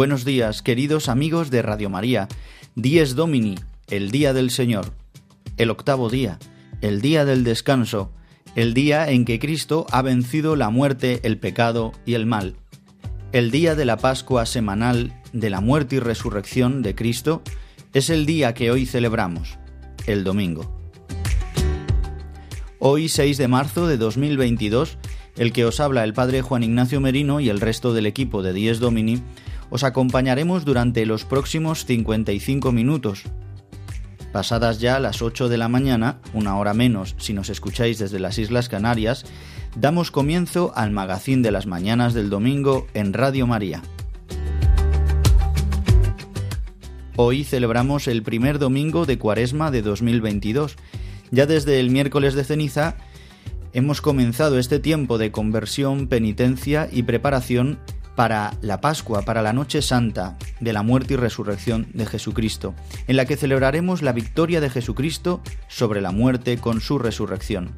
Buenos 0.00 0.24
días, 0.24 0.62
queridos 0.62 1.10
amigos 1.10 1.50
de 1.50 1.60
Radio 1.60 1.90
María. 1.90 2.26
Dies 2.74 3.16
Domini, 3.16 3.56
el 3.88 4.10
día 4.10 4.32
del 4.32 4.50
Señor, 4.50 4.94
el 5.58 5.68
octavo 5.68 6.08
día, 6.08 6.38
el 6.80 7.02
día 7.02 7.26
del 7.26 7.44
descanso, 7.44 8.10
el 8.56 8.72
día 8.72 9.10
en 9.10 9.26
que 9.26 9.38
Cristo 9.38 9.84
ha 9.90 10.00
vencido 10.00 10.56
la 10.56 10.70
muerte, 10.70 11.20
el 11.24 11.36
pecado 11.36 11.92
y 12.06 12.14
el 12.14 12.24
mal, 12.24 12.56
el 13.32 13.50
día 13.50 13.74
de 13.74 13.84
la 13.84 13.98
Pascua 13.98 14.46
semanal 14.46 15.20
de 15.34 15.50
la 15.50 15.60
muerte 15.60 15.96
y 15.96 15.98
resurrección 15.98 16.80
de 16.80 16.94
Cristo, 16.94 17.42
es 17.92 18.08
el 18.08 18.24
día 18.24 18.54
que 18.54 18.70
hoy 18.70 18.86
celebramos, 18.86 19.58
el 20.06 20.24
domingo. 20.24 20.80
Hoy, 22.78 23.10
6 23.10 23.36
de 23.36 23.48
marzo 23.48 23.86
de 23.86 23.98
2022, 23.98 24.96
el 25.36 25.52
que 25.52 25.66
os 25.66 25.78
habla 25.78 26.04
el 26.04 26.14
Padre 26.14 26.40
Juan 26.40 26.62
Ignacio 26.62 27.02
Merino 27.02 27.40
y 27.40 27.50
el 27.50 27.60
resto 27.60 27.92
del 27.92 28.06
equipo 28.06 28.42
de 28.42 28.54
Dies 28.54 28.80
Domini, 28.80 29.22
os 29.70 29.84
acompañaremos 29.84 30.64
durante 30.64 31.06
los 31.06 31.24
próximos 31.24 31.84
55 31.86 32.72
minutos. 32.72 33.24
Pasadas 34.32 34.80
ya 34.80 35.00
las 35.00 35.22
8 35.22 35.48
de 35.48 35.58
la 35.58 35.68
mañana, 35.68 36.20
una 36.34 36.56
hora 36.56 36.74
menos 36.74 37.16
si 37.18 37.32
nos 37.32 37.48
escucháis 37.48 37.98
desde 37.98 38.20
las 38.20 38.38
Islas 38.38 38.68
Canarias, 38.68 39.24
damos 39.76 40.10
comienzo 40.10 40.72
al 40.76 40.90
magazín 40.90 41.42
de 41.42 41.50
las 41.50 41.66
mañanas 41.66 42.14
del 42.14 42.30
domingo 42.30 42.86
en 42.94 43.12
Radio 43.12 43.46
María. 43.46 43.82
Hoy 47.16 47.44
celebramos 47.44 48.08
el 48.08 48.22
primer 48.22 48.58
domingo 48.58 49.04
de 49.04 49.18
Cuaresma 49.18 49.70
de 49.70 49.82
2022. 49.82 50.76
Ya 51.30 51.46
desde 51.46 51.78
el 51.78 51.90
miércoles 51.90 52.34
de 52.34 52.44
ceniza 52.44 52.96
hemos 53.72 54.00
comenzado 54.00 54.58
este 54.58 54.78
tiempo 54.78 55.18
de 55.18 55.30
conversión, 55.30 56.06
penitencia 56.06 56.88
y 56.90 57.02
preparación 57.02 57.78
para 58.16 58.52
la 58.60 58.80
Pascua, 58.80 59.22
para 59.22 59.42
la 59.42 59.52
Noche 59.52 59.82
Santa 59.82 60.36
de 60.60 60.72
la 60.72 60.82
muerte 60.82 61.14
y 61.14 61.16
resurrección 61.16 61.88
de 61.94 62.06
Jesucristo, 62.06 62.74
en 63.06 63.16
la 63.16 63.24
que 63.24 63.36
celebraremos 63.36 64.02
la 64.02 64.12
victoria 64.12 64.60
de 64.60 64.70
Jesucristo 64.70 65.40
sobre 65.68 66.00
la 66.00 66.10
muerte 66.10 66.58
con 66.58 66.80
su 66.80 66.98
resurrección. 66.98 67.72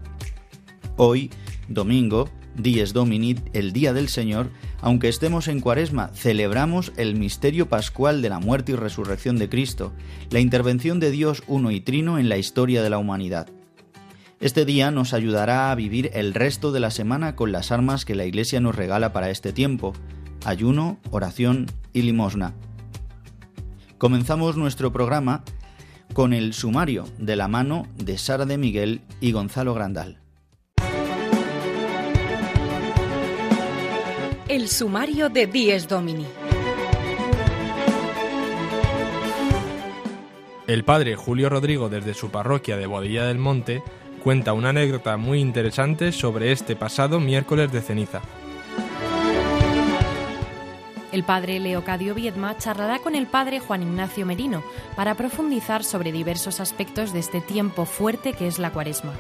Hoy, 0.97 1.31
domingo, 1.69 2.29
Dies 2.57 2.93
Domini, 2.93 3.37
el 3.55 3.73
Día 3.73 3.93
del 3.93 4.09
Señor, 4.09 4.51
aunque 4.83 5.09
estemos 5.09 5.49
en 5.49 5.61
Cuaresma, 5.61 6.09
celebramos 6.09 6.93
el 6.97 7.15
misterio 7.17 7.69
pascual 7.69 8.21
de 8.21 8.29
la 8.29 8.41
muerte 8.41 8.73
y 8.73 8.75
resurrección 8.75 9.39
de 9.39 9.49
Cristo, 9.49 9.93
la 10.31 10.41
intervención 10.41 11.01
de 11.01 11.11
Dios 11.11 11.43
uno 11.47 11.71
y 11.71 11.81
trino 11.81 12.19
en 12.19 12.29
la 12.29 12.37
historia 12.37 12.83
de 12.83 12.91
la 12.91 12.99
humanidad. 12.99 13.49
Este 14.41 14.65
día 14.65 14.91
nos 14.91 15.15
ayudará 15.15 15.71
a 15.71 15.75
vivir 15.75 16.11
el 16.15 16.35
resto 16.35 16.73
de 16.73 16.81
la 16.81 16.91
semana 16.91 17.37
con 17.37 17.53
las 17.53 17.71
armas 17.71 18.05
que 18.05 18.17
la 18.17 18.25
Iglesia 18.25 18.61
nos 18.61 18.75
regala 18.75 19.13
para 19.13 19.31
este 19.31 19.53
tiempo, 19.53 19.95
ayuno, 20.45 20.99
oración 21.11 21.67
y 21.93 22.03
limosna. 22.03 22.55
Comenzamos 23.99 24.57
nuestro 24.57 24.93
programa 24.93 25.45
con 26.13 26.33
el 26.33 26.53
sumario 26.53 27.05
de 27.19 27.37
la 27.37 27.49
mano 27.49 27.87
de 27.97 28.19
Sara 28.19 28.45
de 28.45 28.59
Miguel 28.59 29.01
y 29.21 29.33
Gonzalo 29.33 29.75
Grandal. 29.75 30.19
El 34.49 34.69
sumario 34.69 35.31
de 35.31 35.47
Dies 35.47 35.89
Domini. 35.89 36.27
El 40.67 40.85
padre 40.85 41.17
Julio 41.17 41.49
Rodrigo 41.49 41.89
desde 41.89 42.15
su 42.15 42.31
parroquia 42.31 42.77
de 42.77 42.87
Bodilla 42.87 43.25
del 43.25 43.39
Monte 43.39 43.83
cuenta 44.23 44.53
una 44.53 44.69
anécdota 44.69 45.17
muy 45.17 45.41
interesante 45.41 46.13
sobre 46.13 46.53
este 46.53 46.77
pasado 46.77 47.19
miércoles 47.19 47.73
de 47.73 47.81
ceniza. 47.81 48.21
El 51.13 51.25
padre 51.25 51.61
Leocadio 51.61 52.15
Viedma 52.15 52.57
charlará 52.57 52.99
con 53.01 53.15
el 53.15 53.27
padre 53.27 53.61
Juan 53.61 53.83
Ignacio 53.83 54.25
Merino 54.25 54.65
para 54.97 55.15
profundizar 55.15 55.85
sobre 55.85 56.11
diversos 56.11 56.59
aspectos 56.59 57.13
de 57.13 57.19
este 57.19 57.43
tiempo 57.43 57.85
fuerte 57.85 58.33
que 58.33 58.47
es 58.47 58.59
la 58.59 58.73
cuaresma. 58.73 59.13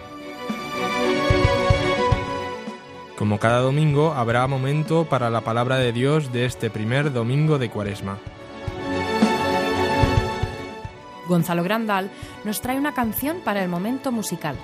Como 3.19 3.39
cada 3.39 3.61
domingo, 3.61 4.15
habrá 4.15 4.47
momento 4.47 5.05
para 5.05 5.29
la 5.29 5.43
palabra 5.43 5.77
de 5.77 5.93
Dios 5.93 6.33
de 6.33 6.47
este 6.47 6.71
primer 6.71 7.13
domingo 7.13 7.59
de 7.59 7.69
cuaresma. 7.69 8.19
Gonzalo 11.29 11.63
Grandal 11.63 12.11
nos 12.45 12.63
trae 12.63 12.79
una 12.79 12.95
canción 12.95 13.41
para 13.45 13.63
el 13.63 13.69
momento 13.69 14.11
musical. 14.13 14.57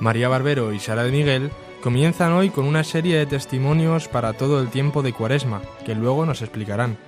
María 0.00 0.28
Barbero 0.28 0.74
y 0.74 0.78
Sara 0.78 1.02
de 1.02 1.10
Miguel 1.10 1.50
comienzan 1.82 2.32
hoy 2.32 2.50
con 2.50 2.64
una 2.64 2.84
serie 2.84 3.16
de 3.16 3.26
testimonios 3.26 4.08
para 4.08 4.32
todo 4.32 4.60
el 4.60 4.68
tiempo 4.68 5.02
de 5.02 5.12
Cuaresma, 5.12 5.62
que 5.84 5.94
luego 5.94 6.26
nos 6.26 6.42
explicarán. 6.42 6.98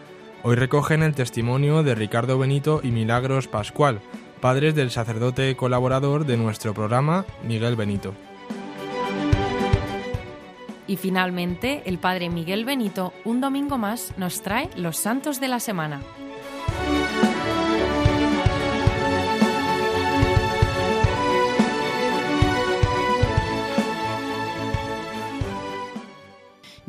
Hoy 0.43 0.57
recogen 0.57 1.03
el 1.03 1.15
testimonio 1.15 1.83
de 1.83 1.95
Ricardo 1.95 2.39
Benito 2.39 2.81
y 2.83 2.91
Milagros 2.91 3.49
Pascual, 3.49 4.01
padres 4.41 4.75
del 4.75 4.91
sacerdote 4.91 5.55
colaborador 5.57 6.25
de 6.25 6.37
nuestro 6.37 6.73
programa, 6.73 7.25
Miguel 7.43 7.77
Benito. 7.77 8.15
Y 10.87 10.97
finalmente, 10.97 11.83
el 11.85 11.99
padre 11.99 12.31
Miguel 12.31 12.65
Benito, 12.65 13.13
un 13.25 13.41
domingo 13.41 13.79
más, 13.79 14.13
nos 14.17 14.43
trae 14.43 14.71
los 14.77 14.97
santos 14.97 15.41
de 15.41 15.49
la 15.49 15.61
semana. 15.61 16.01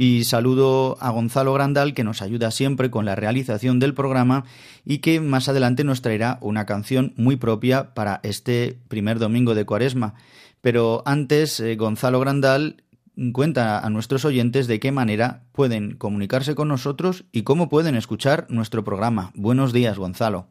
Y 0.04 0.24
saludo 0.24 0.98
a 1.00 1.12
Gonzalo 1.12 1.54
Grandal, 1.54 1.94
que 1.94 2.04
nos 2.04 2.24
ayuda 2.24 2.50
siempre 2.50 2.90
con 2.90 3.06
la 3.06 3.14
realización 3.14 3.78
del 3.78 3.94
programa 3.94 4.46
y 4.84 4.98
que 4.98 5.20
más 5.20 5.48
adelante 5.48 5.84
nos 5.84 6.02
traerá 6.02 6.40
una 6.42 6.66
canción 6.66 7.14
muy 7.18 7.36
propia 7.36 7.94
para 7.94 8.20
este 8.24 8.80
primer 8.88 9.20
domingo 9.20 9.54
de 9.54 9.64
Cuaresma. 9.64 10.16
Pero 10.60 11.04
antes, 11.06 11.60
eh, 11.60 11.76
Gonzalo 11.76 12.20
Grandal 12.20 12.84
cuenta 13.32 13.78
a 13.78 13.88
nuestros 13.92 14.26
oyentes 14.26 14.66
de 14.66 14.80
qué 14.80 14.92
manera 14.92 15.44
pueden 15.52 15.98
comunicarse 15.98 16.56
con 16.56 16.70
nosotros 16.70 17.26
y 17.32 17.44
cómo 17.44 17.70
pueden 17.70 17.94
escuchar 17.94 18.48
nuestro 18.50 18.84
programa. 18.84 19.30
Buenos 19.36 19.72
días, 19.72 20.00
Gonzalo. 20.00 20.48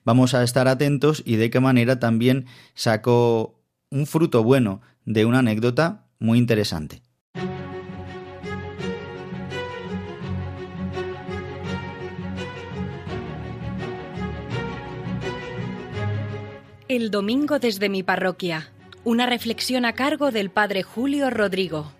Vamos 0.05 0.33
a 0.33 0.43
estar 0.43 0.67
atentos 0.67 1.21
y 1.25 1.35
de 1.35 1.49
qué 1.49 1.59
manera 1.59 1.99
también 1.99 2.45
sacó 2.75 3.59
un 3.89 4.05
fruto 4.05 4.43
bueno 4.43 4.81
de 5.05 5.25
una 5.25 5.39
anécdota 5.39 6.05
muy 6.19 6.37
interesante. 6.37 7.01
El 16.97 17.11
domingo 17.11 17.59
desde 17.59 17.89
mi 17.89 18.01
parroquia. 18.01 18.71
Una 19.03 19.27
reflexión 19.27 19.85
a 19.85 19.93
cargo 19.93 20.31
del 20.31 20.49
Padre 20.49 20.81
Julio 20.81 21.29
Rodrigo. 21.29 21.91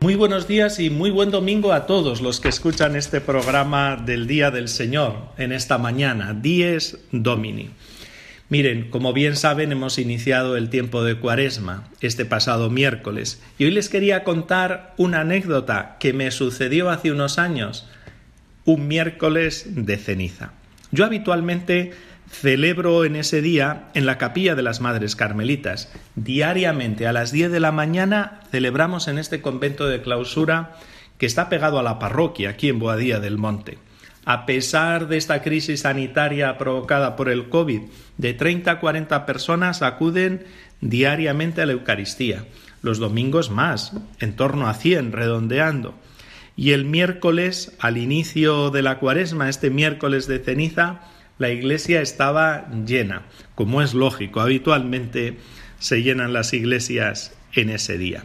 Muy 0.00 0.14
buenos 0.14 0.46
días 0.46 0.78
y 0.78 0.90
muy 0.90 1.10
buen 1.10 1.30
domingo 1.30 1.72
a 1.72 1.86
todos 1.86 2.20
los 2.20 2.38
que 2.38 2.50
escuchan 2.50 2.94
este 2.96 3.22
programa 3.22 3.96
del 3.96 4.26
Día 4.26 4.50
del 4.50 4.68
Señor 4.68 5.14
en 5.38 5.52
esta 5.52 5.78
mañana, 5.78 6.34
Dies 6.34 6.98
Domini. 7.12 7.70
Miren, 8.50 8.90
como 8.90 9.12
bien 9.12 9.36
saben, 9.36 9.70
hemos 9.70 9.96
iniciado 9.96 10.56
el 10.56 10.70
tiempo 10.70 11.04
de 11.04 11.14
Cuaresma 11.14 11.84
este 12.00 12.24
pasado 12.24 12.68
miércoles 12.68 13.40
y 13.58 13.66
hoy 13.66 13.70
les 13.70 13.88
quería 13.88 14.24
contar 14.24 14.92
una 14.96 15.20
anécdota 15.20 15.96
que 16.00 16.12
me 16.12 16.32
sucedió 16.32 16.90
hace 16.90 17.12
unos 17.12 17.38
años, 17.38 17.88
un 18.64 18.88
miércoles 18.88 19.66
de 19.68 19.96
ceniza. 19.98 20.50
Yo 20.90 21.04
habitualmente 21.04 21.92
celebro 22.28 23.04
en 23.04 23.14
ese 23.14 23.40
día 23.40 23.88
en 23.94 24.04
la 24.04 24.18
capilla 24.18 24.56
de 24.56 24.62
las 24.64 24.80
Madres 24.80 25.14
Carmelitas. 25.14 25.92
Diariamente 26.16 27.06
a 27.06 27.12
las 27.12 27.30
10 27.30 27.52
de 27.52 27.60
la 27.60 27.70
mañana 27.70 28.40
celebramos 28.50 29.06
en 29.06 29.18
este 29.18 29.40
convento 29.40 29.86
de 29.86 30.02
clausura 30.02 30.76
que 31.18 31.26
está 31.26 31.48
pegado 31.48 31.78
a 31.78 31.84
la 31.84 32.00
parroquia 32.00 32.50
aquí 32.50 32.68
en 32.68 32.80
Boadía 32.80 33.20
del 33.20 33.38
Monte. 33.38 33.78
A 34.24 34.44
pesar 34.44 35.08
de 35.08 35.16
esta 35.16 35.42
crisis 35.42 35.80
sanitaria 35.80 36.58
provocada 36.58 37.16
por 37.16 37.28
el 37.28 37.48
COVID, 37.48 37.82
de 38.18 38.34
30 38.34 38.70
a 38.70 38.80
40 38.80 39.26
personas 39.26 39.82
acuden 39.82 40.44
diariamente 40.80 41.62
a 41.62 41.66
la 41.66 41.72
Eucaristía. 41.72 42.44
Los 42.82 42.98
domingos 42.98 43.50
más, 43.50 43.92
en 44.18 44.36
torno 44.36 44.68
a 44.68 44.74
100, 44.74 45.12
redondeando. 45.12 45.94
Y 46.56 46.72
el 46.72 46.84
miércoles, 46.84 47.72
al 47.78 47.96
inicio 47.96 48.70
de 48.70 48.82
la 48.82 48.98
cuaresma, 48.98 49.48
este 49.48 49.70
miércoles 49.70 50.26
de 50.26 50.38
ceniza, 50.38 51.00
la 51.38 51.48
iglesia 51.48 52.02
estaba 52.02 52.68
llena, 52.84 53.22
como 53.54 53.80
es 53.80 53.94
lógico, 53.94 54.42
habitualmente 54.42 55.38
se 55.78 56.02
llenan 56.02 56.34
las 56.34 56.52
iglesias 56.52 57.34
en 57.54 57.70
ese 57.70 57.96
día. 57.96 58.24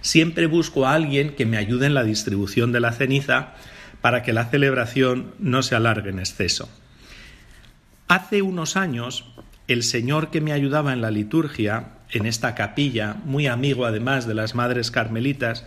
Siempre 0.00 0.46
busco 0.46 0.86
a 0.86 0.94
alguien 0.94 1.36
que 1.36 1.46
me 1.46 1.56
ayude 1.56 1.86
en 1.86 1.94
la 1.94 2.02
distribución 2.02 2.72
de 2.72 2.80
la 2.80 2.92
ceniza 2.92 3.54
para 4.06 4.22
que 4.22 4.32
la 4.32 4.44
celebración 4.44 5.34
no 5.40 5.64
se 5.64 5.74
alargue 5.74 6.10
en 6.10 6.20
exceso. 6.20 6.68
Hace 8.06 8.40
unos 8.40 8.76
años, 8.76 9.24
el 9.66 9.82
señor 9.82 10.30
que 10.30 10.40
me 10.40 10.52
ayudaba 10.52 10.92
en 10.92 11.00
la 11.00 11.10
liturgia, 11.10 11.88
en 12.12 12.26
esta 12.26 12.54
capilla, 12.54 13.16
muy 13.24 13.48
amigo 13.48 13.84
además 13.84 14.28
de 14.28 14.34
las 14.34 14.54
madres 14.54 14.92
carmelitas, 14.92 15.66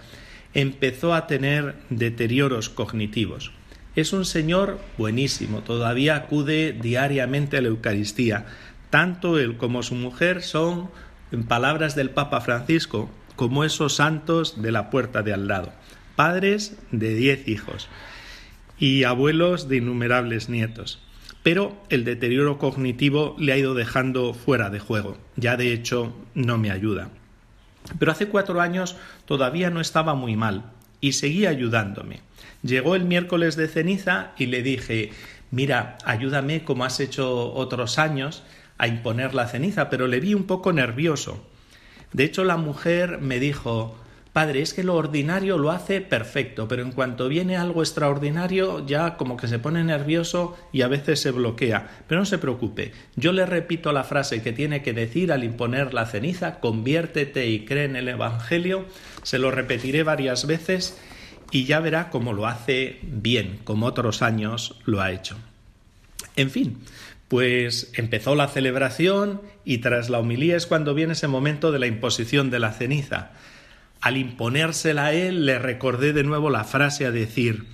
empezó 0.54 1.14
a 1.14 1.28
tener 1.28 1.76
deterioros 1.90 2.70
cognitivos. 2.70 3.52
Es 3.98 4.14
un 4.14 4.24
señor 4.24 4.80
buenísimo, 4.98 5.60
todavía 5.60 6.16
acude 6.16 6.72
diariamente 6.72 7.58
a 7.58 7.62
la 7.62 7.68
Eucaristía. 7.68 8.46
Tanto 8.90 9.38
él 9.38 9.58
como 9.58 9.84
su 9.84 9.96
mujer 9.96 10.44
son, 10.44 10.90
en 11.34 11.44
palabras 11.44 11.94
del 11.94 12.12
Papa 12.12 12.40
Francisco, 12.40 13.10
como 13.36 13.66
esos 13.66 13.96
santos 13.96 14.62
de 14.62 14.72
la 14.72 14.90
puerta 14.90 15.24
de 15.24 15.34
al 15.34 15.50
lado, 15.50 15.74
padres 16.16 16.78
de 16.94 17.16
diez 17.16 17.46
hijos 17.50 17.90
y 18.80 19.04
abuelos 19.04 19.68
de 19.68 19.78
innumerables 19.78 20.50
nietos. 20.50 21.00
Pero 21.44 21.78
el 21.90 22.04
deterioro 22.04 22.58
cognitivo 22.58 23.36
le 23.38 23.54
ha 23.54 23.58
ido 23.58 23.74
dejando 23.74 24.34
fuera 24.34 24.70
de 24.70 24.80
juego. 24.80 25.18
Ya 25.36 25.58
de 25.58 25.74
hecho 25.74 26.14
no 26.34 26.58
me 26.58 26.72
ayuda. 26.72 27.10
Pero 27.98 28.12
hace 28.12 28.28
cuatro 28.28 28.62
años 28.62 28.98
todavía 29.26 29.70
no 29.70 29.82
estaba 29.82 30.16
muy 30.16 30.36
mal 30.36 30.72
y 31.02 31.14
seguía 31.14 31.50
ayudándome. 31.50 32.22
Llegó 32.62 32.96
el 32.96 33.06
miércoles 33.06 33.56
de 33.56 33.68
ceniza 33.68 34.32
y 34.38 34.48
le 34.48 34.62
dije, 34.62 35.12
mira, 35.50 35.98
ayúdame 36.04 36.64
como 36.64 36.84
has 36.84 37.00
hecho 37.00 37.54
otros 37.54 37.98
años 38.00 38.44
a 38.78 38.88
imponer 38.88 39.34
la 39.34 39.48
ceniza, 39.48 39.90
pero 39.90 40.08
le 40.08 40.20
vi 40.20 40.34
un 40.34 40.44
poco 40.44 40.74
nervioso. 40.74 41.46
De 42.12 42.24
hecho, 42.26 42.44
la 42.44 42.58
mujer 42.58 43.20
me 43.20 43.40
dijo, 43.40 43.98
Padre, 44.40 44.62
es 44.62 44.74
que 44.74 44.86
lo 44.86 44.96
ordinario 44.96 45.58
lo 45.58 45.70
hace 45.70 46.00
perfecto, 46.00 46.70
pero 46.70 46.82
en 46.82 46.94
cuanto 46.94 47.28
viene 47.28 47.58
algo 47.58 47.82
extraordinario 47.82 48.86
ya 48.88 49.18
como 49.18 49.36
que 49.36 49.50
se 49.50 49.60
pone 49.60 49.84
nervioso 49.84 50.58
y 50.72 50.82
a 50.84 50.88
veces 50.88 51.20
se 51.20 51.32
bloquea. 51.32 51.90
Pero 52.08 52.22
no 52.22 52.26
se 52.26 52.38
preocupe, 52.38 52.94
yo 53.18 53.34
le 53.34 53.46
repito 53.46 53.92
la 53.92 54.06
frase 54.06 54.42
que 54.42 54.54
tiene 54.54 54.82
que 54.82 54.94
decir 54.94 55.34
al 55.34 55.44
imponer 55.44 55.94
la 55.94 56.06
ceniza, 56.06 56.62
conviértete 56.62 57.50
y 57.50 57.66
cree 57.66 57.84
en 57.84 57.98
el 57.98 58.08
Evangelio, 58.08 58.86
se 59.24 59.40
lo 59.40 59.52
repetiré 59.52 60.04
varias 60.04 60.48
veces 60.48 60.98
y 61.52 61.66
ya 61.66 61.82
verá 61.82 62.10
cómo 62.10 62.32
lo 62.32 62.48
hace 62.48 63.00
bien, 63.02 63.60
como 63.66 63.88
otros 63.88 64.22
años 64.22 64.80
lo 64.86 65.02
ha 65.02 65.12
hecho. 65.12 65.36
En 66.38 66.50
fin, 66.50 66.78
pues 67.28 67.92
empezó 67.94 68.36
la 68.36 68.48
celebración 68.48 69.42
y 69.66 69.80
tras 69.80 70.10
la 70.10 70.20
homilía 70.20 70.56
es 70.56 70.66
cuando 70.66 70.94
viene 70.94 71.12
ese 71.12 71.28
momento 71.28 71.74
de 71.74 71.80
la 71.80 71.88
imposición 71.88 72.50
de 72.52 72.60
la 72.60 72.72
ceniza. 72.72 73.32
Al 74.02 74.18
imponérsela 74.18 75.06
a 75.06 75.14
él 75.14 75.46
le 75.46 75.60
recordé 75.60 76.14
de 76.14 76.24
nuevo 76.24 76.50
la 76.50 76.64
frase 76.64 77.06
a 77.06 77.12
decir, 77.12 77.68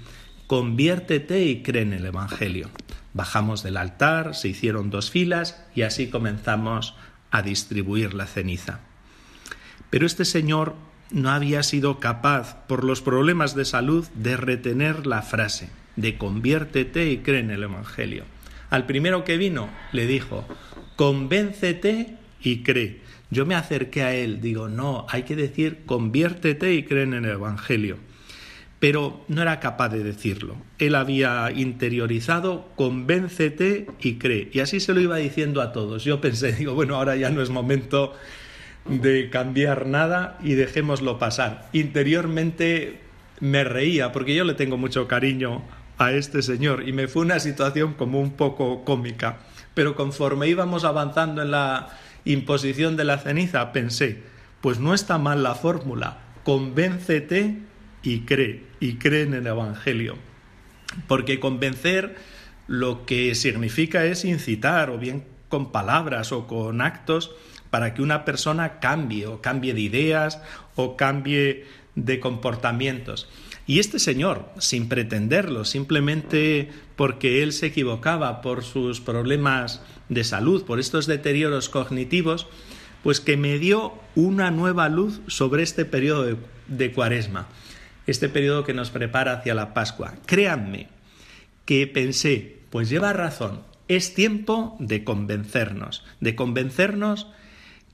conviértete 0.48 1.46
y 1.46 1.62
cree 1.62 1.84
en 1.84 1.94
el 1.94 2.06
Evangelio. 2.06 2.70
Bajamos 3.14 3.64
del 3.64 3.78
altar, 3.78 4.36
se 4.36 4.50
hicieron 4.50 4.90
dos 4.90 5.12
filas 5.12 5.64
y 5.76 5.84
así 5.84 6.10
comenzamos 6.10 6.96
a 7.32 7.42
distribuir 7.42 8.14
la 8.14 8.26
ceniza. 8.26 8.80
Pero 9.90 10.06
este 10.06 10.26
señor 10.26 10.76
no 11.12 11.30
había 11.30 11.64
sido 11.64 12.00
capaz, 12.00 12.66
por 12.68 12.84
los 12.84 13.02
problemas 13.02 13.56
de 13.56 13.66
salud, 13.66 14.08
de 14.16 14.36
retener 14.38 15.06
la 15.06 15.22
frase 15.22 15.70
de 15.96 16.18
conviértete 16.18 17.10
y 17.10 17.20
cree 17.20 17.40
en 17.40 17.52
el 17.52 17.64
Evangelio. 17.64 18.26
Al 18.70 18.86
primero 18.86 19.24
que 19.24 19.38
vino 19.38 19.70
le 19.92 20.08
dijo, 20.08 20.46
convéncete 20.96 22.18
y 22.42 22.64
cree. 22.64 23.02
Yo 23.36 23.46
me 23.46 23.56
acerqué 23.56 24.02
a 24.02 24.16
él, 24.16 24.40
digo, 24.40 24.70
no, 24.70 25.06
hay 25.10 25.24
que 25.24 25.36
decir 25.36 25.80
conviértete 25.86 26.74
y 26.74 26.84
cree 26.84 27.04
en 27.04 27.16
el 27.16 27.26
Evangelio. 27.26 27.98
Pero 28.80 29.26
no 29.28 29.42
era 29.42 29.60
capaz 29.60 29.90
de 29.90 30.06
decirlo. 30.06 30.56
Él 30.80 30.96
había 30.96 31.52
interiorizado, 31.52 32.70
convéncete 32.78 33.88
y 34.00 34.14
cree. 34.16 34.50
Y 34.54 34.62
así 34.62 34.80
se 34.80 34.94
lo 34.94 35.02
iba 35.02 35.18
diciendo 35.18 35.62
a 35.62 35.74
todos. 35.74 36.06
Yo 36.06 36.22
pensé, 36.22 36.54
digo, 36.54 36.76
bueno, 36.76 36.96
ahora 36.96 37.18
ya 37.18 37.30
no 37.30 37.42
es 37.42 37.50
momento 37.50 38.14
de 38.86 39.30
cambiar 39.30 39.86
nada 39.86 40.40
y 40.42 40.54
dejémoslo 40.54 41.20
pasar. 41.20 41.68
Interiormente 41.74 43.02
me 43.42 43.66
reía 43.66 44.14
porque 44.14 44.34
yo 44.34 44.46
le 44.46 44.54
tengo 44.54 44.78
mucho 44.78 45.10
cariño 45.10 45.62
a 45.98 46.14
este 46.14 46.42
señor 46.42 46.88
y 46.88 46.94
me 46.94 47.10
fue 47.10 47.24
una 47.24 47.42
situación 47.42 47.96
como 47.96 48.22
un 48.22 48.32
poco 48.32 48.86
cómica. 48.86 49.40
Pero 49.74 49.94
conforme 49.94 50.48
íbamos 50.48 50.86
avanzando 50.86 51.42
en 51.42 51.52
la 51.52 51.90
imposición 52.26 52.98
de 52.98 53.06
la 53.06 53.20
ceniza, 53.20 53.72
pensé, 53.72 54.24
pues 54.62 54.80
no 54.80 54.94
está 54.94 55.18
mal 55.18 55.44
la 55.44 55.56
fórmula, 55.56 56.20
convéncete 56.44 57.60
y 58.04 58.22
cree, 58.22 58.64
y 58.80 58.96
cree 58.96 59.24
en 59.24 59.34
el 59.36 59.48
Evangelio. 59.48 60.18
Porque 61.08 61.40
convencer 61.40 62.16
lo 62.68 63.06
que 63.06 63.36
significa 63.36 64.06
es 64.06 64.26
incitar, 64.26 64.90
o 64.90 64.98
bien 64.98 65.24
con 65.50 65.72
palabras 65.72 66.32
o 66.32 66.48
con 66.48 66.82
actos, 66.82 67.32
para 67.70 67.94
que 67.94 68.02
una 68.02 68.26
persona 68.26 68.80
cambie 68.80 69.28
o 69.28 69.42
cambie 69.42 69.74
de 69.74 69.82
ideas 69.82 70.42
o 70.76 70.96
cambie 70.96 71.66
de 71.96 72.20
comportamientos. 72.20 73.28
Y 73.68 73.80
este 73.80 74.00
señor, 74.00 74.50
sin 74.60 74.88
pretenderlo, 74.90 75.66
simplemente 75.66 76.70
porque 76.96 77.42
él 77.42 77.52
se 77.52 77.68
equivocaba 77.68 78.42
por 78.42 78.64
sus 78.64 79.02
problemas 79.02 79.82
de 80.10 80.24
salud, 80.24 80.66
por 80.66 80.80
estos 80.80 81.08
deterioros 81.08 81.70
cognitivos, 81.70 82.48
pues 83.04 83.20
que 83.20 83.38
me 83.38 83.60
dio 83.60 83.94
una 84.16 84.52
nueva 84.52 84.90
luz 84.90 85.22
sobre 85.28 85.64
este 85.64 85.86
periodo 85.86 86.38
de, 86.68 86.92
cuaresma, 86.92 87.48
este 88.08 88.30
periodo 88.30 88.64
que 88.64 88.74
nos 88.74 88.90
prepara 88.90 89.34
hacia 89.34 89.54
la 89.54 89.74
Pascua. 89.74 90.16
Créanme 90.26 90.90
que 91.66 91.88
pensé, 91.88 92.60
pues 92.70 92.90
lleva 92.90 93.14
razón, 93.14 93.62
es 93.88 94.14
tiempo 94.14 94.76
de 94.80 95.04
convencernos, 95.04 96.04
de 96.20 96.36
convencernos 96.36 97.28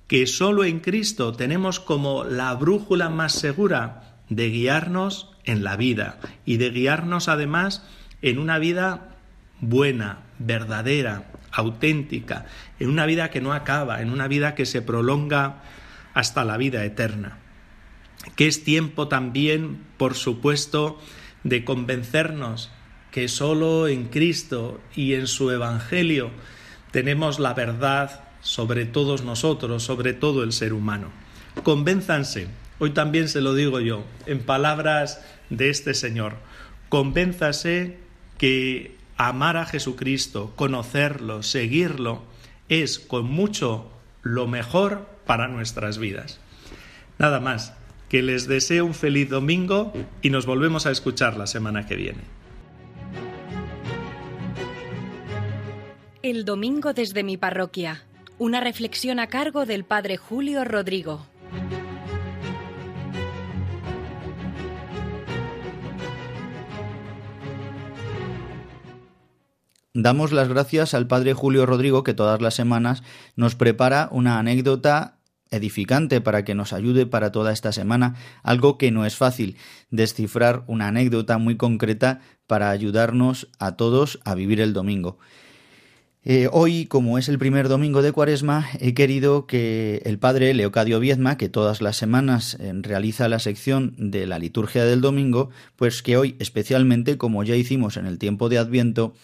que 0.08 0.28
solo 0.28 0.64
en 0.64 0.80
Cristo 0.80 1.34
tenemos 1.34 1.80
como 1.80 2.24
la 2.24 2.54
brújula 2.54 3.10
más 3.10 3.34
segura 3.34 4.18
de 4.30 4.50
guiarnos 4.50 5.32
en 5.44 5.64
la 5.64 5.76
vida 5.76 6.20
y 6.46 6.58
de 6.58 6.70
guiarnos 6.70 7.28
además 7.28 7.86
en 8.22 8.38
una 8.38 8.60
vida 8.60 9.18
buena, 9.60 10.20
verdadera, 10.40 11.32
auténtica, 11.52 12.46
en 12.80 12.90
una 12.90 13.06
vida 13.06 13.30
que 13.30 13.42
no 13.42 13.54
acaba, 13.54 14.02
en 14.02 14.12
una 14.12 14.28
vida 14.28 14.56
que 14.56 14.66
se 14.66 14.82
prolonga 14.82 15.62
hasta 16.14 16.46
la 16.46 16.58
vida 16.58 16.84
eterna. 16.86 17.38
Que 18.36 18.48
es 18.48 18.64
tiempo 18.64 19.08
también, 19.08 19.80
por 19.98 20.16
supuesto, 20.16 21.00
de 21.44 21.66
convencernos 21.66 22.72
que 23.12 23.28
solo 23.28 23.88
en 23.88 24.08
Cristo 24.08 24.80
y 24.96 25.14
en 25.14 25.28
su 25.28 25.52
Evangelio 25.52 26.32
tenemos 26.92 27.40
la 27.40 27.54
verdad 27.54 28.24
sobre 28.42 28.86
todos 28.86 29.24
nosotros, 29.24 29.84
sobre 29.84 30.14
todo 30.14 30.44
el 30.44 30.54
ser 30.54 30.74
humano. 30.74 31.10
Convénzanse, 31.64 32.48
hoy 32.80 32.92
también 32.92 33.28
se 33.28 33.42
lo 33.42 33.54
digo 33.54 33.80
yo, 33.80 34.06
en 34.26 34.40
palabras 34.40 35.22
de 35.50 35.70
este 35.70 35.94
Señor, 35.94 36.36
convénzase 36.90 37.98
que 38.38 38.98
amar 39.28 39.58
a 39.58 39.66
Jesucristo, 39.66 40.54
conocerlo, 40.56 41.44
seguirlo, 41.44 42.24
es 42.70 43.00
con 43.00 43.26
mucho 43.26 43.92
lo 44.24 44.48
mejor 44.48 45.08
para 45.26 45.48
nuestras 45.48 45.98
vidas. 45.98 46.40
Nada 47.20 47.40
más, 47.40 47.74
que 48.10 48.22
les 48.22 48.48
deseo 48.48 48.86
un 48.86 48.94
feliz 48.94 49.30
domingo 49.30 49.94
y 50.22 50.30
nos 50.32 50.46
volvemos 50.46 50.86
a 50.86 50.92
escuchar 50.92 51.38
la 51.38 51.48
semana 51.48 51.86
que 51.86 51.96
viene. 51.96 52.22
El 56.24 56.46
domingo 56.46 56.94
desde 56.94 57.24
mi 57.24 57.38
parroquia. 57.38 58.04
Una 58.38 58.60
reflexión 58.60 59.20
a 59.20 59.28
cargo 59.28 59.66
del 59.66 59.84
Padre 59.84 60.18
Julio 60.18 60.66
Rodrigo. 60.66 61.26
Damos 69.94 70.32
las 70.32 70.48
gracias 70.48 70.94
al 70.94 71.08
Padre 71.08 71.34
Julio 71.34 71.66
Rodrigo 71.66 72.04
que 72.04 72.14
todas 72.14 72.42
las 72.42 72.54
semanas 72.54 73.04
nos 73.36 73.56
prepara 73.56 74.08
una 74.12 74.40
anécdota 74.40 75.18
edificante 75.50 76.22
para 76.22 76.46
que 76.46 76.56
nos 76.56 76.72
ayude 76.72 77.06
para 77.06 77.34
toda 77.34 77.52
esta 77.52 77.74
semana, 77.74 78.16
algo 78.42 78.78
que 78.78 78.90
no 78.90 79.06
es 79.06 79.18
fácil, 79.18 79.58
descifrar 79.90 80.64
una 80.68 80.88
anécdota 80.88 81.38
muy 81.38 81.58
concreta 81.58 82.22
para 82.48 82.70
ayudarnos 82.70 83.50
a 83.60 83.76
todos 83.76 84.22
a 84.24 84.34
vivir 84.34 84.62
el 84.62 84.72
domingo. 84.72 85.18
Eh, 86.24 86.48
hoy, 86.54 86.86
como 86.86 87.18
es 87.18 87.28
el 87.28 87.38
primer 87.38 87.68
domingo 87.68 88.02
de 88.02 88.14
Cuaresma, 88.14 88.70
he 88.80 88.94
querido 88.94 89.46
que 89.46 90.02
el 90.06 90.20
padre 90.20 90.54
Leocadio 90.54 91.02
Viezma, 91.02 91.36
que 91.36 91.50
todas 91.50 91.82
las 91.82 91.98
semanas 91.98 92.56
eh, 92.62 92.72
realiza 92.76 93.28
la 93.28 93.40
sección 93.40 93.94
de 93.98 94.26
la 94.26 94.40
liturgia 94.40 94.86
del 94.86 95.02
domingo, 95.02 95.50
pues 95.76 96.02
que 96.02 96.16
hoy, 96.16 96.38
especialmente 96.40 97.18
como 97.18 97.44
ya 97.44 97.58
hicimos 97.58 97.98
en 97.98 98.06
el 98.06 98.20
tiempo 98.20 98.48
de 98.48 98.60
Adviento, 98.60 99.16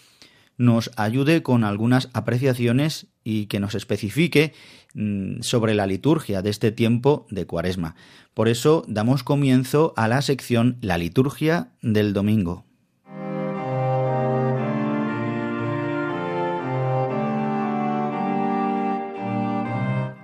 nos 0.58 0.92
ayude 0.96 1.44
con 1.44 1.64
algunas 1.64 2.10
apreciaciones 2.14 3.08
y 3.24 3.46
que 3.46 3.60
nos 3.60 3.76
especifique 3.76 4.54
mm, 4.94 5.42
sobre 5.42 5.76
la 5.76 5.88
liturgia 5.88 6.42
de 6.42 6.50
este 6.50 6.72
tiempo 6.72 7.28
de 7.30 7.46
Cuaresma. 7.46 7.96
Por 8.34 8.48
eso 8.48 8.84
damos 8.88 9.24
comienzo 9.24 9.94
a 9.96 10.08
la 10.08 10.22
sección 10.22 10.78
La 10.82 10.98
liturgia 10.98 11.72
del 11.82 12.14
domingo. 12.14 12.66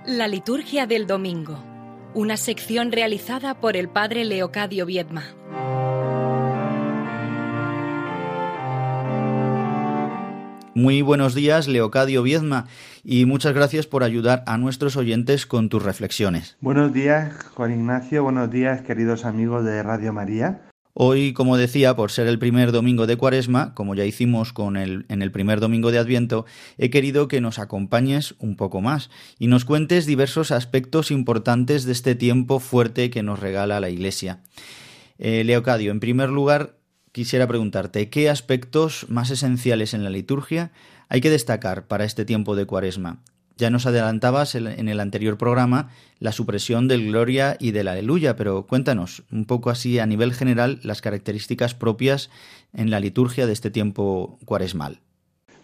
La 0.06 0.28
liturgia 0.28 0.86
del 0.86 1.06
domingo, 1.06 1.58
una 2.14 2.36
sección 2.36 2.92
realizada 2.92 3.58
por 3.58 3.76
el 3.76 3.88
padre 3.88 4.24
Leocadio 4.24 4.86
Viedma. 4.86 5.24
Muy 10.74 11.02
buenos 11.02 11.36
días, 11.36 11.68
Leocadio 11.68 12.24
Viedma, 12.24 12.66
y 13.04 13.26
muchas 13.26 13.54
gracias 13.54 13.86
por 13.86 14.02
ayudar 14.02 14.42
a 14.48 14.58
nuestros 14.58 14.96
oyentes 14.96 15.46
con 15.46 15.68
tus 15.68 15.80
reflexiones. 15.80 16.56
Buenos 16.60 16.92
días, 16.92 17.32
Juan 17.54 17.70
Ignacio, 17.70 18.24
buenos 18.24 18.50
días, 18.50 18.82
queridos 18.82 19.24
amigos 19.24 19.64
de 19.64 19.84
Radio 19.84 20.12
María. 20.12 20.62
Hoy, 20.92 21.32
como 21.32 21.56
decía, 21.56 21.94
por 21.94 22.10
ser 22.10 22.26
el 22.26 22.40
primer 22.40 22.72
domingo 22.72 23.06
de 23.06 23.16
Cuaresma, 23.16 23.72
como 23.74 23.94
ya 23.94 24.04
hicimos 24.04 24.52
con 24.52 24.76
el, 24.76 25.06
en 25.08 25.22
el 25.22 25.30
primer 25.30 25.60
domingo 25.60 25.92
de 25.92 25.98
Adviento, 25.98 26.44
he 26.76 26.90
querido 26.90 27.28
que 27.28 27.40
nos 27.40 27.60
acompañes 27.60 28.34
un 28.40 28.56
poco 28.56 28.80
más 28.80 29.10
y 29.38 29.46
nos 29.46 29.64
cuentes 29.64 30.06
diversos 30.06 30.50
aspectos 30.50 31.12
importantes 31.12 31.84
de 31.84 31.92
este 31.92 32.16
tiempo 32.16 32.58
fuerte 32.58 33.10
que 33.10 33.22
nos 33.22 33.38
regala 33.38 33.78
la 33.78 33.90
Iglesia. 33.90 34.40
Eh, 35.18 35.44
Leocadio, 35.44 35.92
en 35.92 36.00
primer 36.00 36.30
lugar, 36.30 36.76
quisiera 37.14 37.46
preguntarte, 37.46 38.10
¿qué 38.10 38.28
aspectos 38.28 39.06
más 39.08 39.30
esenciales 39.30 39.94
en 39.94 40.02
la 40.02 40.10
liturgia 40.10 40.72
hay 41.08 41.20
que 41.20 41.30
destacar 41.30 41.86
para 41.86 42.04
este 42.04 42.24
tiempo 42.24 42.56
de 42.56 42.66
Cuaresma? 42.66 43.20
Ya 43.56 43.70
nos 43.70 43.86
adelantabas 43.86 44.56
en 44.56 44.88
el 44.88 44.98
anterior 44.98 45.38
programa 45.38 45.90
la 46.18 46.32
supresión 46.32 46.88
del 46.88 47.06
gloria 47.06 47.56
y 47.60 47.70
del 47.70 47.86
aleluya, 47.86 48.34
pero 48.34 48.66
cuéntanos 48.66 49.22
un 49.30 49.44
poco 49.44 49.70
así 49.70 50.00
a 50.00 50.06
nivel 50.06 50.34
general 50.34 50.80
las 50.82 51.02
características 51.02 51.72
propias 51.72 52.30
en 52.72 52.90
la 52.90 52.98
liturgia 52.98 53.46
de 53.46 53.52
este 53.52 53.70
tiempo 53.70 54.40
cuaresmal. 54.44 54.98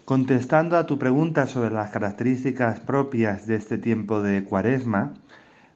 Contestando 0.04 0.76
a 0.76 0.86
tu 0.86 1.00
pregunta 1.00 1.48
sobre 1.48 1.74
las 1.74 1.90
características 1.90 2.78
propias 2.78 3.48
de 3.48 3.56
este 3.56 3.76
tiempo 3.76 4.22
de 4.22 4.44
cuaresma, 4.44 5.14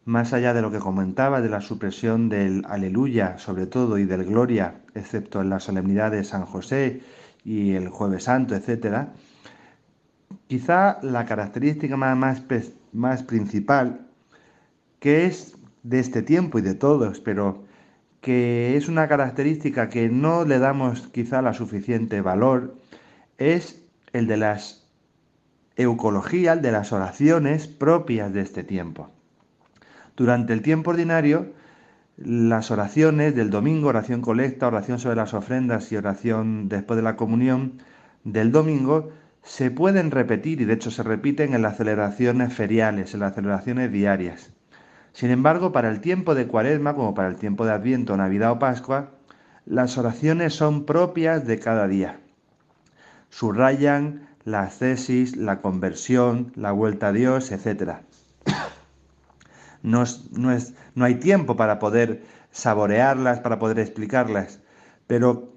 más 0.04 0.32
allá 0.32 0.54
de 0.54 0.62
lo 0.62 0.70
que 0.70 0.78
comentaba 0.78 1.40
de 1.40 1.48
la 1.48 1.60
supresión 1.60 2.28
del 2.28 2.64
aleluya 2.68 3.38
sobre 3.38 3.66
todo 3.66 3.98
y 3.98 4.04
del 4.04 4.24
gloria, 4.24 4.82
excepto 4.94 5.40
en 5.40 5.50
la 5.50 5.60
solemnidad 5.60 6.10
de 6.10 6.24
San 6.24 6.44
José 6.44 7.02
y 7.44 7.72
el 7.74 7.88
jueves 7.88 8.24
santo, 8.24 8.54
etcétera, 8.54 9.12
Quizá 10.46 10.98
la 11.02 11.24
característica 11.24 11.96
más, 11.96 12.42
más, 12.92 13.22
principal 13.22 14.06
que 15.00 15.26
es 15.26 15.56
de 15.82 16.00
este 16.00 16.22
tiempo 16.22 16.58
y 16.58 16.62
de 16.62 16.74
todos, 16.74 17.20
pero 17.20 17.64
que 18.20 18.76
es 18.76 18.88
una 18.88 19.08
característica 19.08 19.88
que 19.88 20.08
no 20.08 20.44
le 20.44 20.58
damos 20.58 21.08
quizá 21.08 21.42
la 21.42 21.54
suficiente 21.54 22.20
valor, 22.20 22.76
es 23.38 23.82
el 24.12 24.26
de 24.26 24.36
las 24.36 24.86
eucología, 25.76 26.52
el 26.52 26.62
de 26.62 26.72
las 26.72 26.92
oraciones 26.92 27.66
propias 27.66 28.32
de 28.32 28.42
este 28.42 28.64
tiempo. 28.64 29.10
Durante 30.16 30.52
el 30.52 30.62
tiempo 30.62 30.90
ordinario, 30.90 31.52
las 32.16 32.70
oraciones 32.70 33.34
del 33.34 33.50
domingo, 33.50 33.88
oración 33.88 34.20
colecta, 34.20 34.68
oración 34.68 35.00
sobre 35.00 35.16
las 35.16 35.34
ofrendas 35.34 35.90
y 35.90 35.96
oración 35.96 36.68
después 36.68 36.96
de 36.96 37.02
la 37.02 37.16
comunión 37.16 37.82
del 38.22 38.52
domingo, 38.52 39.10
se 39.42 39.70
pueden 39.70 40.10
repetir 40.10 40.60
y 40.60 40.64
de 40.64 40.74
hecho 40.74 40.90
se 40.90 41.02
repiten 41.02 41.54
en 41.54 41.62
las 41.62 41.76
celebraciones 41.76 42.54
feriales, 42.54 43.12
en 43.14 43.20
las 43.20 43.34
celebraciones 43.34 43.90
diarias. 43.90 44.52
Sin 45.12 45.30
embargo, 45.30 45.72
para 45.72 45.90
el 45.90 46.00
tiempo 46.00 46.34
de 46.34 46.46
Cuaresma, 46.46 46.94
como 46.94 47.14
para 47.14 47.28
el 47.28 47.36
tiempo 47.36 47.66
de 47.66 47.72
Adviento, 47.72 48.16
Navidad 48.16 48.52
o 48.52 48.58
Pascua, 48.58 49.10
las 49.66 49.98
oraciones 49.98 50.54
son 50.54 50.84
propias 50.84 51.46
de 51.46 51.58
cada 51.58 51.88
día. 51.88 52.20
Subrayan 53.30 54.28
la 54.44 54.68
tesis, 54.68 55.36
la 55.36 55.60
conversión, 55.60 56.52
la 56.54 56.72
vuelta 56.72 57.08
a 57.08 57.12
Dios, 57.12 57.50
etc. 57.50 57.98
No, 59.84 60.02
no 60.32 61.04
hay 61.04 61.14
tiempo 61.16 61.56
para 61.56 61.78
poder 61.78 62.24
saborearlas, 62.50 63.38
para 63.40 63.58
poder 63.60 63.78
explicarlas, 63.78 64.60
pero 65.06 65.52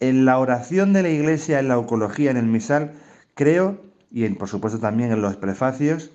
en 0.00 0.24
la 0.24 0.38
oración 0.38 0.92
de 0.92 1.02
la 1.02 1.08
Iglesia, 1.08 1.58
en 1.58 1.68
la 1.68 1.78
oncología, 1.78 2.30
en 2.30 2.36
el 2.36 2.46
misal, 2.46 2.92
creo, 3.34 3.80
y 4.10 4.28
por 4.30 4.48
supuesto 4.48 4.78
también 4.78 5.12
en 5.12 5.22
los 5.22 5.36
prefacios, 5.36 6.12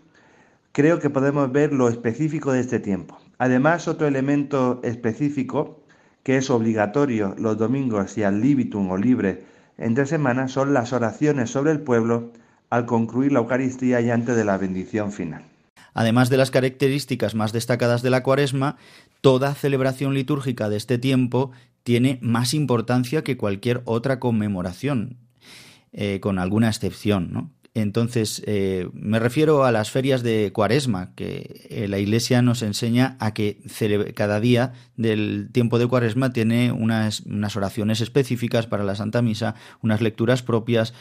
creo 0.74 1.00
que 1.00 1.10
podemos 1.10 1.52
ver 1.52 1.74
lo 1.74 1.90
específico 1.90 2.52
de 2.52 2.60
este 2.60 2.80
tiempo. 2.80 3.18
Además, 3.40 3.88
otro 3.88 4.08
elemento 4.08 4.80
específico 4.84 5.80
que 6.24 6.38
es 6.38 6.50
obligatorio 6.50 7.34
los 7.38 7.58
domingos 7.58 8.18
y 8.18 8.24
al 8.24 8.42
libitum 8.42 8.92
o 8.92 8.98
libre 8.98 9.46
entre 9.78 10.06
semanas 10.06 10.52
son 10.52 10.74
las 10.74 10.92
oraciones 10.92 11.50
sobre 11.50 11.72
el 11.72 11.82
pueblo 11.82 12.32
al 12.70 12.86
concluir 12.86 13.32
la 13.32 13.40
Eucaristía 13.40 14.02
y 14.02 14.10
antes 14.10 14.36
de 14.36 14.44
la 14.44 14.58
bendición 14.58 15.12
final. 15.12 15.44
Además 15.98 16.30
de 16.30 16.38
las 16.38 16.52
características 16.52 17.34
más 17.34 17.54
destacadas 17.54 18.04
de 18.04 18.12
la 18.12 18.22
cuaresma, 18.22 18.78
toda 19.20 19.56
celebración 19.56 20.14
litúrgica 20.14 20.70
de 20.70 20.78
este 20.78 21.00
tiempo 21.00 21.50
tiene 21.82 22.20
más 22.22 22.54
importancia 22.54 23.24
que 23.24 23.36
cualquier 23.36 23.82
otra 23.86 24.20
conmemoración, 24.20 25.18
eh, 25.94 26.20
con 26.20 26.38
alguna 26.38 26.68
excepción, 26.68 27.34
¿no? 27.34 27.50
Entonces, 27.82 28.42
eh, 28.48 28.90
me 28.94 29.20
refiero 29.20 29.64
a 29.64 29.72
las 29.72 29.92
ferias 29.92 30.24
de 30.24 30.52
Cuaresma, 30.52 31.14
que 31.14 31.68
eh, 31.70 31.88
la 31.88 32.00
Iglesia 32.00 32.42
nos 32.42 32.64
enseña 32.64 33.18
a 33.20 33.36
que 33.36 33.60
cada 34.16 34.40
día 34.40 34.74
del 34.96 35.50
tiempo 35.52 35.78
de 35.78 35.86
Cuaresma 35.86 36.34
tiene 36.34 36.72
unas, 36.72 37.22
oraciones 37.56 38.02
específicas 38.02 38.66
para 38.66 38.84
la 38.84 38.96
Santa 38.96 39.22
Misa, 39.22 39.54
unas 39.84 40.02
lecturas 40.02 40.42
propias, 40.42 40.96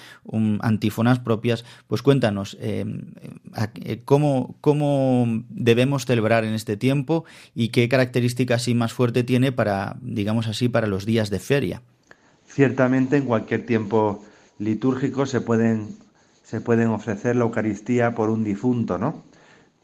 antífonas 0.61 1.18
propias. 1.18 1.64
Pues 1.87 2.02
cuéntanos, 2.02 2.59
¿cómo, 4.04 4.56
¿cómo, 4.61 5.45
debemos 5.49 6.04
celebrar 6.04 6.45
en 6.45 6.52
este 6.52 6.76
tiempo 6.76 7.25
y 7.54 7.68
qué 7.68 7.88
características 7.88 8.68
más 8.75 8.92
fuerte 8.92 9.25
tiene 9.25 9.50
para, 9.50 9.97
digamos 10.02 10.47
así, 10.47 10.68
para 10.68 10.88
los 10.88 11.06
días 11.06 11.30
de 11.30 11.38
feria? 11.38 11.83
Ciertamente, 12.47 13.16
en 13.16 13.25
cualquier 13.25 13.64
tiempo 13.64 14.23
litúrgico 14.59 15.25
se 15.25 15.40
pueden 15.40 16.05
se 16.46 16.60
pueden 16.60 16.90
ofrecer 16.90 17.34
la 17.34 17.42
Eucaristía 17.42 18.14
por 18.14 18.30
un 18.30 18.44
difunto, 18.44 18.98
¿no? 18.98 19.24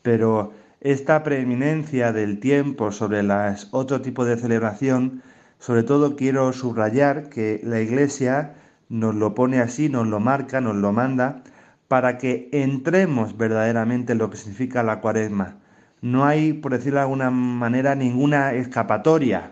Pero 0.02 0.52
esta 0.80 1.24
preeminencia 1.24 2.12
del 2.12 2.38
tiempo 2.38 2.92
sobre 2.92 3.24
las 3.24 3.66
otro 3.72 4.00
tipo 4.00 4.24
de 4.24 4.36
celebración, 4.36 5.22
sobre 5.58 5.82
todo 5.82 6.14
quiero 6.14 6.52
subrayar 6.52 7.30
que 7.30 7.60
la 7.64 7.80
Iglesia 7.80 8.54
nos 8.88 9.16
lo 9.16 9.34
pone 9.34 9.58
así, 9.58 9.88
nos 9.88 10.06
lo 10.06 10.20
marca, 10.20 10.60
nos 10.60 10.76
lo 10.76 10.92
manda, 10.92 11.42
para 11.88 12.16
que 12.16 12.48
entremos 12.52 13.36
verdaderamente 13.36 14.12
en 14.12 14.18
lo 14.18 14.30
que 14.30 14.36
significa 14.36 14.84
la 14.84 15.00
cuaresma. 15.00 15.56
No 16.00 16.24
hay, 16.24 16.52
por 16.52 16.70
decirlo 16.72 16.98
de 16.98 17.02
alguna 17.02 17.30
manera, 17.30 17.96
ninguna 17.96 18.52
escapatoria, 18.52 19.50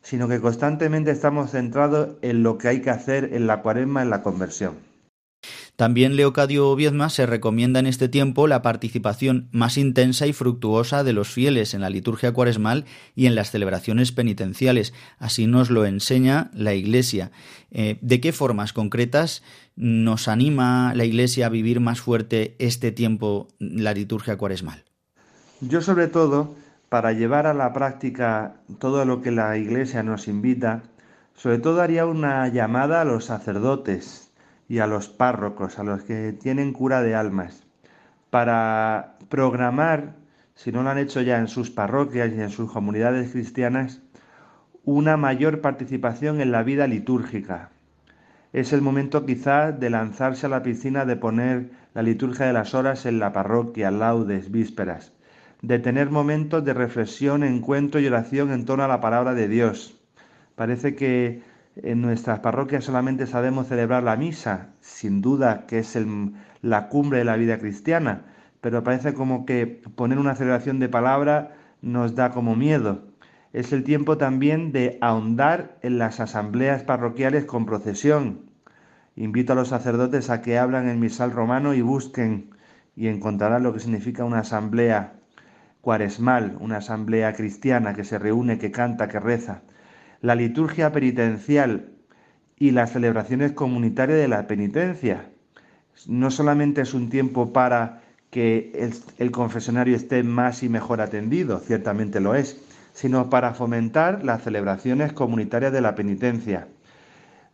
sino 0.00 0.28
que 0.28 0.40
constantemente 0.40 1.10
estamos 1.10 1.50
centrados 1.50 2.10
en 2.22 2.44
lo 2.44 2.56
que 2.56 2.68
hay 2.68 2.82
que 2.82 2.90
hacer 2.90 3.30
en 3.32 3.48
la 3.48 3.62
cuaresma, 3.62 4.02
en 4.02 4.10
la 4.10 4.22
conversión. 4.22 4.91
También 5.76 6.16
Leocadio 6.16 6.76
Viedma 6.76 7.08
se 7.08 7.24
recomienda 7.24 7.80
en 7.80 7.86
este 7.86 8.08
tiempo 8.08 8.46
la 8.46 8.60
participación 8.60 9.48
más 9.52 9.78
intensa 9.78 10.26
y 10.26 10.32
fructuosa 10.32 11.02
de 11.02 11.14
los 11.14 11.28
fieles 11.28 11.72
en 11.72 11.80
la 11.80 11.88
liturgia 11.88 12.32
cuaresmal 12.32 12.84
y 13.14 13.26
en 13.26 13.34
las 13.34 13.50
celebraciones 13.50 14.12
penitenciales. 14.12 14.92
Así 15.18 15.46
nos 15.46 15.70
lo 15.70 15.86
enseña 15.86 16.50
la 16.52 16.74
Iglesia. 16.74 17.30
Eh, 17.70 17.98
¿De 18.02 18.20
qué 18.20 18.32
formas 18.32 18.74
concretas 18.74 19.42
nos 19.74 20.28
anima 20.28 20.92
la 20.94 21.04
Iglesia 21.04 21.46
a 21.46 21.50
vivir 21.50 21.80
más 21.80 22.00
fuerte 22.00 22.54
este 22.58 22.92
tiempo, 22.92 23.48
la 23.58 23.94
liturgia 23.94 24.36
cuaresmal? 24.36 24.84
Yo 25.62 25.80
sobre 25.80 26.08
todo, 26.08 26.54
para 26.90 27.12
llevar 27.12 27.46
a 27.46 27.54
la 27.54 27.72
práctica 27.72 28.56
todo 28.78 29.06
lo 29.06 29.22
que 29.22 29.30
la 29.30 29.56
Iglesia 29.56 30.02
nos 30.02 30.28
invita, 30.28 30.82
sobre 31.34 31.58
todo 31.58 31.80
haría 31.80 32.04
una 32.04 32.46
llamada 32.48 33.00
a 33.00 33.04
los 33.06 33.24
sacerdotes, 33.24 34.21
y 34.72 34.78
a 34.78 34.86
los 34.86 35.10
párrocos, 35.10 35.78
a 35.78 35.84
los 35.84 36.02
que 36.02 36.32
tienen 36.32 36.72
cura 36.72 37.02
de 37.02 37.14
almas, 37.14 37.66
para 38.30 39.18
programar, 39.28 40.14
si 40.54 40.72
no 40.72 40.82
lo 40.82 40.88
han 40.88 40.96
hecho 40.96 41.20
ya 41.20 41.38
en 41.38 41.46
sus 41.46 41.68
parroquias 41.68 42.32
y 42.32 42.40
en 42.40 42.48
sus 42.48 42.72
comunidades 42.72 43.32
cristianas, 43.32 44.00
una 44.82 45.18
mayor 45.18 45.60
participación 45.60 46.40
en 46.40 46.52
la 46.52 46.62
vida 46.62 46.86
litúrgica. 46.86 47.68
Es 48.54 48.72
el 48.72 48.80
momento 48.80 49.26
quizá 49.26 49.72
de 49.72 49.90
lanzarse 49.90 50.46
a 50.46 50.48
la 50.48 50.62
piscina, 50.62 51.04
de 51.04 51.16
poner 51.16 51.72
la 51.92 52.02
liturgia 52.02 52.46
de 52.46 52.54
las 52.54 52.72
horas 52.72 53.04
en 53.04 53.18
la 53.18 53.34
parroquia, 53.34 53.90
laudes, 53.90 54.50
vísperas, 54.50 55.12
de 55.60 55.80
tener 55.80 56.08
momentos 56.08 56.64
de 56.64 56.72
reflexión, 56.72 57.44
encuentro 57.44 58.00
y 58.00 58.06
oración 58.06 58.50
en 58.50 58.64
torno 58.64 58.84
a 58.84 58.88
la 58.88 59.02
palabra 59.02 59.34
de 59.34 59.48
Dios. 59.48 60.00
Parece 60.54 60.94
que 60.94 61.42
en 61.76 62.02
nuestras 62.02 62.40
parroquias 62.40 62.84
solamente 62.84 63.26
sabemos 63.26 63.68
celebrar 63.68 64.02
la 64.02 64.16
misa, 64.16 64.68
sin 64.80 65.22
duda 65.22 65.66
que 65.66 65.78
es 65.78 65.98
la 66.60 66.88
cumbre 66.88 67.18
de 67.18 67.24
la 67.24 67.36
vida 67.36 67.58
cristiana, 67.58 68.24
pero 68.60 68.84
parece 68.84 69.14
como 69.14 69.46
que 69.46 69.66
poner 69.66 70.18
una 70.18 70.34
celebración 70.34 70.78
de 70.78 70.88
palabra 70.88 71.54
nos 71.80 72.14
da 72.14 72.30
como 72.30 72.56
miedo. 72.56 73.02
Es 73.52 73.72
el 73.72 73.84
tiempo 73.84 74.18
también 74.18 74.72
de 74.72 74.98
ahondar 75.00 75.78
en 75.82 75.98
las 75.98 76.20
asambleas 76.20 76.84
parroquiales 76.84 77.44
con 77.44 77.66
procesión. 77.66 78.50
Invito 79.16 79.52
a 79.52 79.56
los 79.56 79.68
sacerdotes 79.68 80.30
a 80.30 80.40
que 80.40 80.58
hablan 80.58 80.88
el 80.88 80.96
misal 80.98 81.32
romano 81.32 81.74
y 81.74 81.82
busquen 81.82 82.50
y 82.96 83.08
encontrarán 83.08 83.62
lo 83.62 83.72
que 83.72 83.80
significa 83.80 84.24
una 84.24 84.40
asamblea 84.40 85.14
cuaresmal, 85.80 86.56
una 86.60 86.78
asamblea 86.78 87.32
cristiana 87.32 87.94
que 87.94 88.04
se 88.04 88.18
reúne, 88.18 88.58
que 88.58 88.70
canta, 88.70 89.08
que 89.08 89.20
reza 89.20 89.62
la 90.22 90.36
liturgia 90.36 90.92
penitencial 90.92 91.90
y 92.56 92.70
las 92.70 92.92
celebraciones 92.92 93.52
comunitarias 93.52 94.18
de 94.18 94.28
la 94.28 94.46
penitencia. 94.46 95.28
No 96.06 96.30
solamente 96.30 96.80
es 96.80 96.94
un 96.94 97.10
tiempo 97.10 97.52
para 97.52 98.00
que 98.30 98.92
el, 99.18 99.30
confesionario 99.30 99.94
esté 99.94 100.22
más 100.22 100.62
y 100.62 100.68
mejor 100.68 101.00
atendido, 101.00 101.58
ciertamente 101.58 102.20
lo 102.20 102.34
es, 102.34 102.56
sino 102.92 103.28
para 103.28 103.52
fomentar 103.52 104.24
las 104.24 104.42
celebraciones 104.42 105.12
comunitarias 105.12 105.72
de 105.72 105.80
la 105.80 105.94
penitencia, 105.96 106.68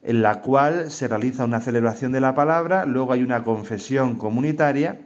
en 0.02 0.22
la 0.22 0.40
cual 0.42 0.90
se 0.90 1.08
realiza 1.08 1.46
una 1.46 1.60
celebración 1.60 2.12
de 2.12 2.20
la 2.20 2.34
palabra, 2.34 2.84
luego 2.84 3.12
hay 3.12 3.22
una 3.22 3.42
confesión 3.44 4.16
comunitaria 4.16 5.00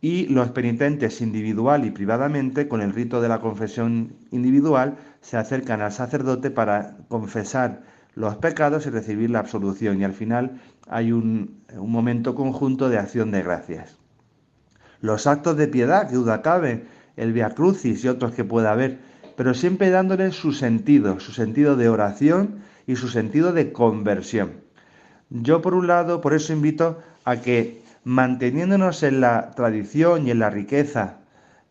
y 0.00 0.26
los 0.26 0.50
penitentes 0.50 1.20
individual 1.20 1.84
y 1.84 1.90
privadamente, 1.90 2.68
con 2.68 2.80
el 2.80 2.92
rito 2.92 3.20
de 3.20 3.28
la 3.28 3.40
confesión 3.40 4.14
individual, 4.30 4.96
se 5.20 5.36
acercan 5.36 5.82
al 5.82 5.92
sacerdote 5.92 6.50
para 6.50 6.96
confesar 7.08 7.82
los 8.14 8.36
pecados 8.36 8.86
y 8.86 8.90
recibir 8.90 9.30
la 9.30 9.40
absolución. 9.40 10.00
Y 10.00 10.04
al 10.04 10.14
final 10.14 10.60
hay 10.88 11.12
un, 11.12 11.62
momento 11.76 12.34
conjunto 12.34 12.88
de 12.88 12.98
acción 12.98 13.30
de 13.30 13.42
gracias. 13.42 13.96
Los 15.02 15.26
actos 15.26 15.56
de 15.56 15.68
piedad, 15.68 16.08
que 16.08 16.16
duda 16.16 16.42
cabe, 16.42 16.84
el 17.16 17.32
Via 17.32 17.50
Crucis 17.50 18.02
y 18.04 18.08
otros 18.08 18.32
que 18.32 18.44
pueda 18.44 18.72
haber, 18.72 18.98
pero 19.36 19.54
siempre 19.54 19.90
dándole 19.90 20.32
su 20.32 20.52
sentido, 20.52 21.20
su 21.20 21.32
sentido 21.32 21.76
de 21.76 21.88
oración 21.88 22.60
y 22.86 22.96
su 22.96 23.08
sentido 23.08 23.52
de 23.52 23.72
conversión. 23.72 24.52
Yo, 25.28 25.60
por 25.62 25.74
un 25.74 25.86
lado, 25.86 26.20
por 26.20 26.34
eso 26.34 26.52
invito 26.52 26.98
a 27.24 27.36
que 27.36 27.82
manteniéndonos 28.04 29.02
en 29.02 29.20
la 29.20 29.50
tradición 29.50 30.26
y 30.26 30.30
en 30.30 30.38
la 30.38 30.50
riqueza 30.50 31.18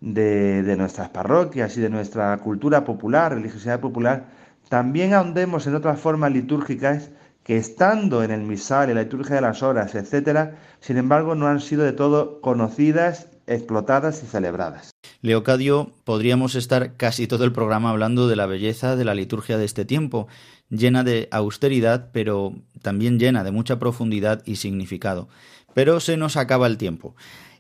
de, 0.02 0.76
nuestras 0.78 1.10
parroquias 1.10 1.78
y 1.78 1.82
de 1.82 1.90
nuestra 1.90 2.38
cultura 2.38 2.86
popular, 2.86 3.34
religiosidad 3.34 3.80
popular, 3.80 4.26
también 4.70 5.14
ahondemos 5.14 5.68
en 5.68 5.76
otras 5.76 6.00
formas 6.00 6.32
litúrgicas 6.32 7.12
que 7.44 7.58
estando 7.58 8.24
en 8.24 8.32
el 8.32 8.42
misal, 8.42 8.90
en 8.90 8.96
la 8.96 9.04
liturgia 9.04 9.36
de 9.36 9.42
las 9.42 9.64
horas, 9.64 9.96
etcétera, 9.96 10.58
sin 10.80 10.98
embargo 10.98 11.34
no 11.36 11.48
han 11.48 11.60
sido 11.60 11.84
de 11.84 11.94
todo 11.94 12.42
conocidas, 12.42 13.28
explotadas 13.48 14.22
y 14.24 14.28
celebradas. 14.28 14.92
Leocadio, 15.22 15.92
podríamos 16.04 16.54
estar 16.56 16.96
casi 16.96 17.28
todo 17.28 17.44
el 17.44 17.52
programa 17.52 17.90
hablando 17.90 18.28
de 18.28 18.36
la 18.36 18.46
belleza 18.46 18.96
de 18.96 19.06
la 19.06 19.16
liturgia 19.16 19.58
de 19.58 19.66
este 19.66 19.84
tiempo, 19.84 20.28
llena 20.70 21.04
de 21.04 21.28
austeridad, 21.32 22.12
pero 22.14 22.54
también 22.84 23.18
llena 23.18 23.44
de 23.44 23.52
mucha 23.52 23.80
profundidad 23.80 24.44
y 24.46 24.58
significado. 24.58 25.28
Pero 25.80 26.02
se 26.02 26.18
nos 26.18 26.36
acaba 26.36 26.68
el 26.68 26.78
tiempo. 26.78 27.16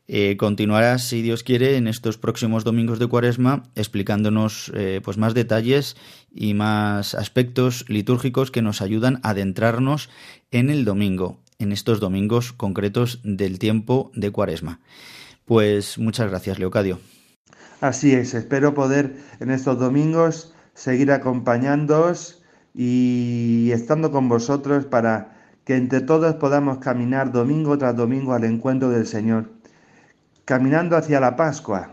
Eh, 0.09 0.35
continuarás, 0.35 1.07
si 1.07 1.21
Dios 1.21 1.41
quiere, 1.41 1.77
en 1.77 1.87
estos 1.87 2.17
próximos 2.17 2.65
domingos 2.65 2.99
de 2.99 3.07
Cuaresma, 3.07 3.63
explicándonos 3.75 4.73
eh, 4.75 4.99
pues 5.01 5.17
más 5.17 5.33
detalles 5.33 5.95
y 6.29 6.53
más 6.53 7.15
aspectos 7.15 7.85
litúrgicos 7.87 8.51
que 8.51 8.61
nos 8.61 8.81
ayudan 8.81 9.21
a 9.23 9.29
adentrarnos 9.29 10.09
en 10.51 10.69
el 10.69 10.83
domingo, 10.83 11.39
en 11.59 11.71
estos 11.71 12.01
domingos 12.01 12.51
concretos 12.51 13.21
del 13.23 13.57
tiempo 13.57 14.11
de 14.13 14.31
Cuaresma. 14.31 14.81
Pues 15.45 15.97
muchas 15.97 16.29
gracias, 16.29 16.59
Leocadio. 16.59 16.99
Así 17.79 18.11
es, 18.11 18.33
espero 18.33 18.73
poder 18.73 19.15
en 19.39 19.49
estos 19.49 19.79
domingos 19.79 20.53
seguir 20.73 21.13
acompañándoos 21.13 22.43
y 22.75 23.71
estando 23.71 24.11
con 24.11 24.27
vosotros 24.27 24.83
para 24.83 25.38
que 25.69 25.77
entre 25.77 26.01
todos 26.01 26.33
podamos 26.33 26.79
caminar 26.79 27.31
domingo 27.31 27.77
tras 27.77 27.95
domingo 27.95 28.33
al 28.33 28.43
encuentro 28.43 28.89
del 28.89 29.05
Señor 29.05 29.51
caminando 30.43 30.97
hacia 30.97 31.19
la 31.19 31.35
Pascua. 31.35 31.91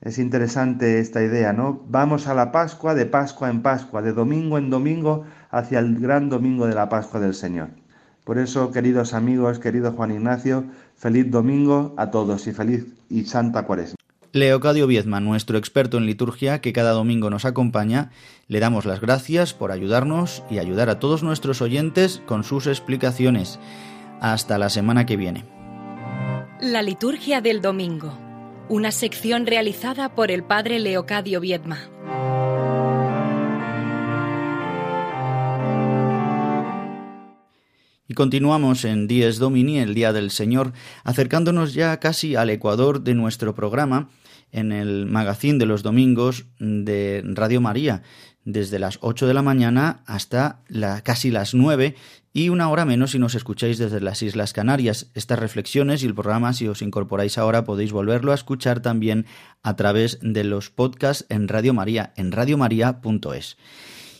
Es 0.00 0.20
interesante 0.20 1.00
esta 1.00 1.20
idea, 1.20 1.52
¿no? 1.52 1.82
Vamos 1.88 2.28
a 2.28 2.34
la 2.34 2.52
Pascua 2.52 2.94
de 2.94 3.04
Pascua 3.04 3.50
en 3.50 3.60
Pascua, 3.60 4.02
de 4.02 4.12
domingo 4.12 4.56
en 4.56 4.70
domingo, 4.70 5.24
hacia 5.50 5.80
el 5.80 5.98
gran 5.98 6.28
domingo 6.28 6.68
de 6.68 6.76
la 6.76 6.88
Pascua 6.88 7.18
del 7.18 7.34
Señor. 7.34 7.70
Por 8.22 8.38
eso, 8.38 8.70
queridos 8.70 9.14
amigos, 9.14 9.58
querido 9.58 9.90
Juan 9.90 10.12
Ignacio, 10.12 10.66
feliz 10.94 11.28
domingo 11.28 11.92
a 11.96 12.12
todos 12.12 12.46
y 12.46 12.52
feliz 12.52 12.86
y 13.08 13.24
santa 13.24 13.64
cuaresma. 13.64 13.96
Leocadio 14.36 14.86
Viezma, 14.86 15.18
nuestro 15.18 15.56
experto 15.56 15.96
en 15.96 16.04
liturgia 16.04 16.60
que 16.60 16.74
cada 16.74 16.90
domingo 16.92 17.30
nos 17.30 17.46
acompaña, 17.46 18.10
le 18.48 18.60
damos 18.60 18.84
las 18.84 19.00
gracias 19.00 19.54
por 19.54 19.72
ayudarnos 19.72 20.42
y 20.50 20.58
ayudar 20.58 20.90
a 20.90 20.98
todos 20.98 21.22
nuestros 21.22 21.62
oyentes 21.62 22.22
con 22.26 22.44
sus 22.44 22.66
explicaciones. 22.66 23.58
Hasta 24.20 24.58
la 24.58 24.68
semana 24.68 25.06
que 25.06 25.16
viene. 25.16 25.46
La 26.60 26.82
liturgia 26.82 27.40
del 27.40 27.62
domingo, 27.62 28.12
una 28.68 28.90
sección 28.90 29.46
realizada 29.46 30.14
por 30.14 30.30
el 30.30 30.44
padre 30.44 30.80
Leocadio 30.80 31.40
Viedma. 31.40 31.78
Y 38.06 38.14
continuamos 38.14 38.84
en 38.84 39.08
Dies 39.08 39.38
Domini, 39.38 39.78
el 39.78 39.94
Día 39.94 40.12
del 40.12 40.30
Señor, 40.30 40.74
acercándonos 41.04 41.72
ya 41.72 41.98
casi 41.98 42.36
al 42.36 42.50
ecuador 42.50 43.00
de 43.00 43.14
nuestro 43.14 43.54
programa 43.54 44.10
en 44.56 44.72
el 44.72 45.06
magazín 45.06 45.58
de 45.58 45.66
los 45.66 45.82
domingos 45.82 46.46
de 46.58 47.22
Radio 47.24 47.60
María, 47.60 48.02
desde 48.44 48.78
las 48.78 48.98
8 49.02 49.26
de 49.26 49.34
la 49.34 49.42
mañana 49.42 50.02
hasta 50.06 50.62
casi 51.04 51.30
las 51.30 51.54
9 51.54 51.94
y 52.32 52.48
una 52.48 52.70
hora 52.70 52.86
menos 52.86 53.10
si 53.10 53.18
nos 53.18 53.34
escucháis 53.34 53.76
desde 53.76 54.00
las 54.00 54.22
Islas 54.22 54.54
Canarias. 54.54 55.10
Estas 55.14 55.38
reflexiones 55.38 56.02
y 56.02 56.06
el 56.06 56.14
programa, 56.14 56.54
si 56.54 56.68
os 56.68 56.80
incorporáis 56.80 57.36
ahora, 57.36 57.64
podéis 57.64 57.92
volverlo 57.92 58.32
a 58.32 58.34
escuchar 58.34 58.80
también 58.80 59.26
a 59.62 59.76
través 59.76 60.18
de 60.22 60.44
los 60.44 60.70
podcasts 60.70 61.26
en 61.28 61.48
Radio 61.48 61.74
María, 61.74 62.14
en 62.16 62.32
radiomaria.es. 62.32 63.58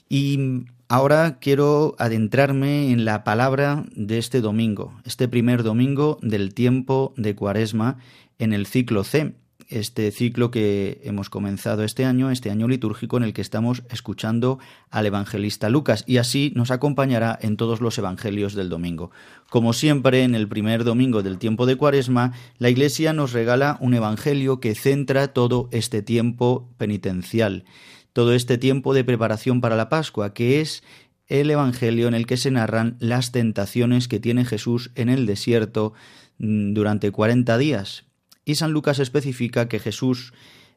Y 0.09 0.65
ahora 0.89 1.39
quiero 1.41 1.97
adentrarme 1.99 2.91
en 2.93 3.07
la 3.07 3.25
palabra 3.25 3.85
de 3.95 4.19
este 4.19 4.43
domingo, 4.43 4.93
este 5.05 5.29
primer 5.29 5.63
domingo 5.63 6.19
del 6.21 6.53
tiempo 6.53 7.15
de 7.17 7.35
Cuaresma 7.35 7.99
en 8.39 8.53
el 8.53 8.67
ciclo 8.67 9.03
C, 9.03 9.35
este 9.69 10.11
ciclo 10.11 10.51
que 10.51 11.01
hemos 11.05 11.31
comenzado 11.31 11.83
este 11.85 12.05
año, 12.05 12.31
este 12.31 12.51
año 12.51 12.69
litúrgico 12.69 13.17
en 13.17 13.23
el 13.23 13.33
que 13.33 13.43
estamos 13.43 13.83
escuchando 13.91 14.59
al 14.91 15.07
evangelista 15.07 15.69
Lucas 15.69 16.05
y 16.07 16.19
así 16.19 16.53
nos 16.55 16.71
acompañará 16.71 17.39
en 17.41 17.57
todos 17.57 17.81
los 17.81 17.99
evangelios 17.99 18.55
del 18.55 18.69
domingo. 18.69 19.11
Como 19.51 19.73
siempre, 19.73 20.23
en 20.23 20.35
el 20.35 20.49
primer 20.49 20.85
domingo 20.85 21.23
del 21.23 21.39
tiempo 21.39 21.67
de 21.67 21.77
Cuaresma, 21.77 22.33
la 22.59 22.71
Iglesia 22.71 23.13
nos 23.13 23.33
regala 23.33 23.77
un 23.81 23.95
evangelio 23.95 24.61
que 24.61 24.75
centra 24.75 25.29
todo 25.29 25.69
este 25.73 26.03
tiempo 26.03 26.69
penitencial, 26.79 27.65
todo 28.13 28.33
este 28.33 28.59
tiempo 28.59 28.95
de 28.95 29.05
preparación 29.05 29.61
para 29.61 29.77
la 29.77 29.89
Pascua, 29.89 30.33
que 30.33 30.61
es 30.61 30.83
el 31.29 31.51
evangelio 31.51 32.09
en 32.09 32.15
el 32.15 32.27
que 32.27 32.37
se 32.37 32.51
narran 32.51 32.97
las 33.01 33.33
tentaciones 33.33 34.09
que 34.09 34.21
tiene 34.21 34.45
Jesús 34.45 34.91
en 34.95 35.09
el 35.09 35.27
desierto 35.27 35.93
mm, 36.39 36.73
durante 36.73 37.11
40 37.11 37.59
días, 37.59 38.06
y 38.47 38.55
San 38.55 38.73
Lucas 38.73 39.01
especifica 39.01 39.69
que 39.69 39.81
Jesús, 39.81 40.33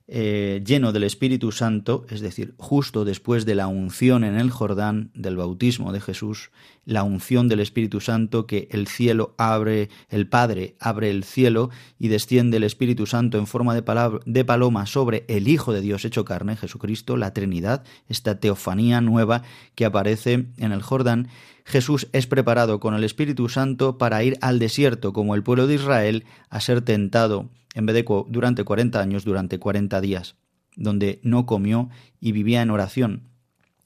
eh, 0.07 0.63
lleno 0.65 0.91
del 0.91 1.03
Espíritu 1.03 1.51
Santo, 1.51 2.03
es 2.09 2.19
decir, 2.19 2.55
justo 2.57 3.05
después 3.05 3.45
de 3.45 3.53
la 3.53 3.67
unción 3.67 4.23
en 4.23 4.37
el 4.37 4.49
Jordán, 4.49 5.11
del 5.13 5.37
bautismo 5.37 5.93
de 5.93 6.01
Jesús, 6.01 6.49
la 6.83 7.03
unción 7.03 7.47
del 7.47 7.59
Espíritu 7.59 8.01
Santo, 8.01 8.47
que 8.47 8.67
el 8.71 8.87
cielo 8.87 9.35
abre, 9.37 9.89
el 10.09 10.27
Padre 10.27 10.75
abre 10.79 11.11
el 11.11 11.23
cielo 11.23 11.69
y 11.99 12.07
desciende 12.07 12.57
el 12.57 12.63
Espíritu 12.63 13.05
Santo 13.05 13.37
en 13.37 13.45
forma 13.45 13.75
de, 13.75 13.83
de 14.25 14.45
paloma 14.45 14.87
sobre 14.87 15.25
el 15.27 15.47
Hijo 15.47 15.71
de 15.71 15.81
Dios 15.81 16.05
hecho 16.05 16.25
carne, 16.25 16.57
Jesucristo, 16.57 17.17
la 17.17 17.33
Trinidad, 17.33 17.83
esta 18.07 18.39
teofanía 18.39 18.99
nueva 18.99 19.43
que 19.75 19.85
aparece 19.85 20.47
en 20.57 20.71
el 20.71 20.81
Jordán, 20.81 21.27
Jesús 21.69 22.07
es 22.13 22.25
preparado 22.25 22.79
con 22.79 22.95
el 22.95 23.03
Espíritu 23.03 23.47
Santo 23.47 23.99
para 23.99 24.23
ir 24.23 24.39
al 24.41 24.57
desierto 24.57 25.13
como 25.13 25.35
el 25.35 25.43
pueblo 25.43 25.67
de 25.67 25.75
Israel 25.75 26.25
a 26.49 26.61
ser 26.61 26.81
tentado 26.81 27.49
en 27.75 27.85
vez 27.85 27.93
de 27.93 28.05
durante 28.27 28.63
40 28.63 28.99
años, 28.99 29.23
durante 29.23 29.59
40 29.59 30.01
días, 30.01 30.35
donde 30.75 31.19
no 31.21 31.45
comió 31.45 31.89
y 32.19 32.31
vivía 32.31 32.63
en 32.63 32.71
oración. 32.71 33.29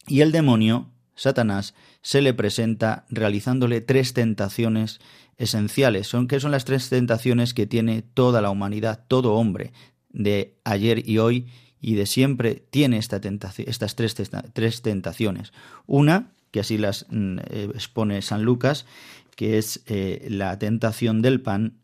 Y 0.07 0.21
el 0.21 0.31
demonio, 0.31 0.91
Satanás, 1.15 1.75
se 2.01 2.21
le 2.21 2.33
presenta 2.33 3.05
realizándole 3.09 3.81
tres 3.81 4.13
tentaciones 4.13 5.01
esenciales. 5.37 6.07
Son, 6.07 6.29
¿Qué 6.29 6.39
son 6.39 6.51
las 6.51 6.63
tres 6.63 6.87
tentaciones 6.87 7.53
que 7.53 7.67
tiene 7.67 8.01
toda 8.01 8.41
la 8.41 8.49
humanidad, 8.49 9.03
todo 9.09 9.33
hombre, 9.33 9.73
de 10.09 10.55
ayer 10.63 11.07
y 11.07 11.17
hoy 11.17 11.47
y 11.81 11.95
de 11.95 12.05
siempre 12.05 12.65
tiene 12.69 12.97
estas 12.97 13.95
tres, 13.95 14.15
tres 14.53 14.81
tentaciones? 14.81 15.51
Una, 15.85 16.32
que 16.53 16.59
así 16.59 16.77
las 16.77 17.07
mm, 17.09 17.39
eh, 17.49 17.69
expone 17.73 18.21
San 18.21 18.43
Lucas, 18.43 18.85
que 19.35 19.57
es 19.57 19.83
eh, 19.87 20.27
la 20.29 20.57
tentación 20.59 21.23
del 21.23 21.41
pan 21.41 21.79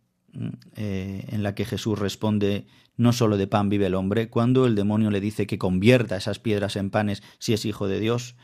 eh, 0.76 1.26
en 1.28 1.42
la 1.42 1.56
que 1.56 1.66
Jesús 1.66 1.98
responde 1.98 2.68
no 2.96 3.12
solo 3.12 3.38
de 3.38 3.48
pan 3.48 3.70
vive 3.70 3.88
el 3.88 3.96
hombre, 3.96 4.30
cuando 4.30 4.68
el 4.68 4.76
demonio 4.76 5.10
le 5.10 5.22
dice 5.22 5.48
que 5.48 5.58
convierta 5.58 6.18
esas 6.18 6.38
piedras 6.38 6.76
en 6.76 6.92
panes 6.92 7.24
si 7.40 7.54
es 7.54 7.66
hijo 7.66 7.88
de 7.88 8.00
Dios. 8.00 8.36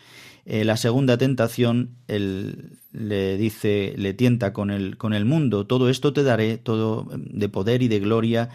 La 0.45 0.77
segunda 0.77 1.17
tentación, 1.17 1.97
él 2.07 2.77
le 2.91 3.35
dice, 3.35 3.95
le 3.97 4.13
tienta 4.13 4.53
con 4.53 4.69
el, 4.69 4.95
con 4.95 5.13
el 5.13 5.25
mundo, 5.25 5.65
todo 5.65 5.89
esto 5.89 6.13
te 6.13 6.21
daré, 6.23 6.57
todo 6.57 7.09
de 7.17 7.49
poder 7.49 7.81
y 7.81 7.87
de 7.87 7.99
gloria, 7.99 8.49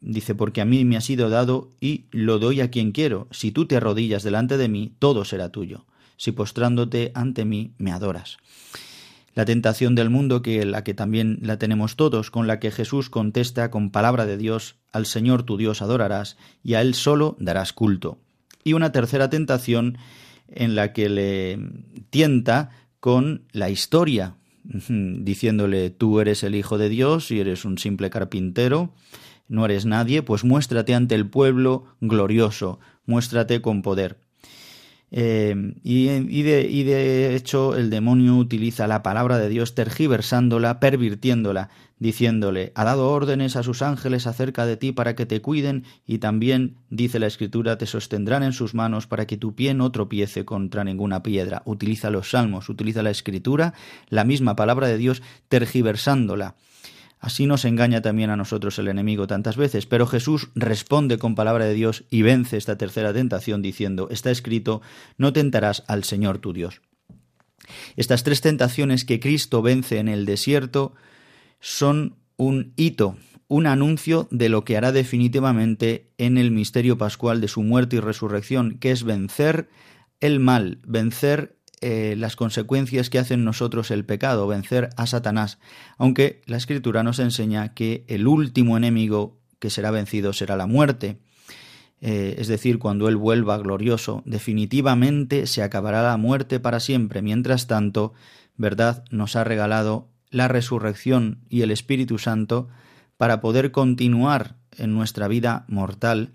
dice, 0.00 0.34
porque 0.34 0.60
a 0.60 0.66
mí 0.66 0.84
me 0.84 0.96
ha 0.96 1.00
sido 1.00 1.30
dado 1.30 1.70
y 1.80 2.06
lo 2.10 2.38
doy 2.38 2.60
a 2.60 2.70
quien 2.70 2.92
quiero. 2.92 3.28
Si 3.30 3.52
tú 3.52 3.66
te 3.66 3.76
arrodillas 3.76 4.24
delante 4.24 4.58
de 4.58 4.68
mí, 4.68 4.92
todo 4.98 5.24
será 5.24 5.50
tuyo. 5.50 5.86
Si 6.16 6.32
postrándote 6.32 7.12
ante 7.14 7.44
mí, 7.44 7.74
me 7.78 7.92
adoras 7.92 8.38
la 9.34 9.44
tentación 9.44 9.94
del 9.94 10.10
mundo 10.10 10.42
que 10.42 10.64
la 10.64 10.84
que 10.84 10.94
también 10.94 11.38
la 11.40 11.58
tenemos 11.58 11.96
todos, 11.96 12.30
con 12.30 12.46
la 12.46 12.60
que 12.60 12.70
Jesús 12.70 13.08
contesta 13.08 13.70
con 13.70 13.90
palabra 13.90 14.26
de 14.26 14.36
Dios, 14.36 14.76
al 14.92 15.06
Señor 15.06 15.44
tu 15.44 15.56
Dios 15.56 15.80
adorarás 15.80 16.36
y 16.62 16.74
a 16.74 16.82
Él 16.82 16.94
solo 16.94 17.36
darás 17.40 17.72
culto. 17.72 18.18
Y 18.62 18.74
una 18.74 18.92
tercera 18.92 19.30
tentación 19.30 19.96
en 20.48 20.74
la 20.74 20.92
que 20.92 21.08
le 21.08 21.58
tienta 22.10 22.70
con 23.00 23.44
la 23.52 23.70
historia, 23.70 24.36
diciéndole 24.88 25.90
tú 25.90 26.20
eres 26.20 26.42
el 26.42 26.54
Hijo 26.54 26.76
de 26.76 26.90
Dios 26.90 27.30
y 27.30 27.40
eres 27.40 27.64
un 27.64 27.78
simple 27.78 28.10
carpintero, 28.10 28.92
no 29.48 29.64
eres 29.64 29.86
nadie, 29.86 30.22
pues 30.22 30.44
muéstrate 30.44 30.94
ante 30.94 31.14
el 31.14 31.28
pueblo 31.28 31.84
glorioso, 32.00 32.80
muéstrate 33.06 33.60
con 33.60 33.82
poder. 33.82 34.21
Eh, 35.14 35.74
y, 35.82 36.06
de, 36.06 36.66
y, 36.70 36.84
de, 36.84 37.36
hecho 37.36 37.76
el 37.76 37.90
demonio 37.90 38.34
utiliza 38.36 38.86
la 38.86 39.02
palabra 39.02 39.36
de 39.36 39.50
Dios 39.50 39.74
tergiversándola, 39.74 40.80
pervirtiéndola, 40.80 41.68
diciéndole, 41.98 42.72
ha 42.74 42.84
dado 42.84 43.10
órdenes 43.10 43.56
a 43.56 43.62
sus 43.62 43.82
ángeles 43.82 44.26
acerca 44.26 44.64
de 44.64 44.78
ti 44.78 44.92
para 44.92 45.14
que 45.14 45.26
te 45.26 45.42
cuiden 45.42 45.84
y 46.06 46.16
también, 46.16 46.78
dice 46.88 47.18
la 47.18 47.26
escritura, 47.26 47.76
te 47.76 47.84
sostendrán 47.84 48.42
en 48.42 48.54
sus 48.54 48.72
manos 48.72 49.06
para 49.06 49.26
que 49.26 49.36
tu 49.36 49.54
pie 49.54 49.74
no 49.74 49.92
tropiece 49.92 50.46
contra 50.46 50.82
ninguna 50.82 51.22
piedra. 51.22 51.60
Utiliza 51.66 52.08
los 52.08 52.30
salmos, 52.30 52.70
utiliza 52.70 53.02
la 53.02 53.10
escritura, 53.10 53.74
la 54.08 54.24
misma 54.24 54.56
palabra 54.56 54.88
de 54.88 54.96
Dios, 54.96 55.22
tergiversándola. 55.48 56.56
Así 57.22 57.46
nos 57.46 57.64
engaña 57.64 58.02
también 58.02 58.30
a 58.30 58.36
nosotros 58.36 58.80
el 58.80 58.88
enemigo 58.88 59.28
tantas 59.28 59.56
veces, 59.56 59.86
pero 59.86 60.08
Jesús 60.08 60.50
responde 60.56 61.18
con 61.18 61.36
palabra 61.36 61.66
de 61.66 61.72
Dios 61.72 62.02
y 62.10 62.22
vence 62.22 62.56
esta 62.56 62.76
tercera 62.76 63.14
tentación 63.14 63.62
diciendo, 63.62 64.08
está 64.10 64.32
escrito, 64.32 64.82
no 65.18 65.32
tentarás 65.32 65.84
al 65.86 66.02
Señor 66.02 66.38
tu 66.38 66.52
Dios. 66.52 66.82
Estas 67.94 68.24
tres 68.24 68.40
tentaciones 68.40 69.04
que 69.04 69.20
Cristo 69.20 69.62
vence 69.62 69.98
en 69.98 70.08
el 70.08 70.26
desierto 70.26 70.94
son 71.60 72.16
un 72.36 72.72
hito, 72.74 73.16
un 73.46 73.68
anuncio 73.68 74.26
de 74.32 74.48
lo 74.48 74.64
que 74.64 74.76
hará 74.76 74.90
definitivamente 74.90 76.10
en 76.18 76.38
el 76.38 76.50
misterio 76.50 76.98
pascual 76.98 77.40
de 77.40 77.46
su 77.46 77.62
muerte 77.62 77.96
y 77.96 78.00
resurrección, 78.00 78.78
que 78.80 78.90
es 78.90 79.04
vencer 79.04 79.68
el 80.18 80.40
mal, 80.40 80.80
vencer 80.84 81.56
eh, 81.82 82.14
las 82.16 82.36
consecuencias 82.36 83.10
que 83.10 83.18
hacen 83.18 83.44
nosotros 83.44 83.90
el 83.90 84.04
pecado, 84.04 84.46
vencer 84.46 84.90
a 84.96 85.06
Satanás, 85.06 85.58
aunque 85.98 86.40
la 86.46 86.56
escritura 86.56 87.02
nos 87.02 87.18
enseña 87.18 87.74
que 87.74 88.04
el 88.06 88.28
último 88.28 88.76
enemigo 88.76 89.40
que 89.58 89.68
será 89.68 89.90
vencido 89.90 90.32
será 90.32 90.56
la 90.56 90.66
muerte. 90.66 91.18
Eh, 92.00 92.36
es 92.38 92.46
decir, 92.46 92.78
cuando 92.78 93.08
Él 93.08 93.16
vuelva 93.16 93.58
glorioso, 93.58 94.22
definitivamente 94.24 95.48
se 95.48 95.62
acabará 95.62 96.02
la 96.02 96.16
muerte 96.16 96.60
para 96.60 96.78
siempre. 96.78 97.20
Mientras 97.20 97.66
tanto, 97.66 98.12
verdad 98.56 99.04
nos 99.10 99.34
ha 99.34 99.42
regalado 99.42 100.08
la 100.30 100.46
resurrección 100.48 101.40
y 101.48 101.62
el 101.62 101.72
Espíritu 101.72 102.18
Santo 102.18 102.68
para 103.16 103.40
poder 103.40 103.72
continuar 103.72 104.56
en 104.78 104.94
nuestra 104.94 105.26
vida 105.28 105.64
mortal 105.66 106.32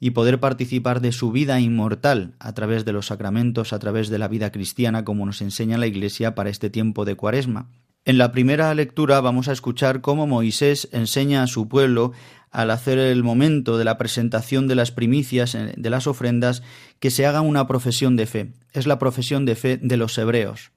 y 0.00 0.10
poder 0.10 0.40
participar 0.40 1.00
de 1.02 1.12
su 1.12 1.30
vida 1.30 1.60
inmortal 1.60 2.34
a 2.40 2.54
través 2.54 2.86
de 2.86 2.92
los 2.92 3.06
sacramentos, 3.06 3.74
a 3.74 3.78
través 3.78 4.08
de 4.08 4.18
la 4.18 4.28
vida 4.28 4.50
cristiana, 4.50 5.04
como 5.04 5.26
nos 5.26 5.42
enseña 5.42 5.76
la 5.76 5.86
Iglesia 5.86 6.34
para 6.34 6.48
este 6.48 6.70
tiempo 6.70 7.04
de 7.04 7.14
Cuaresma. 7.14 7.68
En 8.06 8.16
la 8.16 8.32
primera 8.32 8.74
lectura 8.74 9.20
vamos 9.20 9.48
a 9.48 9.52
escuchar 9.52 10.00
cómo 10.00 10.26
Moisés 10.26 10.88
enseña 10.92 11.42
a 11.42 11.46
su 11.46 11.68
pueblo, 11.68 12.12
al 12.50 12.70
hacer 12.70 12.98
el 12.98 13.22
momento 13.22 13.76
de 13.76 13.84
la 13.84 13.98
presentación 13.98 14.66
de 14.66 14.74
las 14.74 14.90
primicias, 14.90 15.54
eh, 15.54 15.74
de 15.76 15.90
las 15.90 16.06
ofrendas, 16.06 16.62
que 16.98 17.10
se 17.10 17.26
haga 17.26 17.42
una 17.42 17.66
profesión 17.66 18.16
de 18.16 18.26
fe. 18.26 18.52
Es 18.72 18.86
la 18.86 18.98
profesión 18.98 19.44
de 19.44 19.54
fe 19.54 19.76
de 19.76 19.98
los 19.98 20.16
hebreos. 20.16 20.72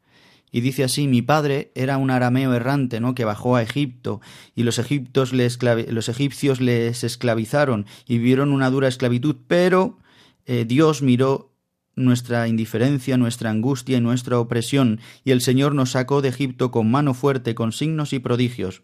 Y 0.56 0.62
dice 0.62 0.84
así, 0.84 1.08
mi 1.08 1.24
padre 1.24 1.72
era 1.74 1.98
un 1.98 2.12
arameo 2.12 2.54
errante, 2.54 3.00
¿no? 3.00 3.16
que 3.16 3.26
bajó 3.26 3.56
a 3.56 3.64
Egipto, 3.64 4.22
y 4.56 4.62
los, 4.62 4.78
egiptos 4.78 5.34
los 5.34 6.10
egipcios 6.10 6.62
les 6.62 7.04
esclavizaron 7.04 7.88
y 8.08 8.20
vivieron 8.20 8.54
una 8.54 8.70
dura 8.70 8.88
esclavitud, 8.88 9.36
pero 9.48 9.98
eh, 10.46 10.64
Dios 10.66 11.02
miró 11.02 11.52
nuestra 11.96 12.48
indiferencia, 12.48 13.18
nuestra 13.18 13.50
angustia 13.50 13.98
y 13.98 14.02
nuestra 14.02 14.40
opresión, 14.40 15.00
y 15.26 15.32
el 15.32 15.42
Señor 15.42 15.74
nos 15.74 15.92
sacó 15.92 16.22
de 16.22 16.30
Egipto 16.30 16.70
con 16.70 16.90
mano 16.90 17.16
fuerte, 17.16 17.56
con 17.56 17.72
signos 17.72 18.14
y 18.14 18.20
prodigios. 18.20 18.84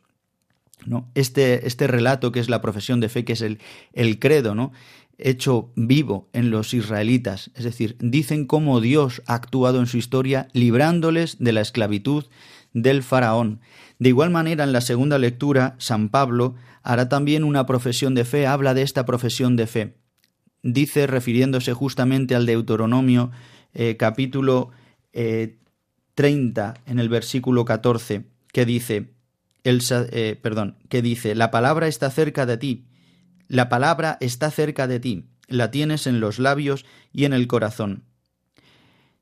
¿No? 0.86 1.12
Este, 1.14 1.68
este 1.68 1.88
relato 1.88 2.32
que 2.32 2.40
es 2.40 2.48
la 2.50 2.62
profesión 2.62 3.02
de 3.02 3.10
fe, 3.10 3.26
que 3.26 3.34
es 3.34 3.42
el 3.42 4.20
credo, 4.20 4.56
¿no? 4.56 4.72
Hecho 5.20 5.72
vivo 5.76 6.30
en 6.34 6.50
los 6.50 6.74
israelitas, 6.74 7.52
es 7.56 7.64
decir, 7.64 7.96
dicen 8.00 8.46
cómo 8.46 8.82
Dios 8.82 9.22
ha 9.26 9.36
actuado 9.36 9.80
en 9.80 9.88
su 9.88 9.98
historia 9.98 10.48
librándoles 10.54 11.38
de 11.40 11.52
la 11.52 11.62
esclavitud 11.62 12.26
del 12.74 13.04
faraón. 13.04 13.60
De 14.00 14.10
igual 14.10 14.30
manera, 14.30 14.64
en 14.64 14.72
la 14.72 14.82
segunda 14.82 15.18
lectura, 15.18 15.76
San 15.78 16.10
Pablo 16.10 16.56
hará 16.84 17.10
también 17.10 17.44
una 17.44 17.66
profesión 17.66 18.16
de 18.16 18.26
fe, 18.26 18.48
habla 18.48 18.74
de 18.74 18.82
esta 18.82 19.06
profesión 19.06 19.56
de 19.56 19.68
fe. 19.68 19.96
Dice, 20.64 21.08
refiriéndose 21.08 21.74
justamente 21.74 22.36
al 22.36 22.46
Deuteronomio 22.46 23.32
eh, 23.74 23.98
capítulo 23.98 24.72
30, 25.12 26.74
eh, 26.76 26.92
en 26.92 27.00
el 27.00 27.10
versículo 27.10 27.66
14, 27.66 28.26
que 28.52 28.66
dice, 28.66 29.12
el, 29.64 29.82
eh, 29.90 30.40
perdón, 30.42 30.78
que 30.90 31.02
dice, 31.02 31.36
la 31.36 31.52
palabra 31.52 31.88
está 31.88 32.10
cerca 32.10 32.46
de 32.46 32.58
ti, 32.58 32.86
la 33.50 33.68
palabra 33.68 34.18
está 34.22 34.52
cerca 34.52 34.88
de 34.88 35.00
ti, 35.00 35.26
la 35.48 35.72
tienes 35.72 36.06
en 36.06 36.20
los 36.20 36.38
labios 36.38 36.86
y 37.12 37.26
en 37.26 37.34
el 37.34 37.48
corazón. 37.48 38.04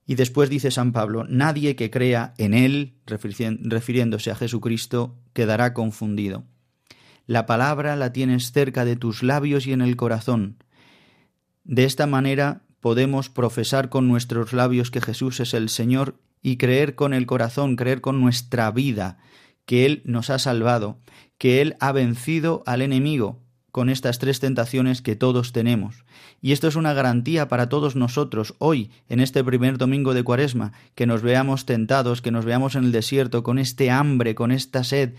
Y 0.06 0.16
después 0.16 0.50
dice 0.50 0.70
San 0.70 0.92
Pablo, 0.92 1.26
nadie 1.30 1.78
que 1.78 1.90
crea 1.90 2.34
en 2.38 2.54
Él, 2.54 2.98
refiriéndose 3.06 4.30
a 4.30 4.36
Jesucristo, 4.36 5.16
quedará 5.32 5.74
confundido. 5.74 6.44
La 7.26 7.46
palabra 7.46 7.96
la 7.96 8.12
tienes 8.12 8.52
cerca 8.52 8.84
de 8.84 8.98
tus 8.98 9.24
labios 9.24 9.66
y 9.66 9.72
en 9.72 9.82
el 9.82 9.96
corazón. 9.96 10.62
De 11.64 11.86
esta 11.86 12.06
manera 12.06 12.64
podemos 12.82 13.30
profesar 13.30 13.88
con 13.88 14.10
nuestros 14.10 14.52
labios 14.52 14.92
que 14.92 15.02
Jesús 15.02 15.40
es 15.40 15.54
el 15.54 15.70
Señor 15.70 16.20
y 16.42 16.58
creer 16.58 16.96
con 16.96 17.14
el 17.14 17.26
corazón, 17.26 17.78
creer 17.78 18.02
con 18.02 18.20
nuestra 18.20 18.72
vida, 18.72 19.20
que 19.66 19.86
Él 19.86 20.02
nos 20.04 20.30
ha 20.30 20.40
salvado, 20.40 21.00
que 21.38 21.62
Él 21.62 21.78
ha 21.80 21.94
vencido 21.94 22.64
al 22.66 22.82
enemigo, 22.82 23.47
con 23.78 23.90
estas 23.90 24.18
tres 24.18 24.40
tentaciones 24.40 25.04
que 25.04 25.16
todos 25.16 25.52
tenemos. 25.52 26.04
Y 26.42 26.52
esto 26.52 26.68
es 26.68 26.76
una 26.76 26.94
garantía 26.94 27.48
para 27.48 27.70
todos 27.70 27.96
nosotros 27.96 28.56
hoy, 28.58 28.90
en 29.08 29.20
este 29.20 29.44
primer 29.44 29.78
domingo 29.78 30.16
de 30.16 30.24
Cuaresma, 30.24 30.74
que 30.96 31.06
nos 31.06 31.22
veamos 31.22 31.68
tentados, 31.68 32.24
que 32.24 32.32
nos 32.32 32.44
veamos 32.44 32.74
en 32.74 32.86
el 32.86 32.92
desierto 32.92 33.44
con 33.44 33.60
este 33.60 33.92
hambre, 33.92 34.34
con 34.34 34.52
esta 34.52 34.84
sed, 34.84 35.14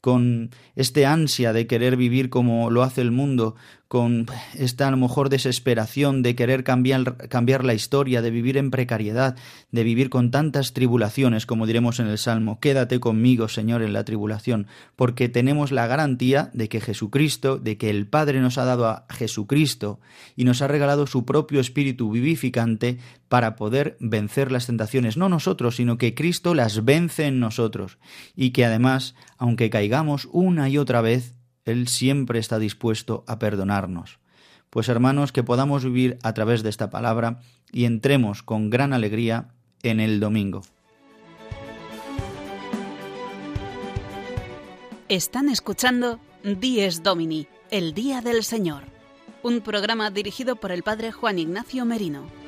con 0.00 0.50
este 0.76 1.06
ansia 1.06 1.52
de 1.52 1.66
querer 1.66 1.96
vivir 1.96 2.30
como 2.30 2.70
lo 2.70 2.84
hace 2.84 3.00
el 3.00 3.10
mundo, 3.10 3.56
con 3.88 4.26
esta 4.54 4.88
a 4.88 4.90
lo 4.90 4.96
mejor 4.96 5.28
desesperación 5.28 6.22
de 6.22 6.34
querer 6.34 6.64
cambiar, 6.64 7.16
cambiar 7.28 7.64
la 7.64 7.74
historia, 7.74 8.22
de 8.22 8.30
vivir 8.30 8.56
en 8.56 8.70
precariedad, 8.70 9.36
de 9.70 9.84
vivir 9.84 10.10
con 10.10 10.30
tantas 10.30 10.72
tribulaciones, 10.72 11.46
como 11.46 11.66
diremos 11.66 12.00
en 12.00 12.06
el 12.06 12.18
Salmo, 12.18 12.58
quédate 12.60 12.98
conmigo, 12.98 13.48
Señor, 13.48 13.82
en 13.82 13.92
la 13.92 14.04
tribulación, 14.04 14.66
porque 14.96 15.28
tenemos 15.28 15.70
la 15.70 15.86
garantía 15.86 16.50
de 16.54 16.68
que 16.68 16.80
Jesucristo, 16.80 17.58
de 17.58 17.76
que 17.76 17.90
el 17.90 18.06
Padre 18.06 18.40
nos 18.40 18.58
ha 18.58 18.64
dado 18.64 18.86
a 18.86 19.06
Jesucristo 19.10 20.00
y 20.34 20.44
nos 20.44 20.62
ha 20.62 20.68
regalado 20.68 21.06
su 21.06 21.24
propio 21.24 21.60
Espíritu 21.60 22.10
vivificante 22.10 22.98
para 23.28 23.56
poder 23.56 23.96
vencer 24.00 24.50
las 24.50 24.66
tentaciones, 24.66 25.16
no 25.16 25.28
nosotros, 25.28 25.76
sino 25.76 25.98
que 25.98 26.14
Cristo 26.14 26.54
las 26.54 26.84
vence 26.84 27.26
en 27.26 27.40
nosotros, 27.40 27.98
y 28.34 28.50
que 28.50 28.64
además, 28.64 29.14
aunque 29.38 29.70
caigamos 29.70 30.28
una 30.32 30.68
y 30.68 30.78
otra 30.78 31.00
vez, 31.00 31.34
él 31.64 31.88
siempre 31.88 32.38
está 32.38 32.58
dispuesto 32.58 33.24
a 33.26 33.38
perdonarnos. 33.38 34.18
Pues 34.70 34.88
hermanos, 34.88 35.32
que 35.32 35.44
podamos 35.44 35.84
vivir 35.84 36.18
a 36.22 36.34
través 36.34 36.62
de 36.62 36.70
esta 36.70 36.90
palabra 36.90 37.40
y 37.72 37.84
entremos 37.84 38.42
con 38.42 38.70
gran 38.70 38.92
alegría 38.92 39.48
en 39.82 40.00
el 40.00 40.20
domingo. 40.20 40.62
Están 45.08 45.48
escuchando 45.48 46.18
Dies 46.42 47.02
Domini, 47.02 47.46
el 47.70 47.94
Día 47.94 48.20
del 48.20 48.42
Señor, 48.42 48.82
un 49.42 49.60
programa 49.60 50.10
dirigido 50.10 50.56
por 50.56 50.72
el 50.72 50.82
Padre 50.82 51.12
Juan 51.12 51.38
Ignacio 51.38 51.84
Merino. 51.84 52.43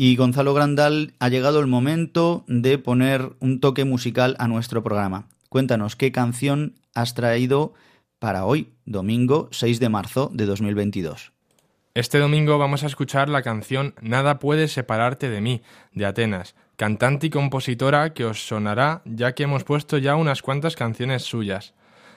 Y 0.00 0.14
Gonzalo 0.14 0.54
Grandal, 0.54 1.14
ha 1.18 1.28
llegado 1.28 1.58
el 1.58 1.66
momento 1.66 2.44
de 2.46 2.78
poner 2.78 3.32
un 3.40 3.58
toque 3.58 3.84
musical 3.84 4.36
a 4.38 4.46
nuestro 4.46 4.84
programa. 4.84 5.26
Cuéntanos 5.48 5.96
qué 5.96 6.12
canción 6.12 6.76
has 6.94 7.14
traído 7.14 7.74
para 8.20 8.44
hoy, 8.44 8.74
domingo 8.84 9.48
6 9.50 9.80
de 9.80 9.88
marzo 9.88 10.30
de 10.32 10.46
2022. 10.46 11.32
Este 11.94 12.20
domingo 12.20 12.58
vamos 12.58 12.84
a 12.84 12.86
escuchar 12.86 13.28
la 13.28 13.42
canción 13.42 13.96
Nada 14.00 14.38
puede 14.38 14.68
separarte 14.68 15.30
de 15.30 15.40
mí, 15.40 15.62
de 15.90 16.06
Atenas, 16.06 16.54
cantante 16.76 17.26
y 17.26 17.30
compositora 17.30 18.14
que 18.14 18.24
os 18.24 18.46
sonará 18.46 19.02
ya 19.04 19.34
que 19.34 19.42
hemos 19.42 19.64
puesto 19.64 19.98
ya 19.98 20.14
unas 20.14 20.42
cuantas 20.42 20.76
canciones 20.76 21.24
suyas. 21.24 21.74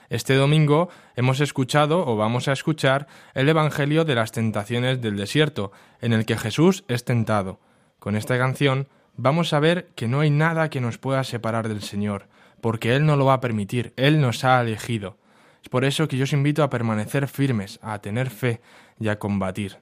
Este 0.08 0.36
domingo 0.36 0.88
hemos 1.16 1.40
escuchado 1.40 2.06
o 2.06 2.14
vamos 2.14 2.46
a 2.46 2.52
escuchar 2.52 3.08
el 3.34 3.48
Evangelio 3.48 4.04
de 4.04 4.14
las 4.14 4.30
tentaciones 4.30 5.00
del 5.00 5.16
desierto, 5.16 5.72
en 6.00 6.12
el 6.12 6.26
que 6.26 6.38
Jesús 6.38 6.84
es 6.86 7.04
tentado. 7.04 7.58
Con 8.02 8.16
esta 8.16 8.36
canción 8.36 8.88
vamos 9.16 9.52
a 9.52 9.60
ver 9.60 9.86
que 9.94 10.08
no 10.08 10.18
hay 10.18 10.30
nada 10.30 10.70
que 10.70 10.80
nos 10.80 10.98
pueda 10.98 11.22
separar 11.22 11.68
del 11.68 11.82
Señor, 11.82 12.26
porque 12.60 12.96
Él 12.96 13.06
no 13.06 13.14
lo 13.14 13.26
va 13.26 13.34
a 13.34 13.40
permitir, 13.40 13.92
Él 13.96 14.20
nos 14.20 14.42
ha 14.42 14.60
elegido. 14.60 15.18
Es 15.62 15.68
por 15.68 15.84
eso 15.84 16.08
que 16.08 16.16
yo 16.16 16.24
os 16.24 16.32
invito 16.32 16.64
a 16.64 16.68
permanecer 16.68 17.28
firmes, 17.28 17.78
a 17.80 18.00
tener 18.00 18.30
fe 18.30 18.60
y 18.98 19.06
a 19.06 19.20
combatir. 19.20 19.78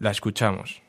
La 0.00 0.10
escuchamos. 0.10 0.82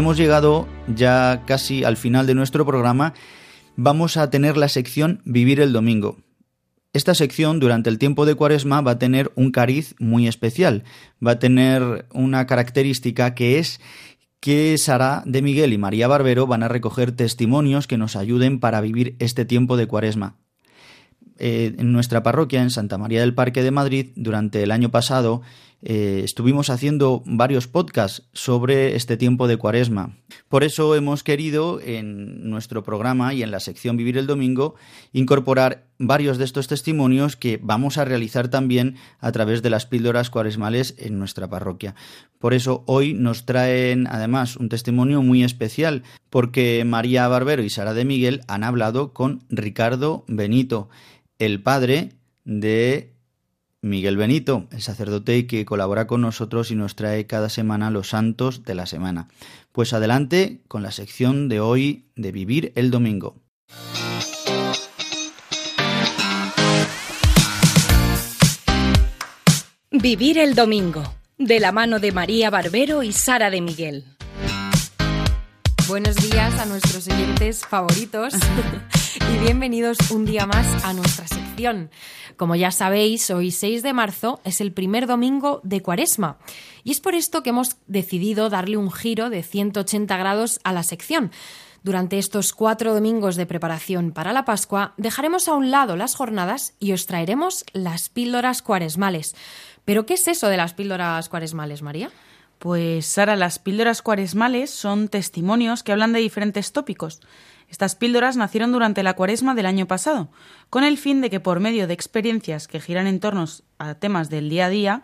Hemos 0.00 0.16
llegado 0.16 0.66
ya 0.88 1.42
casi 1.46 1.84
al 1.84 1.98
final 1.98 2.26
de 2.26 2.34
nuestro 2.34 2.64
programa. 2.64 3.12
Vamos 3.76 4.16
a 4.16 4.30
tener 4.30 4.56
la 4.56 4.68
sección 4.68 5.20
Vivir 5.26 5.60
el 5.60 5.74
Domingo. 5.74 6.16
Esta 6.94 7.14
sección 7.14 7.60
durante 7.60 7.90
el 7.90 7.98
tiempo 7.98 8.24
de 8.24 8.34
Cuaresma 8.34 8.80
va 8.80 8.92
a 8.92 8.98
tener 8.98 9.30
un 9.34 9.52
cariz 9.52 9.94
muy 9.98 10.26
especial. 10.26 10.84
Va 11.24 11.32
a 11.32 11.38
tener 11.38 12.06
una 12.14 12.46
característica 12.46 13.34
que 13.34 13.58
es 13.58 13.78
que 14.40 14.78
Sara 14.78 15.22
de 15.26 15.42
Miguel 15.42 15.74
y 15.74 15.78
María 15.78 16.08
Barbero 16.08 16.46
van 16.46 16.62
a 16.62 16.68
recoger 16.68 17.12
testimonios 17.12 17.86
que 17.86 17.98
nos 17.98 18.16
ayuden 18.16 18.58
para 18.58 18.80
vivir 18.80 19.16
este 19.18 19.44
tiempo 19.44 19.76
de 19.76 19.86
Cuaresma. 19.86 20.36
Eh, 21.38 21.74
en 21.76 21.92
nuestra 21.92 22.22
parroquia, 22.22 22.62
en 22.62 22.70
Santa 22.70 22.96
María 22.96 23.20
del 23.20 23.34
Parque 23.34 23.62
de 23.62 23.70
Madrid, 23.70 24.12
durante 24.16 24.62
el 24.62 24.70
año 24.70 24.90
pasado, 24.90 25.42
eh, 25.82 26.20
estuvimos 26.24 26.68
haciendo 26.68 27.22
varios 27.24 27.66
podcasts 27.66 28.28
sobre 28.32 28.96
este 28.96 29.16
tiempo 29.16 29.48
de 29.48 29.56
cuaresma. 29.56 30.16
Por 30.48 30.62
eso 30.62 30.94
hemos 30.94 31.22
querido 31.22 31.80
en 31.80 32.50
nuestro 32.50 32.82
programa 32.82 33.32
y 33.32 33.42
en 33.42 33.50
la 33.50 33.60
sección 33.60 33.96
Vivir 33.96 34.18
el 34.18 34.26
Domingo 34.26 34.74
incorporar 35.12 35.88
varios 35.98 36.38
de 36.38 36.44
estos 36.44 36.68
testimonios 36.68 37.36
que 37.36 37.58
vamos 37.62 37.96
a 37.96 38.04
realizar 38.04 38.48
también 38.48 38.96
a 39.20 39.32
través 39.32 39.62
de 39.62 39.70
las 39.70 39.86
píldoras 39.86 40.28
cuaresmales 40.28 40.94
en 40.98 41.18
nuestra 41.18 41.48
parroquia. 41.48 41.94
Por 42.38 42.52
eso 42.52 42.84
hoy 42.86 43.14
nos 43.14 43.46
traen 43.46 44.06
además 44.06 44.56
un 44.56 44.68
testimonio 44.68 45.22
muy 45.22 45.44
especial 45.44 46.02
porque 46.28 46.84
María 46.84 47.26
Barbero 47.28 47.62
y 47.62 47.70
Sara 47.70 47.94
de 47.94 48.04
Miguel 48.04 48.42
han 48.48 48.64
hablado 48.64 49.12
con 49.12 49.44
Ricardo 49.48 50.24
Benito, 50.28 50.90
el 51.38 51.62
padre 51.62 52.10
de 52.44 53.14
Miguel 53.82 54.18
Benito, 54.18 54.66
el 54.72 54.82
sacerdote 54.82 55.46
que 55.46 55.64
colabora 55.64 56.06
con 56.06 56.20
nosotros 56.20 56.70
y 56.70 56.74
nos 56.74 56.96
trae 56.96 57.26
cada 57.26 57.48
semana 57.48 57.90
los 57.90 58.10
santos 58.10 58.64
de 58.64 58.74
la 58.74 58.84
semana. 58.84 59.28
Pues 59.72 59.92
adelante 59.94 60.60
con 60.68 60.82
la 60.82 60.90
sección 60.90 61.48
de 61.48 61.60
hoy 61.60 62.04
de 62.14 62.30
Vivir 62.30 62.72
el 62.74 62.90
Domingo. 62.90 63.36
Vivir 69.90 70.38
el 70.38 70.54
Domingo, 70.54 71.14
de 71.38 71.58
la 71.58 71.72
mano 71.72 71.98
de 72.00 72.12
María 72.12 72.50
Barbero 72.50 73.02
y 73.02 73.12
Sara 73.12 73.50
de 73.50 73.60
Miguel. 73.62 74.04
Buenos 75.88 76.16
días 76.16 76.58
a 76.60 76.66
nuestros 76.66 77.08
oyentes 77.08 77.66
favoritos 77.66 78.34
y 79.16 79.38
bienvenidos 79.38 80.10
un 80.10 80.24
día 80.24 80.46
más 80.46 80.84
a 80.84 80.92
nuestra 80.92 81.26
sección. 81.26 81.90
Como 82.36 82.54
ya 82.54 82.70
sabéis, 82.70 83.30
hoy 83.30 83.50
6 83.50 83.82
de 83.82 83.92
marzo 83.92 84.40
es 84.44 84.60
el 84.60 84.72
primer 84.72 85.06
domingo 85.06 85.60
de 85.64 85.82
Cuaresma 85.82 86.38
y 86.84 86.92
es 86.92 87.00
por 87.00 87.14
esto 87.14 87.42
que 87.42 87.50
hemos 87.50 87.76
decidido 87.86 88.50
darle 88.50 88.76
un 88.76 88.92
giro 88.92 89.30
de 89.30 89.42
180 89.42 90.16
grados 90.16 90.60
a 90.62 90.72
la 90.72 90.82
sección. 90.82 91.32
Durante 91.82 92.18
estos 92.18 92.52
cuatro 92.52 92.94
domingos 92.94 93.36
de 93.36 93.46
preparación 93.46 94.12
para 94.12 94.32
la 94.32 94.44
Pascua 94.44 94.94
dejaremos 94.96 95.48
a 95.48 95.54
un 95.54 95.70
lado 95.70 95.96
las 95.96 96.14
jornadas 96.14 96.74
y 96.78 96.92
os 96.92 97.06
traeremos 97.06 97.64
las 97.72 98.10
píldoras 98.10 98.62
cuaresmales. 98.62 99.34
¿Pero 99.84 100.06
qué 100.06 100.14
es 100.14 100.28
eso 100.28 100.48
de 100.48 100.58
las 100.58 100.74
píldoras 100.74 101.28
cuaresmales, 101.28 101.82
María? 101.82 102.10
Pues 102.58 103.06
Sara, 103.06 103.36
las 103.36 103.58
píldoras 103.58 104.02
cuaresmales 104.02 104.68
son 104.70 105.08
testimonios 105.08 105.82
que 105.82 105.92
hablan 105.92 106.12
de 106.12 106.20
diferentes 106.20 106.72
tópicos. 106.72 107.20
Estas 107.70 107.94
píldoras 107.94 108.36
nacieron 108.36 108.72
durante 108.72 109.04
la 109.04 109.14
cuaresma 109.14 109.54
del 109.54 109.66
año 109.66 109.86
pasado, 109.86 110.28
con 110.68 110.82
el 110.82 110.98
fin 110.98 111.20
de 111.20 111.30
que 111.30 111.40
por 111.40 111.60
medio 111.60 111.86
de 111.86 111.94
experiencias 111.94 112.66
que 112.66 112.80
giran 112.80 113.06
en 113.06 113.20
torno 113.20 113.44
a 113.78 113.94
temas 113.94 114.28
del 114.28 114.50
día 114.50 114.66
a 114.66 114.70
día, 114.70 115.02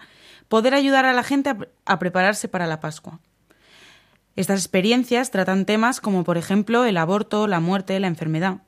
poder 0.49 0.75
ayudar 0.75 1.07
a 1.07 1.13
la 1.13 1.23
gente 1.23 1.51
a, 1.51 1.59
a 1.85 1.99
prepararse 1.99 2.49
para 2.49 2.67
la 2.67 2.81
Pascua. 2.81 3.21
Estas 4.35 4.61
experiencias 4.61 5.31
tratan 5.31 5.65
temas 5.65 6.01
como 6.01 6.25
por 6.25 6.37
ejemplo 6.37 6.85
el 6.85 6.97
aborto, 6.99 7.47
la 7.47 7.61
muerte, 7.61 7.99
la 8.01 8.09
enfermedad. 8.09 8.59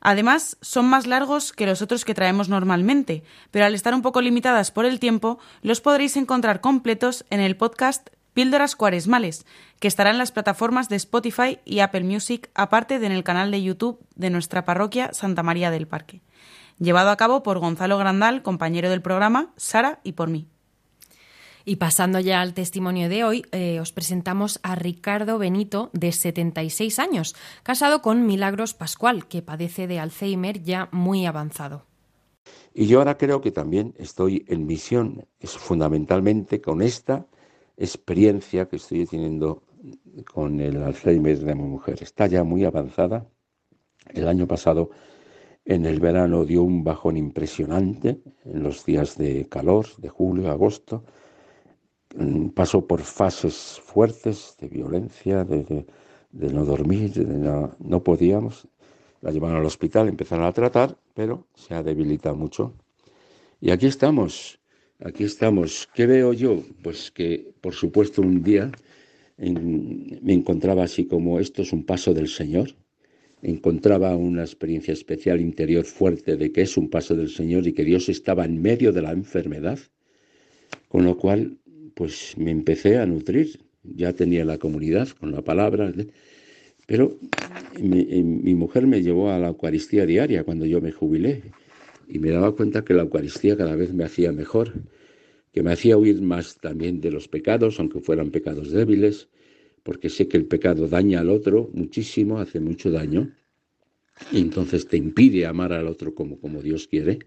Además, 0.00 0.58
son 0.60 0.86
más 0.86 1.06
largos 1.06 1.52
que 1.52 1.64
los 1.64 1.80
otros 1.80 2.04
que 2.04 2.14
traemos 2.14 2.48
normalmente, 2.48 3.22
pero 3.50 3.64
al 3.64 3.74
estar 3.74 3.94
un 3.94 4.02
poco 4.02 4.20
limitadas 4.20 4.70
por 4.70 4.84
el 4.84 5.00
tiempo, 5.00 5.38
los 5.62 5.80
podréis 5.80 6.16
encontrar 6.16 6.60
completos 6.60 7.24
en 7.30 7.40
el 7.40 7.56
podcast 7.56 8.10
Píldoras 8.34 8.76
Cuaresmales, 8.76 9.46
que 9.78 9.88
estará 9.88 10.10
en 10.10 10.18
las 10.18 10.32
plataformas 10.32 10.88
de 10.88 10.96
Spotify 10.96 11.58
y 11.64 11.80
Apple 11.80 12.04
Music, 12.04 12.50
aparte 12.54 12.98
de 12.98 13.06
en 13.06 13.12
el 13.12 13.24
canal 13.24 13.50
de 13.50 13.62
YouTube 13.62 14.00
de 14.14 14.30
nuestra 14.30 14.64
parroquia 14.64 15.12
Santa 15.12 15.42
María 15.42 15.70
del 15.70 15.86
Parque. 15.86 16.22
Llevado 16.78 17.10
a 17.10 17.16
cabo 17.16 17.42
por 17.42 17.58
Gonzalo 17.58 17.98
Grandal, 17.98 18.42
compañero 18.42 18.90
del 18.90 19.02
programa, 19.02 19.52
Sara 19.56 20.00
y 20.02 20.12
por 20.12 20.30
mí. 20.30 20.48
Y 21.64 21.76
pasando 21.76 22.18
ya 22.18 22.40
al 22.40 22.54
testimonio 22.54 23.08
de 23.08 23.22
hoy, 23.22 23.44
eh, 23.52 23.78
os 23.78 23.92
presentamos 23.92 24.58
a 24.62 24.74
Ricardo 24.74 25.38
Benito, 25.38 25.90
de 25.92 26.10
76 26.10 26.98
años, 26.98 27.36
casado 27.62 28.02
con 28.02 28.26
Milagros 28.26 28.74
Pascual, 28.74 29.28
que 29.28 29.42
padece 29.42 29.86
de 29.86 30.00
Alzheimer 30.00 30.62
ya 30.62 30.88
muy 30.90 31.24
avanzado. 31.26 31.86
Y 32.74 32.86
yo 32.86 32.98
ahora 32.98 33.16
creo 33.16 33.40
que 33.40 33.52
también 33.52 33.94
estoy 33.98 34.44
en 34.48 34.66
misión, 34.66 35.26
es 35.38 35.52
fundamentalmente 35.52 36.60
con 36.60 36.82
esta 36.82 37.26
experiencia 37.82 38.68
que 38.68 38.76
estoy 38.76 39.06
teniendo 39.06 39.62
con 40.32 40.60
el 40.60 40.82
Alzheimer 40.82 41.38
de 41.38 41.54
mi 41.54 41.64
mujer. 41.64 42.02
Está 42.02 42.26
ya 42.26 42.44
muy 42.44 42.64
avanzada. 42.64 43.26
El 44.12 44.28
año 44.28 44.46
pasado, 44.46 44.90
en 45.64 45.86
el 45.86 46.00
verano, 46.00 46.44
dio 46.44 46.62
un 46.62 46.84
bajón 46.84 47.16
impresionante 47.16 48.20
en 48.44 48.62
los 48.62 48.84
días 48.84 49.16
de 49.16 49.48
calor, 49.48 49.86
de 49.98 50.08
julio, 50.08 50.50
agosto 50.50 51.04
pasó 52.54 52.86
por 52.86 53.00
fases 53.00 53.80
fuertes 53.82 54.56
de 54.60 54.68
violencia, 54.68 55.44
de, 55.44 55.86
no 56.30 56.64
dormir, 56.64 57.12
de 57.12 57.24
no, 57.24 57.74
no, 57.78 58.02
podíamos. 58.02 58.68
La 59.20 59.30
llevaron 59.30 59.58
al 59.58 59.66
hospital, 59.66 60.08
empezaron 60.08 60.44
a 60.44 60.52
tratar, 60.52 60.96
pero 61.14 61.46
se 61.54 61.74
ha 61.74 61.82
debilitado 61.82 62.36
mucho. 62.36 62.74
Y 63.60 63.70
aquí 63.70 63.86
estamos, 63.86 64.58
aquí 65.04 65.24
estamos. 65.24 65.88
¿Qué 65.94 66.06
veo 66.06 66.32
yo? 66.32 66.62
Pues 66.82 67.10
que, 67.10 67.52
por 67.60 67.74
supuesto, 67.74 68.22
un 68.22 68.42
día 68.42 68.70
me 69.38 70.32
encontraba 70.32 70.84
así 70.84 71.06
como 71.06 71.40
esto 71.40 71.62
es 71.62 71.72
un 71.72 71.84
paso 71.84 72.14
del 72.14 72.28
Señor. 72.28 72.70
Encontraba 73.42 74.14
una 74.14 74.42
experiencia 74.42 74.92
especial 74.92 75.40
interior 75.40 75.84
fuerte 75.84 76.36
de 76.36 76.52
que 76.52 76.62
es 76.62 76.76
un 76.76 76.88
paso 76.88 77.16
del 77.16 77.28
Señor 77.28 77.66
y 77.66 77.72
que 77.72 77.84
Dios 77.84 78.08
estaba 78.08 78.44
en 78.44 78.62
medio 78.62 78.92
de 78.92 79.02
la 79.02 79.12
enfermedad. 79.12 79.78
Con 80.88 81.04
lo 81.04 81.16
cual 81.16 81.58
pues 81.94 82.34
me 82.36 82.50
empecé 82.50 82.98
a 82.98 83.06
nutrir. 83.06 83.60
Ya 83.82 84.12
tenía 84.12 84.44
la 84.44 84.58
comunidad 84.58 85.08
con 85.08 85.32
la 85.32 85.42
palabra, 85.42 85.92
pero 86.86 87.18
mi, 87.80 88.54
mujer 88.54 88.86
me 88.86 89.02
llevó 89.02 89.30
a 89.30 89.40
la 89.40 89.48
Eucaristía 89.48 90.06
diaria 90.06 90.44
cuando 90.44 90.66
yo 90.66 90.80
me 90.80 90.92
jubilé 90.92 91.42
y 92.12 92.18
me 92.18 92.30
daba 92.30 92.54
cuenta 92.54 92.84
que 92.84 92.92
la 92.92 93.02
Eucaristía 93.02 93.56
cada 93.56 93.74
vez 93.74 93.94
me 93.94 94.04
hacía 94.04 94.32
mejor, 94.32 94.74
que 95.50 95.62
me 95.62 95.72
hacía 95.72 95.96
huir 95.96 96.20
más 96.20 96.58
también 96.58 97.00
de 97.00 97.10
los 97.10 97.26
pecados, 97.26 97.80
aunque 97.80 98.00
fueran 98.00 98.30
pecados 98.30 98.70
débiles, 98.70 99.28
porque 99.82 100.10
sé 100.10 100.28
que 100.28 100.36
el 100.36 100.44
pecado 100.44 100.88
daña 100.88 101.20
al 101.20 101.30
otro 101.30 101.70
muchísimo, 101.72 102.38
hace 102.38 102.60
mucho 102.60 102.90
daño, 102.90 103.34
y 104.30 104.40
entonces 104.40 104.86
te 104.86 104.98
impide 104.98 105.46
amar 105.46 105.72
al 105.72 105.86
otro 105.86 106.14
como, 106.14 106.38
como 106.38 106.60
Dios 106.60 106.86
quiere. 106.86 107.20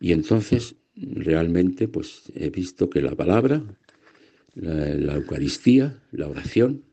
Y 0.00 0.12
entonces 0.12 0.76
realmente 0.96 1.88
pues 1.88 2.30
he 2.34 2.50
visto 2.50 2.90
que 2.90 3.00
la 3.00 3.14
palabra, 3.14 3.62
la, 4.54 5.14
Eucaristía, 5.14 5.98
la 6.12 6.28
oración, 6.28 6.84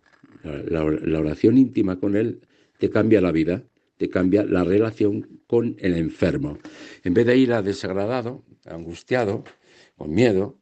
la, 0.43 0.85
oración 1.19 1.57
íntima 1.57 1.99
con 1.99 2.15
Él 2.15 2.39
te 2.79 2.89
cambia 2.89 3.19
la 3.19 3.33
vida, 3.33 3.63
te 4.01 4.09
cambia 4.09 4.43
la 4.43 4.63
relación 4.63 5.43
con 5.45 5.75
el 5.77 5.93
enfermo. 5.93 6.57
En 7.03 7.13
vez 7.13 7.27
de 7.27 7.37
ir 7.37 7.53
a 7.53 7.61
desagradado, 7.61 8.43
angustiado, 8.65 9.43
con 9.95 10.11
miedo, 10.11 10.57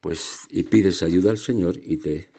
pues 0.00 0.40
y 0.50 0.64
pides 0.64 1.04
ayuda 1.04 1.30
al 1.30 1.38
Señor 1.38 1.78
y 1.80 1.98
te 1.98 2.30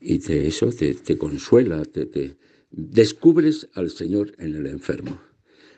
y 0.00 0.18
te, 0.18 0.48
eso 0.48 0.70
te, 0.72 1.16
consuela, 1.16 1.84
te, 1.84 2.34
descubres 2.72 3.68
al 3.74 3.90
Señor 3.90 4.32
en 4.38 4.56
el 4.56 4.66
enfermo. 4.66 5.20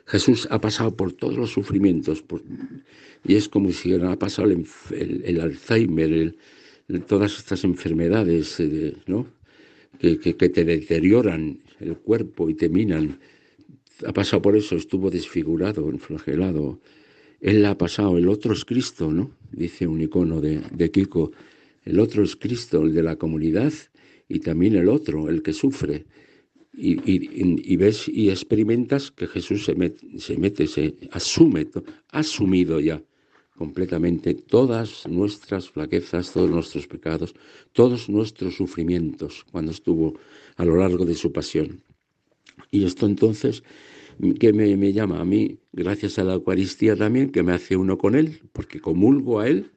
Jesús 0.07 0.47
ha 0.49 0.59
pasado 0.59 0.95
por 0.95 1.13
todos 1.13 1.37
los 1.37 1.51
sufrimientos 1.51 2.23
y 3.23 3.35
es 3.35 3.47
como 3.47 3.71
si 3.71 3.93
ha 3.93 4.15
pasado 4.17 4.49
el, 4.49 5.39
Alzheimer, 5.39 6.35
todas 7.05 7.37
estas 7.37 7.63
enfermedades 7.65 8.59
eh, 8.59 8.95
¿no? 9.05 9.27
que, 9.99 10.17
que, 10.19 10.49
te 10.49 10.65
deterioran 10.65 11.59
el 11.79 11.97
cuerpo 11.97 12.49
y 12.49 12.55
te 12.55 12.67
minan. 12.67 13.19
Ha 14.05 14.13
pasado 14.13 14.41
por 14.41 14.55
eso, 14.55 14.75
estuvo 14.75 15.09
desfigurado, 15.09 15.89
enflagelado. 15.89 16.79
Él 17.39 17.65
ha 17.65 17.77
pasado, 17.77 18.17
el 18.17 18.29
otro 18.29 18.53
es 18.53 18.65
Cristo, 18.65 19.11
¿no? 19.11 19.31
Dice 19.51 19.87
un 19.87 20.01
icono 20.01 20.41
de, 20.41 20.61
de 20.71 20.91
Kiko. 20.91 21.31
El 21.83 21.99
otro 21.99 22.23
es 22.23 22.35
Cristo, 22.35 22.83
el 22.83 22.93
de 22.93 23.03
la 23.03 23.15
comunidad 23.15 23.73
y 24.27 24.39
también 24.39 24.75
el 24.75 24.87
otro, 24.87 25.29
el 25.29 25.41
que 25.41 25.53
sufre. 25.53 26.05
Y, 26.73 27.75
ves 27.75 28.07
y 28.07 28.29
experimentas 28.29 29.11
que 29.11 29.27
Jesús 29.27 29.65
se 29.65 29.75
mete, 29.75 30.67
se, 30.67 30.95
asume, 31.11 31.67
ha 32.11 32.19
asumido 32.19 32.79
ya 32.79 33.03
completamente 33.57 34.33
todas 34.33 35.05
nuestras 35.07 35.69
flaquezas, 35.69 36.31
todos 36.31 36.49
nuestros 36.49 36.87
pecados, 36.87 37.35
todos 37.73 38.09
nuestros 38.09 38.55
sufrimientos 38.55 39.45
cuando 39.51 39.71
estuvo 39.71 40.17
a 40.55 40.63
lo 40.63 40.77
largo 40.77 41.05
de 41.05 41.13
su 41.13 41.31
pasión. 41.33 41.83
Y 42.71 42.85
esto 42.85 43.05
entonces, 43.05 43.63
que 44.39 44.53
me, 44.53 44.93
llama 44.93 45.19
a 45.19 45.25
mí, 45.25 45.59
gracias 45.71 46.19
a 46.19 46.23
la 46.23 46.33
Eucaristía 46.33 46.95
también, 46.95 47.31
que 47.31 47.43
me 47.43 47.53
hace 47.53 47.75
uno 47.75 47.97
con 47.97 48.15
Él, 48.15 48.41
porque 48.53 48.79
comulgo 48.79 49.39
a 49.39 49.47
Él, 49.47 49.71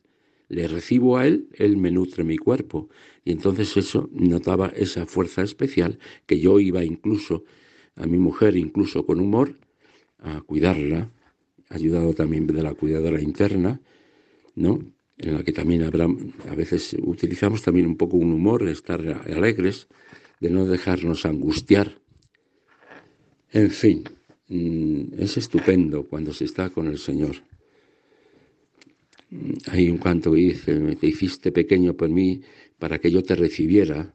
le 0.49 0.69
recibo 0.69 1.17
a 1.17 1.27
Él, 1.27 1.49
Él 1.55 1.77
me 1.77 1.91
nutre 1.91 2.25
mi 2.25 2.37
cuerpo. 2.37 2.89
Y 3.25 3.33
entonces 3.33 3.77
eso 3.77 4.11
notaba 4.13 4.69
esa 4.77 5.07
fuerza 5.07 5.43
especial 5.43 5.99
que 6.27 6.39
yo 6.39 6.61
iba 6.61 6.85
incluso 6.85 7.45
a 7.97 8.07
mi 8.07 8.19
mujer, 8.19 8.57
incluso 8.57 9.07
con 9.07 9.21
humor, 9.21 9.59
a 10.19 10.41
cuidarla, 10.43 11.11
ayudado 11.71 12.13
también 12.13 12.47
de 12.47 12.63
la 12.63 12.75
cuidadora 12.75 13.21
interna, 13.21 13.81
¿no? 14.55 14.79
En 15.17 15.35
la 15.35 15.43
que 15.43 15.53
también 15.53 15.85
habrá, 15.85 16.05
a 16.05 16.55
veces 16.55 16.97
utilizamos 17.01 17.63
también 17.63 17.87
un 17.87 17.97
poco 17.97 18.17
un 18.17 18.33
humor, 18.33 18.69
estar 18.69 19.01
alegres, 19.27 19.89
de 20.41 20.51
no 20.51 20.67
dejarnos 20.67 21.25
angustiar. 21.25 21.99
En 23.53 23.71
fin, 23.71 24.05
es 24.49 25.37
estupendo 25.37 26.07
cuando 26.07 26.33
se 26.33 26.45
está 26.45 26.71
con 26.71 26.87
el 26.87 26.99
Señor. 26.99 27.37
Hay 29.69 29.91
un 29.91 29.99
canto 29.99 30.33
que 30.33 30.39
dice, 30.39 30.97
te 30.97 31.07
hiciste 31.07 31.51
pequeño 31.51 31.95
por 31.95 32.09
mí 32.09 32.43
para 32.79 32.99
que 32.99 33.11
yo 33.11 33.23
te 33.23 33.35
recibiera, 33.35 34.15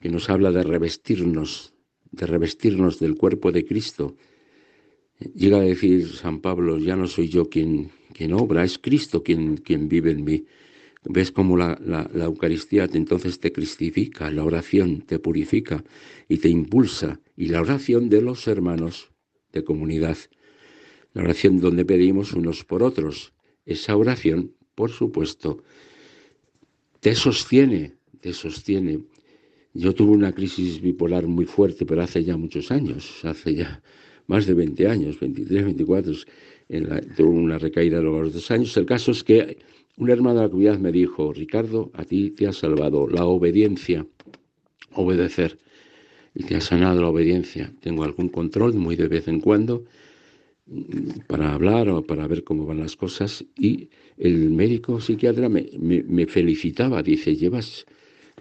que 0.00 0.08
nos 0.08 0.30
habla 0.30 0.50
de 0.52 0.62
revestirnos, 0.62 1.74
de 2.10 2.26
revestirnos 2.26 2.98
del 3.00 3.16
cuerpo 3.16 3.52
de 3.52 3.66
Cristo. 3.66 4.16
Llega 5.34 5.58
a 5.58 5.62
decir 5.62 6.08
San 6.08 6.40
Pablo, 6.40 6.78
ya 6.78 6.96
no 6.96 7.06
soy 7.06 7.28
yo 7.28 7.48
quien, 7.48 7.90
quien 8.12 8.32
obra, 8.32 8.64
es 8.64 8.78
Cristo 8.78 9.22
quien, 9.22 9.60
vive 9.88 10.12
en 10.12 10.24
mí. 10.24 10.44
Ves 11.04 11.32
cómo 11.32 11.56
la, 11.56 11.78
la, 11.84 12.08
la 12.14 12.24
Eucaristía 12.24 12.88
entonces 12.92 13.38
te 13.40 13.52
cristifica, 13.52 14.30
la 14.30 14.44
oración 14.44 15.02
te 15.02 15.18
purifica 15.18 15.84
y 16.28 16.38
te 16.38 16.48
impulsa, 16.48 17.20
y 17.36 17.48
la 17.48 17.60
oración 17.60 18.08
de 18.08 18.22
los 18.22 18.48
hermanos 18.48 19.10
de 19.56 19.64
comunidad, 19.64 20.16
la 21.14 21.22
oración 21.22 21.60
donde 21.60 21.84
pedimos 21.84 22.32
unos 22.32 22.64
por 22.64 22.82
otros, 22.82 23.32
esa 23.64 23.96
oración, 23.96 24.52
por 24.74 24.90
supuesto, 24.90 25.62
te 27.00 27.14
sostiene, 27.14 27.94
te 28.20 28.32
sostiene. 28.32 29.00
Yo 29.74 29.94
tuve 29.94 30.12
una 30.12 30.32
crisis 30.32 30.80
bipolar 30.80 31.26
muy 31.26 31.46
fuerte, 31.46 31.84
pero 31.84 32.02
hace 32.02 32.24
ya 32.24 32.36
muchos 32.36 32.70
años, 32.70 33.24
hace 33.24 33.54
ya 33.54 33.82
más 34.26 34.46
de 34.46 34.54
20 34.54 34.88
años, 34.88 35.20
23, 35.20 35.64
24, 35.64 36.12
en 36.68 36.88
la, 36.88 37.00
tuve 37.00 37.28
una 37.28 37.58
recaída 37.58 37.98
a 37.98 38.02
los 38.02 38.32
dos 38.32 38.50
años. 38.50 38.76
El 38.76 38.86
caso 38.86 39.12
es 39.12 39.22
que 39.22 39.58
un 39.96 40.10
hermano 40.10 40.40
de 40.40 40.46
la 40.46 40.50
comunidad 40.50 40.78
me 40.78 40.92
dijo, 40.92 41.32
Ricardo, 41.32 41.90
a 41.94 42.04
ti 42.04 42.30
te 42.30 42.46
ha 42.46 42.52
salvado 42.52 43.08
la 43.08 43.24
obediencia, 43.24 44.06
obedecer, 44.92 45.58
y 46.36 46.44
te 46.44 46.54
ha 46.54 46.60
sanado 46.60 47.00
la 47.00 47.08
obediencia. 47.08 47.72
Tengo 47.80 48.04
algún 48.04 48.28
control 48.28 48.74
muy 48.74 48.94
de 48.94 49.08
vez 49.08 49.26
en 49.26 49.40
cuando, 49.40 49.84
para 51.26 51.54
hablar 51.54 51.88
o 51.88 52.02
para 52.02 52.26
ver 52.26 52.44
cómo 52.44 52.66
van 52.66 52.80
las 52.80 52.96
cosas 52.96 53.44
y 53.56 53.88
el 54.18 54.50
médico 54.50 55.00
psiquiatra 55.00 55.48
me, 55.48 55.70
me, 55.78 56.26
felicitaba, 56.26 57.02
dice, 57.02 57.36
llevas 57.36 57.86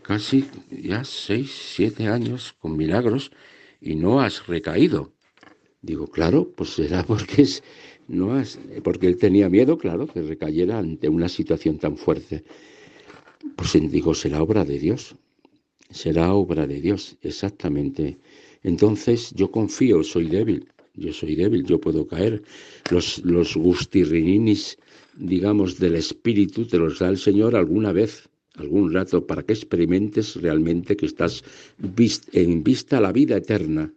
casi 0.01 0.45
ya 0.71 1.03
seis, 1.03 1.51
siete 1.75 2.07
años 2.07 2.53
con 2.59 2.75
milagros 2.75 3.31
y 3.79 3.95
no 3.95 4.19
has 4.21 4.45
recaído. 4.47 5.13
Digo, 5.81 6.07
claro, 6.07 6.51
pues 6.55 6.71
será 6.71 7.03
porque 7.03 7.43
es, 7.43 7.63
no 8.07 8.33
has, 8.33 8.59
porque 8.83 9.07
él 9.07 9.17
tenía 9.17 9.47
miedo, 9.49 9.77
claro, 9.77 10.07
que 10.07 10.21
recayera 10.21 10.79
ante 10.79 11.07
una 11.07 11.29
situación 11.29 11.77
tan 11.77 11.95
fuerte. 11.95 12.43
Pues 13.55 13.73
digo, 13.91 14.15
será 14.15 14.41
obra 14.41 14.65
de 14.65 14.79
Dios, 14.79 15.15
será 15.95 16.33
obra 16.33 16.67
de 16.67 16.81
Dios, 16.81 17.17
exactamente. 17.21 18.17
Entonces 18.63 19.31
yo 19.33 19.49
confío, 19.49 20.03
soy 20.03 20.27
débil, 20.27 20.67
yo 20.93 21.13
soy 21.13 21.35
débil, 21.35 21.63
yo 21.65 21.79
puedo 21.79 22.05
caer. 22.05 22.43
Los, 22.91 23.23
los 23.23 23.55
gustirrininis, 23.55 24.77
digamos, 25.15 25.79
del 25.79 25.95
espíritu 25.95 26.65
te 26.65 26.77
los 26.77 26.99
da 26.99 27.07
el 27.09 27.17
Señor 27.17 27.55
alguna 27.55 27.93
vez, 27.93 28.27
algún 28.55 28.93
rato, 28.93 29.25
para 29.25 29.43
que 29.43 29.53
experimentes 29.53 30.35
realmente 30.35 30.97
que 30.97 31.05
estás 31.05 31.43
en 32.33 32.63
vista 32.63 32.97
a 32.97 33.01
la 33.01 33.13
vida 33.13 33.37
eterna 33.37 33.91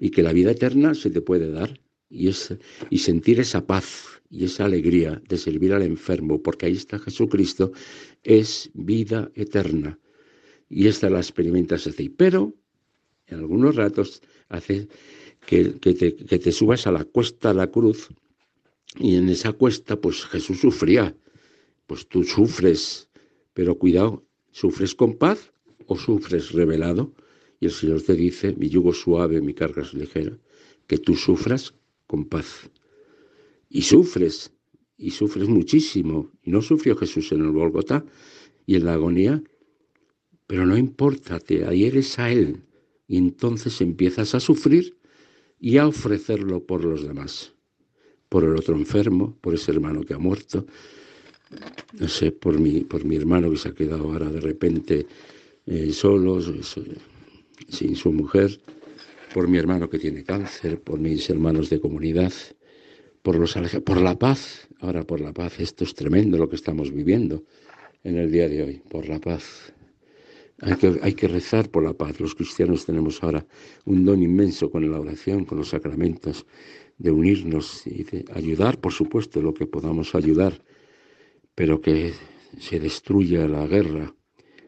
y 0.00 0.10
que 0.10 0.22
la 0.22 0.32
vida 0.32 0.52
eterna 0.52 0.94
se 0.94 1.10
te 1.10 1.20
puede 1.20 1.50
dar 1.50 1.78
y, 2.08 2.28
es, 2.28 2.54
y 2.88 2.98
sentir 2.98 3.40
esa 3.40 3.66
paz 3.66 4.06
y 4.30 4.44
esa 4.44 4.64
alegría 4.64 5.20
de 5.28 5.36
servir 5.36 5.74
al 5.74 5.82
enfermo, 5.82 6.40
porque 6.40 6.66
ahí 6.66 6.74
está 6.74 6.98
Jesucristo, 6.98 7.72
es 8.22 8.70
vida 8.72 9.30
eterna. 9.34 9.98
Y 10.70 10.86
esta 10.86 11.10
la 11.10 11.18
experimentas 11.18 11.86
así. 11.86 12.08
Pero 12.08 12.54
en 13.26 13.40
algunos 13.40 13.76
ratos 13.76 14.22
hace 14.48 14.88
que, 15.44 15.64
te, 15.64 16.52
subas 16.52 16.86
a 16.86 16.92
la 16.92 17.04
cuesta 17.04 17.48
de 17.48 17.54
la 17.54 17.70
cruz 17.70 18.08
y 18.96 19.16
en 19.16 19.28
esa 19.28 19.52
cuesta 19.52 20.00
pues 20.00 20.24
Jesús 20.24 20.60
sufría. 20.60 21.14
Pues 21.86 22.06
tú 22.06 22.22
sufres, 22.22 23.08
pero 23.52 23.76
cuidado, 23.76 24.24
¿sufres 24.52 24.94
con 24.94 25.16
paz 25.16 25.52
o 25.86 25.98
sufres 25.98 26.52
revelado? 26.52 27.12
Y 27.58 27.66
el 27.66 27.72
Señor 27.72 28.02
te 28.02 28.14
dice, 28.14 28.54
mi 28.56 28.68
yugo 28.68 28.94
suave, 28.94 29.40
mi 29.40 29.54
carga 29.54 29.82
es 29.82 29.92
ligera, 29.92 30.38
que 30.86 30.98
tú 30.98 31.16
sufras 31.16 31.74
con 32.06 32.24
paz. 32.26 32.70
Y 33.68 33.82
sufres, 33.82 34.52
y 34.96 35.10
sufres 35.10 35.48
muchísimo. 35.48 36.30
Y 36.42 36.50
no 36.50 36.62
sufrió 36.62 36.96
Jesús 36.96 37.32
en 37.32 37.40
el 37.40 37.50
Golgotá 37.50 38.04
y 38.66 38.76
en 38.76 38.84
la 38.84 38.94
agonía, 38.94 39.42
pero 40.50 40.66
no 40.66 40.76
importa, 40.76 41.38
te 41.38 41.64
adhieres 41.64 42.18
a 42.18 42.28
Él. 42.28 42.64
Y 43.06 43.18
entonces 43.18 43.80
empiezas 43.80 44.34
a 44.34 44.40
sufrir 44.40 44.98
y 45.60 45.76
a 45.76 45.86
ofrecerlo 45.86 46.66
por 46.66 46.84
los 46.84 47.06
demás, 47.06 47.52
por 48.28 48.42
el 48.42 48.56
otro 48.56 48.74
enfermo, 48.74 49.38
por 49.40 49.54
ese 49.54 49.70
hermano 49.70 50.02
que 50.02 50.14
ha 50.14 50.18
muerto, 50.18 50.66
no 52.00 52.08
sé, 52.08 52.32
por 52.32 52.58
mi, 52.58 52.80
por 52.80 53.04
mi 53.04 53.14
hermano 53.14 53.48
que 53.48 53.58
se 53.58 53.68
ha 53.68 53.74
quedado 53.76 54.10
ahora 54.10 54.28
de 54.28 54.40
repente 54.40 55.06
eh, 55.66 55.92
solo, 55.92 56.40
sin 57.68 57.94
su 57.94 58.12
mujer, 58.12 58.60
por 59.32 59.46
mi 59.46 59.56
hermano 59.56 59.88
que 59.88 60.00
tiene 60.00 60.24
cáncer, 60.24 60.80
por 60.80 60.98
mis 60.98 61.30
hermanos 61.30 61.70
de 61.70 61.78
comunidad, 61.78 62.32
por, 63.22 63.38
los, 63.38 63.54
por 63.84 64.00
la 64.00 64.18
paz, 64.18 64.66
ahora 64.80 65.04
por 65.04 65.20
la 65.20 65.32
paz, 65.32 65.60
esto 65.60 65.84
es 65.84 65.94
tremendo 65.94 66.38
lo 66.38 66.48
que 66.48 66.56
estamos 66.56 66.92
viviendo 66.92 67.44
en 68.02 68.18
el 68.18 68.32
día 68.32 68.48
de 68.48 68.64
hoy, 68.64 68.82
por 68.90 69.08
la 69.08 69.20
paz. 69.20 69.72
Hay 70.62 71.14
que, 71.14 71.28
rezar 71.28 71.70
por 71.70 71.82
la 71.82 71.94
paz. 71.94 72.20
Los 72.20 72.34
cristianos 72.34 72.84
tenemos 72.84 73.22
ahora 73.22 73.46
un 73.86 74.04
don 74.04 74.22
inmenso 74.22 74.70
con 74.70 74.90
la 74.90 75.00
oración, 75.00 75.46
con 75.46 75.56
los 75.58 75.70
sacramentos, 75.70 76.44
de 76.98 77.10
unirnos 77.10 77.86
y 77.86 78.04
de 78.04 78.24
ayudar, 78.34 78.78
por 78.78 78.92
supuesto, 78.92 79.40
lo 79.40 79.54
que 79.54 79.66
podamos 79.66 80.14
ayudar, 80.14 80.62
pero 81.54 81.80
que 81.80 82.12
se 82.58 82.78
destruya 82.78 83.48
la 83.48 83.66
guerra, 83.66 84.14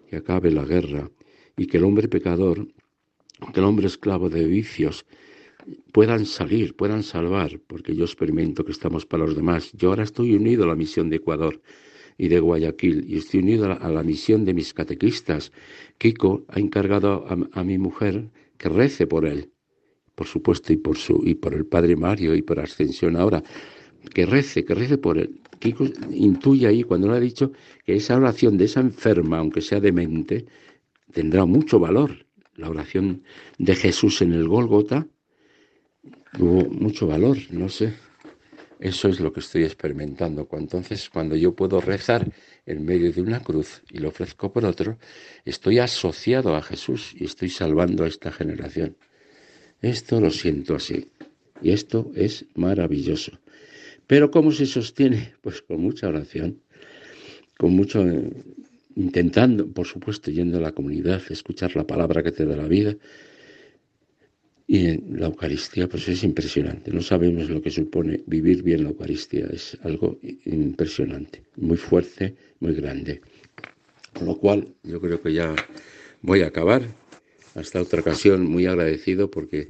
que 0.08 0.16
acabe 0.16 0.50
la 0.50 0.64
guerra 0.64 1.10
y 1.58 1.66
que 1.66 1.76
el 1.76 1.84
hombre 1.84 2.08
pecador, 2.08 2.66
que 3.52 3.60
el 3.60 3.66
hombre 3.66 3.86
esclavo 3.86 4.30
de 4.30 4.46
vicios, 4.46 5.04
puedan 5.92 6.24
salir, 6.24 6.74
puedan 6.74 7.02
salvar, 7.02 7.60
porque 7.66 7.94
yo 7.94 8.04
experimento 8.04 8.64
que 8.64 8.72
estamos 8.72 9.04
para 9.04 9.26
los 9.26 9.36
demás. 9.36 9.70
Yo 9.74 9.90
ahora 9.90 10.04
estoy 10.04 10.34
unido 10.34 10.64
a 10.64 10.68
la 10.68 10.74
misión 10.74 11.10
de 11.10 11.16
Ecuador 11.16 11.60
y 12.18 12.28
de 12.28 12.40
Guayaquil 12.40 13.04
y 13.08 13.16
estoy 13.16 13.40
unido 13.40 13.72
a 13.72 13.88
la, 13.88 14.02
misión 14.02 14.44
de 14.44 14.54
mis 14.54 14.72
catequistas. 14.74 15.52
Kiko 15.98 16.44
ha 16.48 16.58
encargado 16.58 17.26
a, 17.28 17.64
mi 17.64 17.78
mujer 17.78 18.30
que 18.58 18.68
rece 18.68 19.06
por 19.06 19.26
él, 19.26 19.50
por 20.14 20.26
supuesto, 20.26 20.72
y 20.72 20.76
por, 20.76 20.96
su, 20.96 21.22
y 21.24 21.34
por 21.34 21.54
el 21.54 21.66
padre 21.66 21.96
Mario 21.96 22.34
y 22.34 22.42
por 22.42 22.60
Ascensión 22.60 23.16
ahora, 23.16 23.42
que 24.14 24.26
rece, 24.26 24.64
que 24.64 24.74
rece 24.74 24.98
por 24.98 25.18
él. 25.18 25.40
Kiko 25.58 25.84
intuye 26.10 26.66
ahí, 26.66 26.82
cuando 26.82 27.08
le 27.08 27.16
ha 27.16 27.20
dicho, 27.20 27.52
que 27.84 27.94
esa 27.94 28.16
oración 28.16 28.58
de 28.58 28.64
esa 28.64 28.80
enferma, 28.80 29.38
aunque 29.38 29.60
sea 29.60 29.80
demente, 29.80 30.46
tendrá 31.12 31.44
mucho 31.44 31.78
valor. 31.78 32.26
La 32.56 32.68
oración 32.68 33.22
de 33.58 33.74
Jesús 33.74 34.22
en 34.22 34.32
el 34.32 34.48
Gólgota 34.48 35.06
tuvo 36.36 36.68
mucho 36.68 37.06
valor, 37.06 37.38
no 37.50 37.68
sé. 37.68 37.94
Eso 38.82 39.08
es 39.08 39.20
lo 39.20 39.32
que 39.32 39.38
estoy 39.38 39.62
experimentando. 39.62 40.48
Entonces, 40.50 41.08
cuando 41.08 41.36
yo 41.36 41.54
puedo 41.54 41.80
rezar 41.80 42.28
en 42.66 42.84
medio 42.84 43.12
de 43.12 43.22
una 43.22 43.38
cruz 43.38 43.80
y 43.88 43.98
lo 43.98 44.08
ofrezco 44.08 44.52
por 44.52 44.64
otro, 44.64 44.98
estoy 45.44 45.78
asociado 45.78 46.56
a 46.56 46.62
Jesús 46.62 47.14
y 47.16 47.26
estoy 47.26 47.48
salvando 47.48 48.02
a 48.02 48.08
esta 48.08 48.32
generación. 48.32 48.96
Esto 49.82 50.20
lo 50.20 50.30
siento 50.30 50.74
así. 50.74 51.06
Y 51.62 51.70
esto 51.70 52.10
es 52.16 52.44
maravilloso. 52.56 53.38
Pero 54.08 54.32
¿cómo 54.32 54.50
se 54.50 54.66
sostiene? 54.66 55.34
Pues 55.42 55.62
con 55.62 55.80
mucha 55.80 56.08
oración, 56.08 56.60
con 57.58 57.70
mucho 57.74 58.02
eh, 58.02 58.32
intentando, 58.96 59.68
por 59.68 59.86
supuesto, 59.86 60.32
yendo 60.32 60.58
a 60.58 60.60
la 60.60 60.72
comunidad, 60.72 61.22
escuchar 61.30 61.76
la 61.76 61.86
palabra 61.86 62.24
que 62.24 62.32
te 62.32 62.44
da 62.44 62.56
la 62.56 62.66
vida, 62.66 62.96
y 64.72 64.98
la 65.18 65.26
Eucaristía, 65.26 65.86
pues 65.86 66.08
es 66.08 66.24
impresionante. 66.24 66.90
No 66.90 67.02
sabemos 67.02 67.50
lo 67.50 67.60
que 67.60 67.70
supone 67.70 68.22
vivir 68.24 68.62
bien 68.62 68.84
la 68.84 68.88
Eucaristía. 68.88 69.46
Es 69.52 69.76
algo 69.82 70.18
impresionante, 70.46 71.42
muy 71.56 71.76
fuerte, 71.76 72.34
muy 72.60 72.72
grande. 72.72 73.20
Con 74.14 74.28
lo 74.28 74.38
cual, 74.38 74.66
yo 74.82 74.98
creo 74.98 75.20
que 75.20 75.34
ya 75.34 75.54
voy 76.22 76.40
a 76.40 76.46
acabar. 76.46 76.88
Hasta 77.54 77.82
otra 77.82 78.00
ocasión, 78.00 78.46
muy 78.46 78.64
agradecido 78.64 79.30
porque 79.30 79.68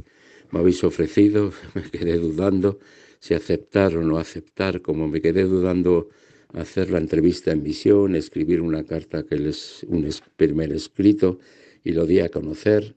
me 0.52 0.60
habéis 0.60 0.84
ofrecido, 0.84 1.52
me 1.74 1.82
quedé 1.82 2.16
dudando 2.18 2.78
si 3.18 3.34
aceptar 3.34 3.96
o 3.96 4.04
no 4.04 4.18
aceptar, 4.18 4.82
como 4.82 5.08
me 5.08 5.20
quedé 5.20 5.42
dudando 5.42 6.10
hacer 6.52 6.90
la 6.90 6.98
entrevista 6.98 7.50
en 7.50 7.64
visión, 7.64 8.14
escribir 8.14 8.60
una 8.60 8.84
carta 8.84 9.24
que 9.24 9.48
es 9.48 9.84
un 9.88 10.08
primer 10.36 10.72
escrito 10.72 11.40
y 11.82 11.90
lo 11.90 12.06
di 12.06 12.20
a 12.20 12.28
conocer 12.28 12.94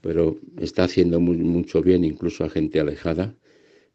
pero 0.00 0.38
está 0.58 0.84
haciendo 0.84 1.20
mucho 1.20 1.82
bien 1.82 2.04
incluso 2.04 2.44
a 2.44 2.50
gente 2.50 2.80
alejada 2.80 3.34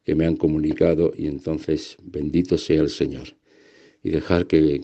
que 0.04 0.16
me 0.16 0.26
han 0.26 0.38
comunicado 0.38 1.14
y 1.18 1.28
entonces 1.28 1.98
bendito 2.04 2.58
sea 2.58 2.82
el 2.82 2.90
Señor. 2.90 3.36
Y 4.04 4.12
dejar 4.12 4.46
que, 4.46 4.82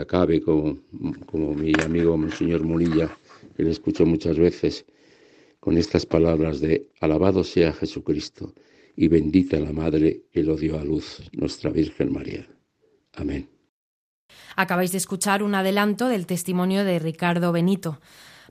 acabe 0.00 0.40
como, 0.40 0.78
como 1.26 1.54
mi 1.54 1.72
amigo 1.82 2.16
Monseñor 2.16 2.62
Murilla, 2.62 3.18
que 3.56 3.64
le 3.64 3.70
escucho 3.70 4.06
muchas 4.06 4.38
veces, 4.38 4.86
con 5.58 5.76
estas 5.76 6.06
palabras 6.06 6.60
de 6.60 6.88
alabado 7.00 7.42
sea 7.42 7.72
Jesucristo 7.72 8.54
y 8.96 9.08
bendita 9.08 9.58
la 9.58 9.72
Madre 9.72 10.22
que 10.30 10.42
lo 10.42 10.56
dio 10.56 10.78
a 10.78 10.84
luz, 10.84 11.22
nuestra 11.32 11.70
Virgen 11.70 12.12
María. 12.12 12.46
Amén. 13.14 13.48
Acabáis 14.56 14.92
de 14.92 14.98
escuchar 14.98 15.42
un 15.42 15.54
adelanto 15.54 16.08
del 16.08 16.26
testimonio 16.26 16.84
de 16.84 16.98
Ricardo 16.98 17.50
Benito. 17.50 18.00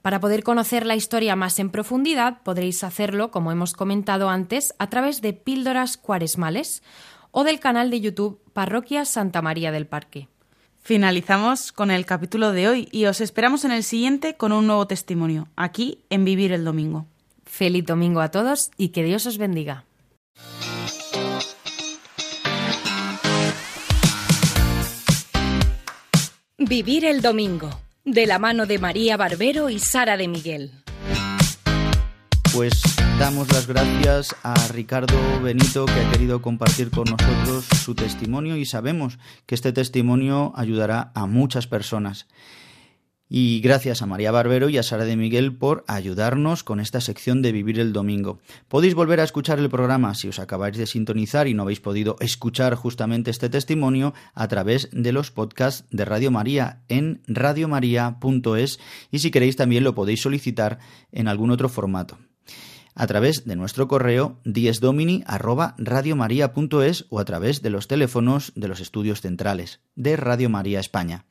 Para 0.03 0.19
poder 0.19 0.43
conocer 0.43 0.85
la 0.85 0.97
historia 0.97 1.37
más 1.37 1.59
en 1.59 1.69
profundidad, 1.69 2.41
podréis 2.43 2.83
hacerlo, 2.83 3.31
como 3.31 3.53
hemos 3.53 3.71
comentado 3.71 4.29
antes, 4.29 4.75
a 4.77 4.89
través 4.89 5.21
de 5.21 5.31
Píldoras 5.31 5.95
Cuaresmales 5.95 6.83
o 7.31 7.45
del 7.45 7.61
canal 7.61 7.89
de 7.89 8.01
YouTube 8.01 8.37
Parroquia 8.51 9.05
Santa 9.05 9.41
María 9.41 9.71
del 9.71 9.87
Parque. 9.87 10.27
Finalizamos 10.81 11.71
con 11.71 11.89
el 11.89 12.05
capítulo 12.05 12.51
de 12.51 12.67
hoy 12.67 12.89
y 12.91 13.05
os 13.05 13.21
esperamos 13.21 13.63
en 13.63 13.71
el 13.71 13.85
siguiente 13.85 14.35
con 14.35 14.51
un 14.51 14.67
nuevo 14.67 14.87
testimonio, 14.87 15.47
aquí 15.55 16.03
en 16.09 16.25
Vivir 16.25 16.51
el 16.51 16.65
Domingo. 16.65 17.05
Feliz 17.45 17.85
domingo 17.85 18.19
a 18.19 18.29
todos 18.29 18.71
y 18.75 18.89
que 18.89 19.05
Dios 19.05 19.25
os 19.25 19.37
bendiga. 19.37 19.85
Vivir 26.57 27.05
el 27.05 27.21
Domingo 27.21 27.69
de 28.05 28.27
la 28.27 28.37
mano 28.39 28.65
de 28.65 28.79
María 28.79 29.17
Barbero 29.17 29.69
y 29.69 29.79
Sara 29.79 30.17
de 30.17 30.27
Miguel. 30.27 30.71
Pues 32.53 32.83
damos 33.17 33.51
las 33.51 33.65
gracias 33.65 34.35
a 34.43 34.53
Ricardo 34.67 35.17
Benito 35.41 35.85
que 35.85 35.93
ha 35.93 36.11
querido 36.11 36.41
compartir 36.41 36.91
con 36.91 37.05
nosotros 37.05 37.65
su 37.83 37.95
testimonio 37.95 38.57
y 38.57 38.65
sabemos 38.65 39.17
que 39.45 39.55
este 39.55 39.73
testimonio 39.73 40.53
ayudará 40.55 41.11
a 41.15 41.25
muchas 41.25 41.65
personas. 41.65 42.27
Y 43.29 43.61
gracias 43.61 44.01
a 44.01 44.05
María 44.05 44.31
Barbero 44.31 44.69
y 44.69 44.77
a 44.77 44.83
Sara 44.83 45.05
de 45.05 45.15
Miguel 45.15 45.55
por 45.55 45.83
ayudarnos 45.87 46.63
con 46.63 46.79
esta 46.79 47.01
sección 47.01 47.41
de 47.41 47.51
Vivir 47.51 47.79
el 47.79 47.93
Domingo. 47.93 48.39
Podéis 48.67 48.93
volver 48.93 49.19
a 49.19 49.23
escuchar 49.23 49.59
el 49.59 49.69
programa 49.69 50.13
si 50.13 50.27
os 50.27 50.39
acabáis 50.39 50.77
de 50.77 50.85
sintonizar 50.85 51.47
y 51.47 51.53
no 51.53 51.63
habéis 51.63 51.79
podido 51.79 52.17
escuchar 52.19 52.75
justamente 52.75 53.31
este 53.31 53.49
testimonio 53.49 54.13
a 54.33 54.47
través 54.47 54.89
de 54.91 55.13
los 55.13 55.31
podcasts 55.31 55.85
de 55.89 56.05
Radio 56.05 56.31
María 56.31 56.83
en 56.89 57.21
radiomaria.es 57.27 58.79
y 59.09 59.19
si 59.19 59.31
queréis 59.31 59.55
también 59.55 59.83
lo 59.83 59.95
podéis 59.95 60.21
solicitar 60.21 60.79
en 61.11 61.27
algún 61.27 61.51
otro 61.51 61.69
formato 61.69 62.19
a 62.95 63.07
través 63.07 63.45
de 63.45 63.55
nuestro 63.55 63.87
correo 63.87 64.39
diesdomini@radiomaria.es 64.45 67.05
o 67.09 67.19
a 67.19 67.25
través 67.25 67.61
de 67.61 67.69
los 67.69 67.87
teléfonos 67.87 68.51
de 68.55 68.67
los 68.67 68.79
estudios 68.79 69.21
centrales 69.21 69.81
de 69.95 70.17
Radio 70.17 70.49
María 70.49 70.79
España. 70.79 71.27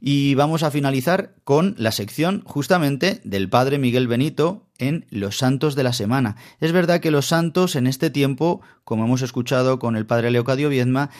Y 0.00 0.34
vamos 0.34 0.62
a 0.62 0.70
finalizar 0.70 1.34
con 1.44 1.74
la 1.78 1.92
sección 1.92 2.42
justamente 2.44 3.20
del 3.24 3.48
Padre 3.48 3.78
Miguel 3.78 4.08
Benito 4.08 4.66
en 4.78 5.06
los 5.10 5.38
santos 5.38 5.74
de 5.74 5.84
la 5.84 5.92
semana. 5.92 6.36
Es 6.60 6.72
verdad 6.72 7.00
que 7.00 7.10
los 7.10 7.26
santos 7.26 7.76
en 7.76 7.86
este 7.86 8.10
tiempo, 8.10 8.60
como 8.84 9.04
hemos 9.04 9.22
escuchado 9.22 9.78
con 9.78 9.96
el 9.96 10.06
Padre 10.06 10.30
Leocadio 10.30 10.68
Viedma, 10.68 11.10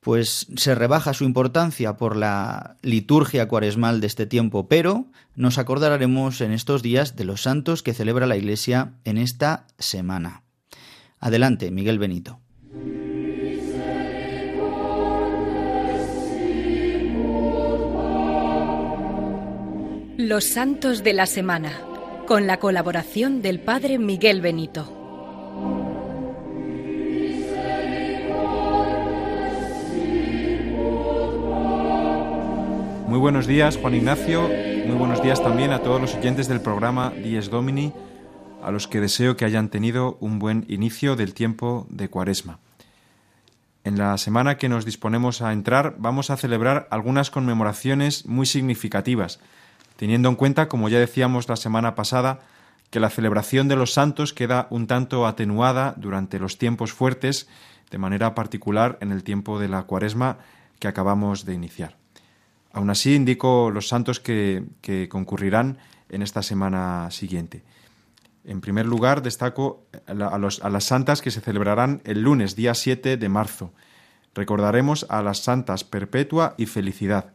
pues 0.00 0.46
se 0.56 0.74
rebaja 0.74 1.12
su 1.12 1.24
importancia 1.24 1.96
por 1.96 2.16
la 2.16 2.76
liturgia 2.82 3.48
cuaresmal 3.48 4.00
de 4.00 4.06
este 4.06 4.26
tiempo, 4.26 4.68
pero 4.68 5.06
nos 5.34 5.58
acordaremos 5.58 6.40
en 6.40 6.52
estos 6.52 6.82
días 6.82 7.16
de 7.16 7.24
los 7.24 7.42
santos 7.42 7.82
que 7.82 7.94
celebra 7.94 8.26
la 8.26 8.36
Iglesia 8.36 8.94
en 9.04 9.18
esta 9.18 9.66
semana. 9.78 10.42
Adelante, 11.18 11.70
Miguel 11.70 11.98
Benito. 11.98 12.40
Los 20.28 20.44
Santos 20.44 21.02
de 21.02 21.14
la 21.14 21.24
Semana, 21.24 21.72
con 22.26 22.46
la 22.46 22.58
colaboración 22.58 23.40
del 23.40 23.58
Padre 23.58 23.98
Miguel 23.98 24.42
Benito. 24.42 24.84
Muy 33.08 33.18
buenos 33.18 33.46
días, 33.46 33.78
Juan 33.78 33.94
Ignacio. 33.94 34.42
Muy 34.42 34.94
buenos 34.94 35.22
días 35.22 35.42
también 35.42 35.72
a 35.72 35.78
todos 35.78 35.98
los 35.98 36.14
oyentes 36.14 36.48
del 36.48 36.60
programa 36.60 37.14
Dies 37.16 37.48
Domini, 37.48 37.94
a 38.62 38.70
los 38.70 38.88
que 38.88 39.00
deseo 39.00 39.38
que 39.38 39.46
hayan 39.46 39.70
tenido 39.70 40.18
un 40.20 40.38
buen 40.38 40.66
inicio 40.68 41.16
del 41.16 41.32
tiempo 41.32 41.86
de 41.88 42.10
Cuaresma. 42.10 42.58
En 43.84 43.96
la 43.96 44.18
semana 44.18 44.58
que 44.58 44.68
nos 44.68 44.84
disponemos 44.84 45.40
a 45.40 45.54
entrar 45.54 45.94
vamos 45.96 46.28
a 46.28 46.36
celebrar 46.36 46.88
algunas 46.90 47.30
conmemoraciones 47.30 48.26
muy 48.26 48.44
significativas 48.44 49.40
teniendo 50.00 50.30
en 50.30 50.36
cuenta, 50.36 50.66
como 50.66 50.88
ya 50.88 50.98
decíamos 50.98 51.46
la 51.50 51.56
semana 51.56 51.94
pasada, 51.94 52.38
que 52.88 53.00
la 53.00 53.10
celebración 53.10 53.68
de 53.68 53.76
los 53.76 53.92
santos 53.92 54.32
queda 54.32 54.66
un 54.70 54.86
tanto 54.86 55.26
atenuada 55.26 55.92
durante 55.98 56.38
los 56.38 56.56
tiempos 56.56 56.94
fuertes, 56.94 57.48
de 57.90 57.98
manera 57.98 58.34
particular 58.34 58.96
en 59.02 59.12
el 59.12 59.22
tiempo 59.24 59.58
de 59.58 59.68
la 59.68 59.82
cuaresma 59.82 60.38
que 60.78 60.88
acabamos 60.88 61.44
de 61.44 61.52
iniciar. 61.52 61.98
Aún 62.72 62.88
así, 62.88 63.14
indico 63.14 63.70
los 63.70 63.88
santos 63.88 64.20
que, 64.20 64.64
concurrirán 65.10 65.76
en 66.08 66.22
esta 66.22 66.42
semana 66.42 67.10
siguiente. 67.10 67.62
En 68.46 68.62
primer 68.62 68.86
lugar, 68.86 69.20
destaco 69.20 69.84
a, 70.06 70.12
a, 70.12 70.70
las 70.70 70.84
santas 70.84 71.20
que 71.20 71.30
se 71.30 71.42
celebrarán 71.42 72.00
el 72.06 72.22
lunes, 72.22 72.56
día 72.56 72.72
7 72.72 73.18
de 73.18 73.28
marzo. 73.28 73.74
Recordaremos 74.34 75.04
a 75.10 75.20
las 75.20 75.40
santas 75.40 75.84
Perpetua 75.84 76.54
y 76.56 76.64
Felicidad, 76.64 77.34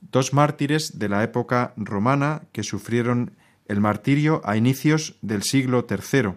dos 0.00 0.32
mártires 0.32 0.98
de 0.98 1.08
la 1.08 1.22
época 1.22 1.72
romana 1.76 2.42
que 2.52 2.62
sufrieron 2.62 3.32
el 3.66 3.80
martirio 3.80 4.40
a 4.44 4.56
inicios 4.56 5.16
del 5.20 5.42
siglo 5.42 5.86
III, 5.88 6.34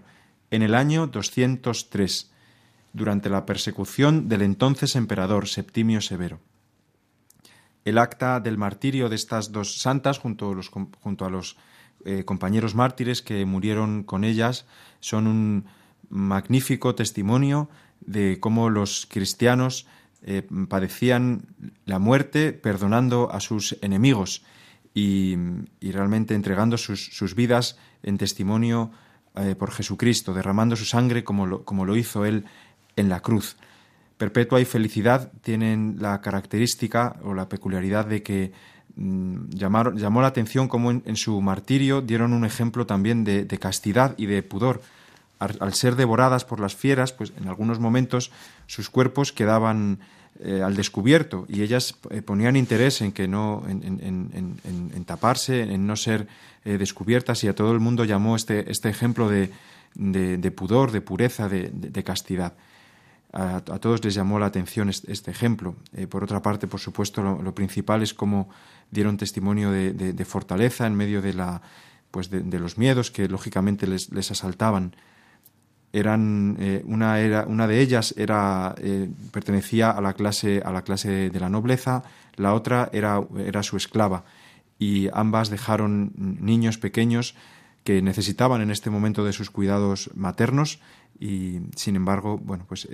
en 0.52 0.62
el 0.62 0.76
año 0.76 1.08
203, 1.08 2.32
durante 2.94 3.30
la 3.30 3.46
persecución 3.46 4.28
del 4.28 4.42
entonces 4.42 4.96
emperador 4.96 5.48
Septimio 5.48 6.02
Severo. 6.02 6.40
El 7.86 7.98
acta 7.98 8.40
del 8.40 8.58
martirio 8.58 9.10
de 9.10 9.16
estas 9.16 9.52
dos 9.52 9.80
santas, 9.80 10.20
junto 10.20 10.52
a 10.52 11.30
los, 11.30 11.58
eh, 12.04 12.26
compañeros 12.26 12.76
mártires 12.76 13.22
que 13.22 13.46
murieron 13.46 14.04
con 14.04 14.24
ellas 14.24 14.66
son 15.00 15.28
un 15.28 15.66
magnífico 16.10 16.96
testimonio 16.96 17.70
de 18.02 18.40
cómo 18.40 18.70
los 18.70 19.08
cristianos 19.10 19.88
eh, 20.24 20.48
padecían 20.70 21.44
la 21.86 22.00
muerte 22.00 22.54
perdonando 22.54 23.32
a 23.32 23.40
sus 23.40 23.78
enemigos 23.82 24.44
y, 24.94 25.36
realmente 25.82 26.36
entregando 26.36 26.78
sus, 26.78 27.36
vidas 27.36 27.78
en 28.04 28.18
testimonio 28.18 28.92
eh, 29.36 29.56
por 29.56 29.72
Jesucristo, 29.72 30.34
derramando 30.34 30.76
su 30.76 30.86
sangre 30.86 31.24
como 31.24 31.46
lo, 31.46 31.64
como 31.64 31.86
lo 31.86 31.96
hizo 31.96 32.26
Él 32.26 32.46
en 32.96 33.10
la 33.10 33.22
cruz. 33.22 33.58
Perpetua 34.18 34.62
y 34.62 34.66
felicidad 34.66 35.32
tienen 35.42 35.98
la 36.00 36.22
característica 36.22 37.16
o 37.24 37.34
la 37.34 37.50
peculiaridad 37.50 38.06
de 38.06 38.22
que 38.22 38.52
mm, 38.96 39.50
llamó 39.50 40.22
la 40.22 40.28
atención 40.28 40.68
como 40.68 40.92
en, 40.92 41.16
su 41.16 41.42
martirio 41.42 42.02
dieron 42.02 42.34
un 42.34 42.46
ejemplo 42.46 42.86
también 42.86 43.24
de, 43.24 43.48
castidad 43.60 44.14
y 44.18 44.28
de 44.28 44.44
pudor. 44.44 44.82
Al, 45.42 45.74
ser 45.74 45.96
devoradas 45.96 46.46
por 46.46 46.60
las 46.60 46.76
fieras, 46.76 47.14
pues 47.14 47.34
en 47.36 47.48
algunos 47.48 47.80
momentos 47.80 48.32
sus 48.68 48.92
cuerpos 48.92 49.32
quedaban 49.34 49.98
eh, 50.40 50.62
al 50.62 50.76
descubierto 50.76 51.46
y 51.50 51.64
ellas 51.64 51.96
eh, 52.12 52.22
ponían 52.22 52.56
interés 52.56 53.02
en 53.02 53.12
que 53.12 53.28
no 53.28 53.64
en, 53.68 55.04
taparse, 55.06 55.64
en 55.64 55.88
no 55.88 55.96
ser 55.96 56.28
eh, 56.64 56.78
descubiertas 56.78 57.44
y 57.44 57.48
a 57.48 57.56
todo 57.56 57.72
el 57.72 57.80
mundo 57.80 58.06
llamó 58.06 58.36
este, 58.36 58.72
este 58.72 58.90
ejemplo 58.90 59.30
de, 59.30 59.50
pudor, 60.56 60.92
de 60.92 61.02
pureza, 61.02 61.50
de, 61.50 62.04
castidad. 62.04 62.54
A, 63.34 63.62
todos 63.62 64.04
les 64.04 64.14
llamó 64.14 64.38
la 64.38 64.46
atención 64.46 64.90
este, 64.90 65.32
ejemplo. 65.32 65.76
por 66.10 66.24
otra 66.24 66.44
parte, 66.44 66.68
por 66.68 66.80
supuesto, 66.80 67.24
lo, 67.24 67.56
principal 67.56 68.04
es 68.04 68.14
cómo 68.14 68.48
dieron 68.92 69.18
testimonio 69.18 69.72
de, 69.72 70.26
fortaleza 70.26 70.86
en 70.86 70.94
medio 70.94 71.24
de, 71.24 71.34
la, 71.34 71.64
pues 72.12 72.30
de, 72.30 72.60
los 72.60 72.78
miedos 72.78 73.10
que 73.10 73.28
lógicamente 73.28 73.88
les, 73.88 74.12
les 74.12 74.30
asaltaban 74.30 74.94
eran 75.94 76.58
eh, 76.60 76.84
una 76.86 77.20
era 77.20 77.46
una 77.48 77.68
de 77.68 77.82
ellas 77.82 78.14
era 78.18 78.76
eh, 78.78 79.10
pertenecía 79.32 79.92
a 79.92 80.02
la 80.02 80.14
clase 80.14 80.62
a 80.64 80.72
la 80.72 80.84
clase 80.84 81.30
de 81.30 81.40
la 81.40 81.50
nobleza 81.50 82.04
la 82.38 82.54
otra 82.54 82.90
era 82.94 83.22
era 83.38 83.64
su 83.64 83.78
esclava. 83.78 84.24
Y 84.80 85.10
ambas 85.14 85.52
dejaron 85.52 86.12
niños 86.16 86.80
pequeños 86.80 87.36
que 87.84 88.02
necesitaban 88.02 88.62
en 88.62 88.72
este 88.72 88.90
momento 88.90 89.24
de 89.24 89.34
sus 89.34 89.52
cuidados 89.52 90.10
maternos 90.16 90.80
y 91.20 91.60
sin 91.76 91.96
embargo 91.96 92.40
bueno 92.40 92.66
pues 92.68 92.88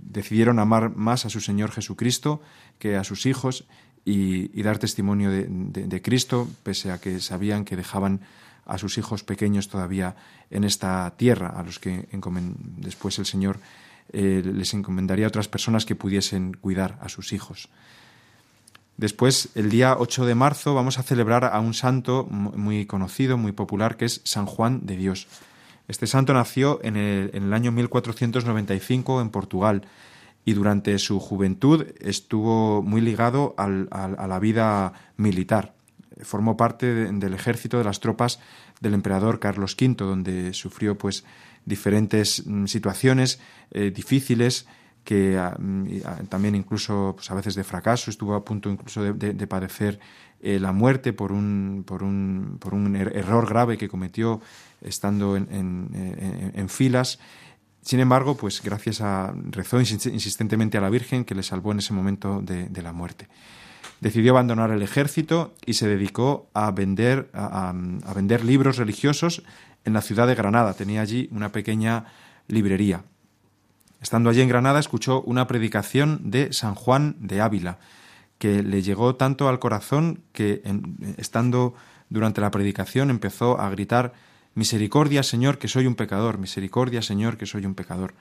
decidieron 0.00 0.58
amar 0.58 0.96
más 0.96 1.24
a 1.24 1.30
su 1.30 1.40
Señor 1.40 1.70
Jesucristo 1.70 2.40
que 2.78 2.96
a 2.96 3.04
sus 3.04 3.26
hijos 3.26 3.66
y, 4.04 4.62
dar 4.62 4.78
testimonio 4.78 5.30
de 5.30 6.02
Cristo 6.02 6.48
pese 6.62 6.90
a 6.90 6.98
que 6.98 7.20
sabían 7.20 7.64
que 7.64 7.76
dejaban 7.76 8.20
a 8.66 8.78
sus 8.78 8.98
hijos 8.98 9.22
pequeños 9.22 9.68
todavía 9.68 10.16
en 10.50 10.64
esta 10.64 11.14
tierra, 11.16 11.48
a 11.48 11.62
los 11.62 11.78
que 11.78 12.08
después 12.76 13.18
el 13.18 13.26
Señor 13.26 13.60
eh, 14.12 14.42
les 14.44 14.74
encomendaría 14.74 15.26
a 15.26 15.28
otras 15.28 15.48
personas 15.48 15.86
que 15.86 15.96
pudiesen 15.96 16.54
cuidar 16.54 16.98
a 17.00 17.08
sus 17.08 17.32
hijos. 17.32 17.68
Después, 18.96 19.50
el 19.54 19.68
día 19.68 19.96
8 19.98 20.24
de 20.24 20.34
marzo, 20.34 20.74
vamos 20.74 20.98
a 20.98 21.02
celebrar 21.02 21.44
a 21.44 21.60
un 21.60 21.74
santo 21.74 22.24
muy 22.30 22.86
conocido, 22.86 23.36
muy 23.36 23.52
popular, 23.52 23.96
que 23.96 24.06
es 24.06 24.22
San 24.24 24.46
Juan 24.46 24.86
de 24.86 24.96
Dios. 24.96 25.28
Este 25.86 26.06
santo 26.06 26.32
nació 26.32 26.80
en 26.82 26.96
el, 26.96 27.52
año 27.52 27.72
1495 27.72 29.20
en 29.20 29.30
Portugal 29.30 29.82
y 30.44 30.54
durante 30.54 30.98
su 30.98 31.20
juventud 31.20 31.86
estuvo 32.00 32.82
muy 32.82 33.00
ligado 33.00 33.54
a 33.58 33.68
la 34.26 34.38
vida 34.38 34.92
militar 35.16 35.75
formó 36.22 36.56
parte 36.56 37.12
del 37.12 37.34
ejército 37.34 37.78
de 37.78 37.84
las 37.84 38.00
tropas 38.00 38.40
del 38.80 38.94
emperador 38.94 39.38
Carlos 39.38 39.76
V, 39.80 39.94
donde 39.98 40.52
sufrió 40.54 40.96
pues 40.96 41.24
diferentes 41.64 42.46
mm, 42.46 42.66
situaciones 42.66 43.40
eh, 43.70 43.90
difíciles 43.90 44.66
que 45.04 45.38
ah, 45.38 45.56
mm, 45.58 46.26
también 46.28 46.54
incluso 46.54 47.14
pues, 47.16 47.30
a 47.30 47.34
veces 47.34 47.54
de 47.54 47.64
fracaso, 47.64 48.10
estuvo 48.10 48.34
a 48.34 48.44
punto 48.44 48.70
incluso 48.70 49.02
de, 49.02 49.46
padecer 49.46 50.00
eh, 50.40 50.58
la 50.58 50.72
muerte 50.72 51.12
por 51.12 51.32
un, 51.32 51.84
por 51.86 52.02
un, 52.02 52.56
por 52.58 52.74
un 52.74 52.96
er-, 52.96 53.16
error 53.16 53.48
grave 53.48 53.78
que 53.78 53.88
cometió 53.88 54.40
estando 54.80 55.36
en, 55.36 55.48
en, 56.54 56.68
filas. 56.68 57.18
Sin 57.80 58.00
embargo, 58.00 58.36
pues 58.36 58.62
gracias 58.62 59.00
a 59.00 59.32
rezó 59.50 59.80
insistentemente 59.80 60.76
a 60.76 60.80
la 60.80 60.90
Virgen 60.90 61.24
que 61.24 61.34
le 61.34 61.42
salvó 61.42 61.72
en 61.72 61.78
ese 61.78 61.92
momento 61.92 62.42
de 62.42 62.82
la 62.82 62.92
muerte 62.92 63.28
decidió 64.00 64.32
abandonar 64.32 64.70
el 64.70 64.82
ejército 64.82 65.54
y 65.64 65.74
se 65.74 65.88
dedicó 65.88 66.48
a 66.54 66.70
vender, 66.70 67.30
a, 67.32 67.72
vender 68.14 68.44
libros 68.44 68.76
religiosos 68.76 69.42
en 69.84 69.92
la 69.92 70.02
ciudad 70.02 70.26
de 70.26 70.34
Granada. 70.34 70.74
Tenía 70.74 71.00
allí 71.00 71.28
una 71.32 71.52
pequeña 71.52 72.06
librería. 72.48 73.04
Estando 74.00 74.30
allí 74.30 74.42
en 74.42 74.48
Granada 74.48 74.78
escuchó 74.78 75.22
una 75.22 75.46
predicación 75.46 76.30
de 76.30 76.52
San 76.52 76.74
Juan 76.74 77.16
de 77.20 77.40
Ávila, 77.40 77.78
que 78.38 78.62
le 78.62 78.82
llegó 78.82 79.16
tanto 79.16 79.48
al 79.48 79.58
corazón 79.58 80.20
que, 80.32 80.62
estando 81.16 81.74
durante 82.10 82.40
la 82.40 82.50
predicación, 82.50 83.10
empezó 83.10 83.58
a 83.58 83.70
gritar 83.70 84.12
Misericordia, 84.56 85.22
Señor, 85.22 85.58
que 85.58 85.68
soy 85.68 85.86
un 85.86 85.94
pecador, 85.94 86.38
misericordia, 86.38 87.02
Señor, 87.02 87.36
que 87.36 87.44
soy 87.44 87.66
un 87.66 87.74
pecador. 87.74 88.14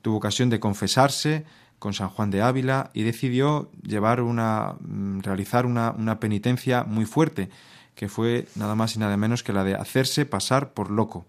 Tuvo 0.00 0.16
ocasión 0.16 0.48
de 0.48 0.58
confesarse, 0.58 1.44
con 1.82 1.94
San 1.94 2.10
Juan 2.10 2.30
de 2.30 2.42
Ávila 2.42 2.92
y 2.94 3.02
decidió 3.02 3.68
llevar 3.82 4.20
una, 4.20 4.76
mm, 4.78 5.18
realizar 5.18 5.66
una, 5.66 6.20
penitencia 6.20 6.84
muy 6.84 7.06
fuerte, 7.06 7.50
que 7.96 8.08
fue 8.08 8.46
nada 8.54 8.76
más 8.76 8.94
y 8.94 9.00
nada 9.00 9.16
menos 9.16 9.42
que 9.42 9.52
la 9.52 9.64
de 9.64 9.74
hacerse 9.74 10.24
pasar 10.24 10.74
por 10.74 10.92
loco, 10.92 11.26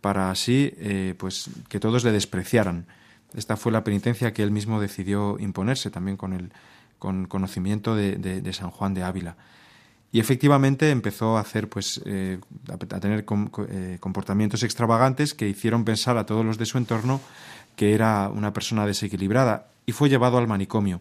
para 0.00 0.32
así 0.32 0.74
eh, 0.78 1.14
pues 1.16 1.48
que 1.68 1.78
todos 1.78 2.02
le 2.02 2.10
despreciaran. 2.10 2.86
Esta 3.36 3.56
fue 3.56 3.70
la 3.70 3.84
penitencia 3.84 4.32
que 4.32 4.42
él 4.42 4.50
mismo 4.50 4.80
decidió 4.80 5.38
imponerse 5.38 5.92
también 5.92 6.16
con 6.16 6.32
el 6.32 6.50
con 6.98 7.26
conocimiento 7.26 7.94
de, 7.94 8.52
San 8.52 8.70
Juan 8.70 8.94
de 8.94 9.04
Ávila. 9.04 9.36
Y 10.10 10.18
efectivamente 10.18 10.90
empezó 10.90 11.36
a 11.36 11.40
hacer, 11.40 11.68
pues, 11.68 12.00
eh, 12.04 12.40
a, 12.68 12.78
tener 12.78 13.24
eh, 13.68 13.98
comportamientos 14.00 14.64
extravagantes 14.64 15.34
que 15.34 15.48
hicieron 15.48 15.84
pensar 15.84 16.16
a 16.16 16.26
todos 16.26 16.44
los 16.44 16.58
de 16.58 16.66
su 16.66 16.78
entorno 16.78 17.20
que 17.76 17.94
era 17.94 18.28
una 18.28 18.52
persona 18.52 18.86
desequilibrada 18.86 19.68
y 19.86 19.92
fue 19.92 20.08
llevado 20.08 20.38
al 20.38 20.46
manicomio. 20.46 21.00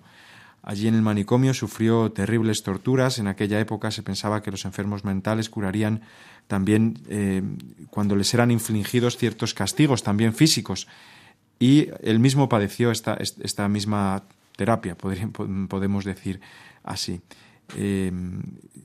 Allí 0.61 0.87
en 0.87 0.95
el 0.95 1.01
manicomio 1.01 1.53
sufrió 1.53 2.11
terribles 2.11 2.63
torturas. 2.63 3.19
En 3.19 3.27
aquella 3.27 3.59
época 3.59 3.91
se 3.91 4.01
pensaba 4.01 4.41
que 4.41 4.49
los 4.49 4.63
enfermos 4.63 5.03
mentales 5.03 5.49
curarían 5.49 6.01
también 6.47 6.99
eh, 7.09 7.43
cuando 7.89 8.15
les 8.15 8.33
eran 8.33 8.49
infligidos 8.49 9.17
ciertos 9.17 9.53
castigos, 9.53 10.03
también 10.03 10.33
físicos. 10.33 10.87
Y 11.59 11.89
él 12.01 12.19
mismo 12.19 12.47
padeció 12.47 12.91
esta, 12.91 13.15
esta 13.15 13.67
misma 13.67 14.23
terapia, 14.55 14.95
podemos 14.95 16.05
decir 16.05 16.39
así. 16.83 17.21
Eh, 17.75 18.11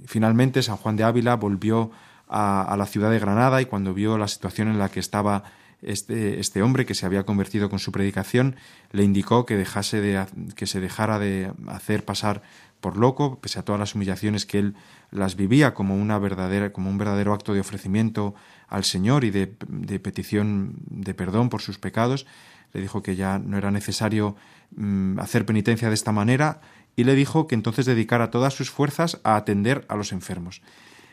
finalmente, 0.07 0.62
San 0.62 0.76
Juan 0.76 0.97
de 0.97 1.05
Ávila 1.05 1.36
volvió 1.36 1.93
a 2.28 2.74
la 2.76 2.84
ciudad 2.86 3.11
de 3.11 3.18
Granada 3.18 3.62
y 3.62 3.66
cuando 3.66 3.95
vio 3.95 4.18
la 4.18 4.28
situación 4.28 4.68
en 4.68 4.78
la 4.78 4.91
que 4.91 5.01
estaba 5.01 5.45
este, 5.83 6.41
este 6.41 6.62
hombre 6.62 6.87
que 6.87 6.95
se 6.95 7.07
había 7.07 7.24
convertido 7.24 7.70
con 7.70 7.79
su 7.79 7.93
predicación 7.93 8.57
le 8.91 9.05
indicó 9.05 9.47
que, 9.47 9.57
dejase 9.57 10.01
de, 10.01 10.26
que 10.57 10.66
se 10.66 10.81
dejara 10.81 11.18
de 11.18 11.53
hacer 11.68 12.05
pasar 12.05 12.43
por 12.81 12.97
loco, 12.97 13.41
pese 13.41 13.59
a 13.59 13.62
todas 13.62 13.79
las 13.79 13.95
humillaciones 13.95 14.47
que 14.47 14.59
él 14.59 14.74
las 15.11 15.37
vivía 15.37 15.74
como, 15.74 15.97
una 15.97 16.18
verdadera, 16.18 16.72
como 16.72 16.91
un 16.91 16.99
verdadero 16.99 17.33
acto 17.33 17.55
de 17.55 17.61
ofrecimiento 17.61 18.35
al 18.68 18.85
Señor 18.85 19.24
y 19.24 19.31
de, 19.31 19.47
petición 19.47 20.74
de 20.89 21.14
perdón 21.14 21.49
por 21.49 21.62
sus 21.62 21.79
pecados. 21.79 22.26
Le 22.72 22.81
dijo 22.81 23.03
que 23.03 23.16
ya 23.16 23.39
no 23.39 23.57
era 23.57 23.70
necesario 23.70 24.37
mm, 24.76 25.18
hacer 25.18 25.47
penitencia 25.47 25.89
de 25.89 25.95
esta 25.95 26.12
manera 26.12 26.61
y 26.97 27.05
le 27.05 27.14
dijo 27.14 27.47
que 27.47 27.55
entonces 27.55 27.87
dedicara 27.87 28.31
todas 28.31 28.55
sus 28.55 28.70
fuerzas 28.70 29.20
a 29.24 29.37
atender 29.37 29.85
a 29.89 29.97
los 29.97 30.12
enfermos. 30.12 30.62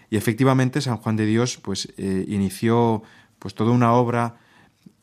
Y 0.09 0.18
efectivamente 0.18 0.82
San 0.82 0.97
Juan 0.97 1.16
de 1.16 1.26
Dios 1.26 1.57
pues 1.57 1.93
eh, 1.97 2.26
inició 2.28 3.03
pues 3.39 3.55
toda 3.55 3.72
una 3.72 3.93
obra 3.93 4.36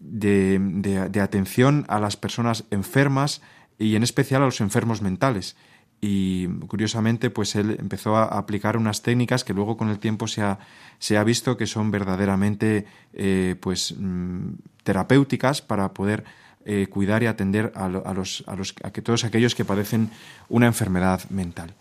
de, 0.03 1.21
atención 1.23 1.85
a 1.89 2.01
las 2.01 2.17
personas 2.17 2.65
enfermas 2.71 3.41
y 3.79 3.97
en 3.97 4.03
especial 4.03 4.43
a 4.43 4.47
los 4.47 4.61
enfermos 4.61 5.03
mentales. 5.03 5.57
Y 6.01 6.49
curiosamente, 6.67 7.31
pues 7.31 7.55
él 7.55 7.77
empezó 7.79 8.17
a 8.17 8.25
aplicar 8.25 8.77
unas 8.77 9.03
técnicas 9.03 9.45
que 9.45 9.55
luego 9.55 9.77
con 9.77 9.89
el 9.89 10.01
tiempo 10.01 10.27
se 10.27 10.43
ha, 10.43 10.59
se 10.99 11.17
ha 11.17 11.23
visto 11.23 11.57
que 11.57 11.67
son 11.67 11.93
verdaderamente 11.93 12.87
eh, 13.13 13.55
pues, 13.61 13.95
mm, 13.97 14.55
terapéuticas 14.83 15.63
para 15.63 15.95
poder 15.95 16.25
eh, 16.65 16.89
cuidar 16.89 17.23
y 17.23 17.27
atender 17.27 17.73
a, 17.77 17.89
los, 17.89 18.45
a, 18.47 18.57
los, 18.57 18.75
a 18.83 18.91
que 18.91 19.03
todos 19.03 19.25
aquellos 19.25 19.55
que 19.55 19.65
padecen 19.65 20.11
una 20.49 20.67
enfermedad 20.67 21.23
mental. 21.31 21.75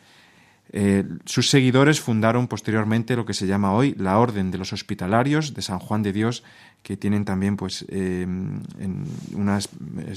Eh, 0.73 1.03
sus 1.25 1.49
seguidores 1.49 1.99
fundaron 1.99 2.47
posteriormente 2.47 3.17
lo 3.17 3.25
que 3.25 3.33
se 3.33 3.45
llama 3.45 3.73
hoy 3.73 3.93
la 3.97 4.17
Orden 4.17 4.51
de 4.51 4.57
los 4.57 4.71
Hospitalarios 4.71 5.53
de 5.53 5.61
San 5.61 5.79
Juan 5.79 6.01
de 6.01 6.13
Dios, 6.13 6.43
que 6.81 6.95
tienen 6.95 7.25
también 7.25 7.57
pues, 7.57 7.85
eh, 7.89 8.25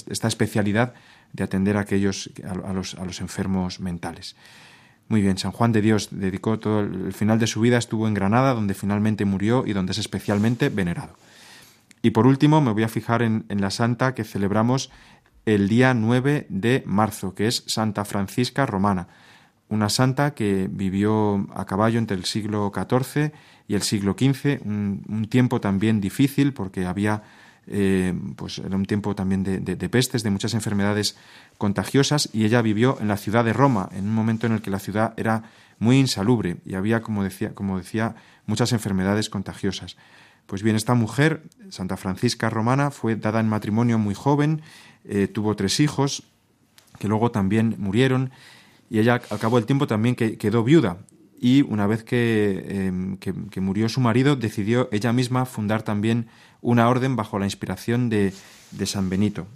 esta 0.07 0.29
especialidad 0.29 0.95
de 1.33 1.45
atender 1.45 1.77
a, 1.77 1.81
aquellos, 1.81 2.31
a, 2.45 2.73
los, 2.73 2.95
a 2.95 3.05
los 3.05 3.21
enfermos 3.21 3.81
mentales. 3.81 4.37
Muy 5.09 5.21
bien, 5.21 5.37
San 5.37 5.53
Juan 5.53 5.73
de 5.73 5.83
Dios 5.83 6.09
dedicó 6.13 6.59
todo 6.59 6.81
el 6.81 7.13
final 7.13 7.39
de 7.39 7.47
su 7.47 7.61
vida, 7.61 7.77
estuvo 7.77 8.09
en 8.09 8.15
Granada, 8.15 8.55
donde 8.55 8.75
finalmente 8.75 9.25
murió 9.25 9.65
y 9.67 9.73
donde 9.73 9.93
es 9.93 9.99
especialmente 9.99 10.71
venerado. 10.71 11.17
Y 12.01 12.11
por 12.11 12.27
último, 12.27 12.61
me 12.61 12.73
voy 12.73 12.85
a 12.85 12.89
fijar 12.89 13.23
en, 13.23 13.45
la 13.49 13.71
santa 13.71 14.15
que 14.15 14.25
celebramos 14.25 14.91
el 15.47 15.69
día 15.69 15.95
9 15.95 16.47
de 16.49 16.83
marzo, 16.87 17.35
que 17.35 17.47
es 17.47 17.65
Santa 17.67 18.05
Francisca 18.05 18.67
Romana, 18.67 19.09
una 19.69 19.89
santa 19.89 20.35
que 20.35 20.69
vivió 20.71 21.47
a 21.55 21.65
caballo 21.65 21.99
entre 21.99 22.17
el 22.17 22.25
siglo 22.25 22.73
XIV 22.75 23.33
y 23.67 23.75
el 23.75 23.83
siglo 23.83 24.15
XV, 24.19 24.61
un, 24.65 25.27
tiempo 25.31 25.61
también 25.61 26.01
difícil 26.01 26.53
porque 26.53 26.87
había, 26.87 27.23
eh, 27.67 28.15
pues 28.37 28.59
era 28.59 28.77
un 28.77 28.85
tiempo 28.85 29.15
también 29.15 29.43
de, 29.43 29.59
de, 29.59 29.89
pestes, 29.89 30.23
de 30.23 30.31
muchas 30.31 30.55
enfermedades 30.55 31.17
contagiosas 31.57 32.29
y 32.33 32.45
ella 32.45 32.63
vivió 32.63 32.99
en 33.01 33.09
la 33.09 33.17
ciudad 33.17 33.45
de 33.45 33.53
Roma, 33.53 33.89
en 33.93 34.05
un 34.05 34.15
momento 34.15 34.47
en 34.47 34.53
el 34.53 34.63
que 34.63 34.71
la 34.71 34.79
ciudad 34.79 35.15
era 35.17 35.45
muy 35.79 35.99
insalubre 35.99 36.59
y 36.67 36.75
había, 36.75 37.03
como 37.03 37.25
decía, 37.25 37.55
como 37.55 37.79
decía 37.79 38.15
muchas 38.47 38.73
enfermedades 38.73 39.31
contagiosas. 39.31 39.97
Pues 40.47 40.63
bien, 40.63 40.77
esta 40.77 40.95
mujer, 40.95 41.43
Santa 41.71 41.97
Francisca 41.97 42.51
Romana, 42.51 42.91
fue 42.91 43.17
dada 43.17 43.41
en 43.41 43.49
matrimonio 43.49 43.99
muy 43.99 44.15
joven, 44.15 44.61
eh, 45.05 45.27
tuvo 45.27 45.57
tres 45.57 45.81
hijos 45.81 46.25
que 46.99 47.09
luego 47.09 47.31
también 47.31 47.77
murieron 47.79 48.31
y 48.95 49.01
ella 49.01 49.21
al 49.29 49.41
cabo 49.41 49.57
del 49.57 49.67
tiempo 49.67 49.89
también 49.89 50.15
quedó 50.15 50.63
viuda. 50.63 50.99
Y 51.41 51.63
una 51.63 51.89
vez 51.89 52.05
em, 52.13 53.17
que, 53.17 53.35
que, 53.51 53.61
murió 53.61 53.89
su 53.89 54.01
marido 54.01 54.37
decidió 54.37 54.89
ella 54.93 55.13
misma 55.13 55.47
fundar 55.47 55.83
también 55.83 56.29
una 56.61 56.89
orden 56.89 57.17
bajo 57.17 57.41
la 57.41 57.45
inspiración 57.45 58.09
de, 58.09 58.33
de 58.71 58.87
San 58.87 59.11
Benito, 59.11 59.49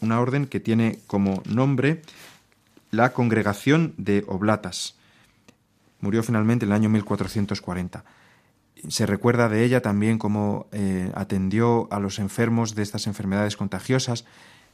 una 0.00 0.18
orden 0.18 0.46
que 0.46 0.58
tiene 0.58 1.00
como 1.06 1.42
nombre 1.44 2.00
la 2.90 3.12
Congregación 3.12 3.92
de 3.98 4.24
Oblatas. 4.26 4.96
Murió 6.00 6.22
finalmente 6.22 6.64
en 6.64 6.70
el 6.70 6.76
año 6.76 6.88
1440 6.88 8.04
se 8.88 9.06
recuerda 9.06 9.48
de 9.48 9.64
ella 9.64 9.80
también 9.80 10.18
cómo 10.18 10.66
eh, 10.72 11.12
atendió 11.14 11.88
a 11.92 12.00
los 12.00 12.18
enfermos 12.18 12.74
de 12.74 12.82
estas 12.82 13.06
enfermedades 13.06 13.56
contagiosas 13.56 14.24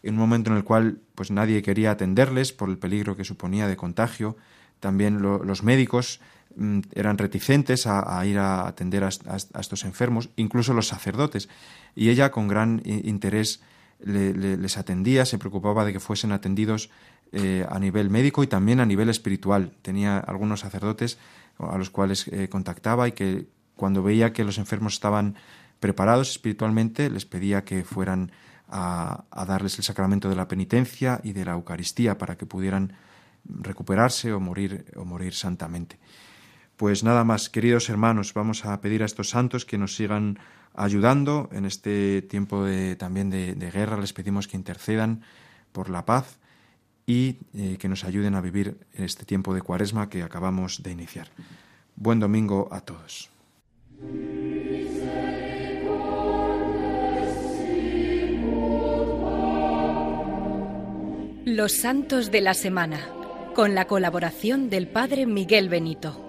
en 0.03 0.15
un 0.15 0.21
momento 0.21 0.51
en 0.51 0.57
el 0.57 0.65
cual 0.65 1.01
pues 1.15 1.31
nadie 1.31 1.63
quería 1.63 1.91
atenderles 1.91 2.53
por 2.53 2.69
el 2.69 2.79
peligro 2.79 3.17
que 3.17 3.25
suponía 3.25 3.67
de 3.67 3.77
contagio. 3.77 4.37
También 4.81 5.21
los 5.23 5.63
médicos 5.63 6.21
mm, 6.57 6.81
eran 6.95 7.19
reticentes 7.19 7.87
a, 7.87 8.25
ir 8.25 8.39
a 8.39 8.67
atender 8.69 9.05
a, 9.05 9.09
estos 9.09 9.85
enfermos, 9.85 10.31
incluso 10.37 10.73
los 10.75 10.89
sacerdotes. 10.89 11.49
Y 11.95 12.11
ella 12.11 12.31
con 12.31 12.49
gran 12.49 12.83
interés 12.85 13.61
les 14.01 14.79
atendía, 14.79 15.25
se 15.25 15.39
preocupaba 15.39 15.85
de 15.85 15.93
que 15.93 16.01
fuesen 16.01 16.31
atendidos 16.31 16.91
eh, 17.33 17.67
a 17.69 17.79
nivel 17.79 18.11
médico 18.11 18.43
y 18.43 18.47
también 18.47 18.81
a 18.81 18.87
nivel 18.87 19.09
espiritual. 19.09 19.73
Tenía 19.83 20.19
algunos 20.19 20.61
sacerdotes 20.61 21.19
a 21.59 21.77
los 21.77 21.91
cuales 21.91 22.29
eh, 22.29 22.49
contactaba 22.49 23.09
y 23.09 23.13
que 23.13 23.49
cuando 23.75 24.03
veía 24.03 24.33
que 24.33 24.45
los 24.45 24.59
enfermos 24.59 24.95
estaban 24.95 25.35
preparados 25.81 26.31
espiritualmente, 26.31 27.11
les 27.11 27.27
pedía 27.27 27.65
que 27.65 27.85
fueran 27.85 28.33
a, 28.69 29.25
darles 29.47 29.79
el 29.79 29.85
sacramento 29.85 30.29
de 30.29 30.37
la 30.37 30.49
penitencia 30.49 31.21
y 31.25 31.33
de 31.33 31.45
la 31.45 31.53
Eucaristía 31.53 32.19
para 32.19 32.37
que 32.37 32.47
pudieran 32.47 32.93
recuperarse 33.45 34.33
o 34.33 34.41
morir, 34.41 34.87
o 34.97 35.05
morir 35.05 35.35
santamente. 35.35 35.99
Pues 36.77 37.03
nada 37.03 37.25
más, 37.25 37.49
queridos 37.49 37.89
hermanos, 37.89 38.35
vamos 38.35 38.65
a 38.65 38.81
pedir 38.81 39.03
a 39.03 39.07
estos 39.07 39.31
santos 39.31 39.65
que 39.65 39.79
nos 39.79 39.97
sigan 39.97 40.39
ayudando 40.75 41.49
en 41.53 41.65
este 41.65 42.23
tiempo 42.23 42.65
de, 42.65 42.95
también 42.95 43.31
de, 43.31 43.71
guerra. 43.73 43.97
Les 43.97 44.13
pedimos 44.13 44.47
que 44.47 44.57
intercedan 44.57 45.23
por 45.73 45.91
la 45.91 46.05
paz 46.05 46.39
y 47.07 47.39
eh, 47.55 47.77
que 47.79 47.89
nos 47.89 48.05
ayuden 48.05 48.35
a 48.35 48.41
vivir 48.41 48.79
este 48.93 49.25
tiempo 49.25 49.55
de 49.55 49.63
cuaresma 49.63 50.09
que 50.09 50.23
acabamos 50.23 50.83
de 50.83 50.93
iniciar. 50.93 51.29
Buen 51.97 52.21
domingo 52.21 52.69
a 52.71 52.81
todos. 52.83 53.29
Los 61.57 61.73
Santos 61.73 62.31
de 62.31 62.43
la 62.43 62.53
Semana, 62.53 63.01
con 63.55 63.75
la 63.75 63.87
colaboración 63.87 64.69
del 64.69 64.87
Padre 64.87 65.25
Miguel 65.25 65.71
Benito. 65.71 66.28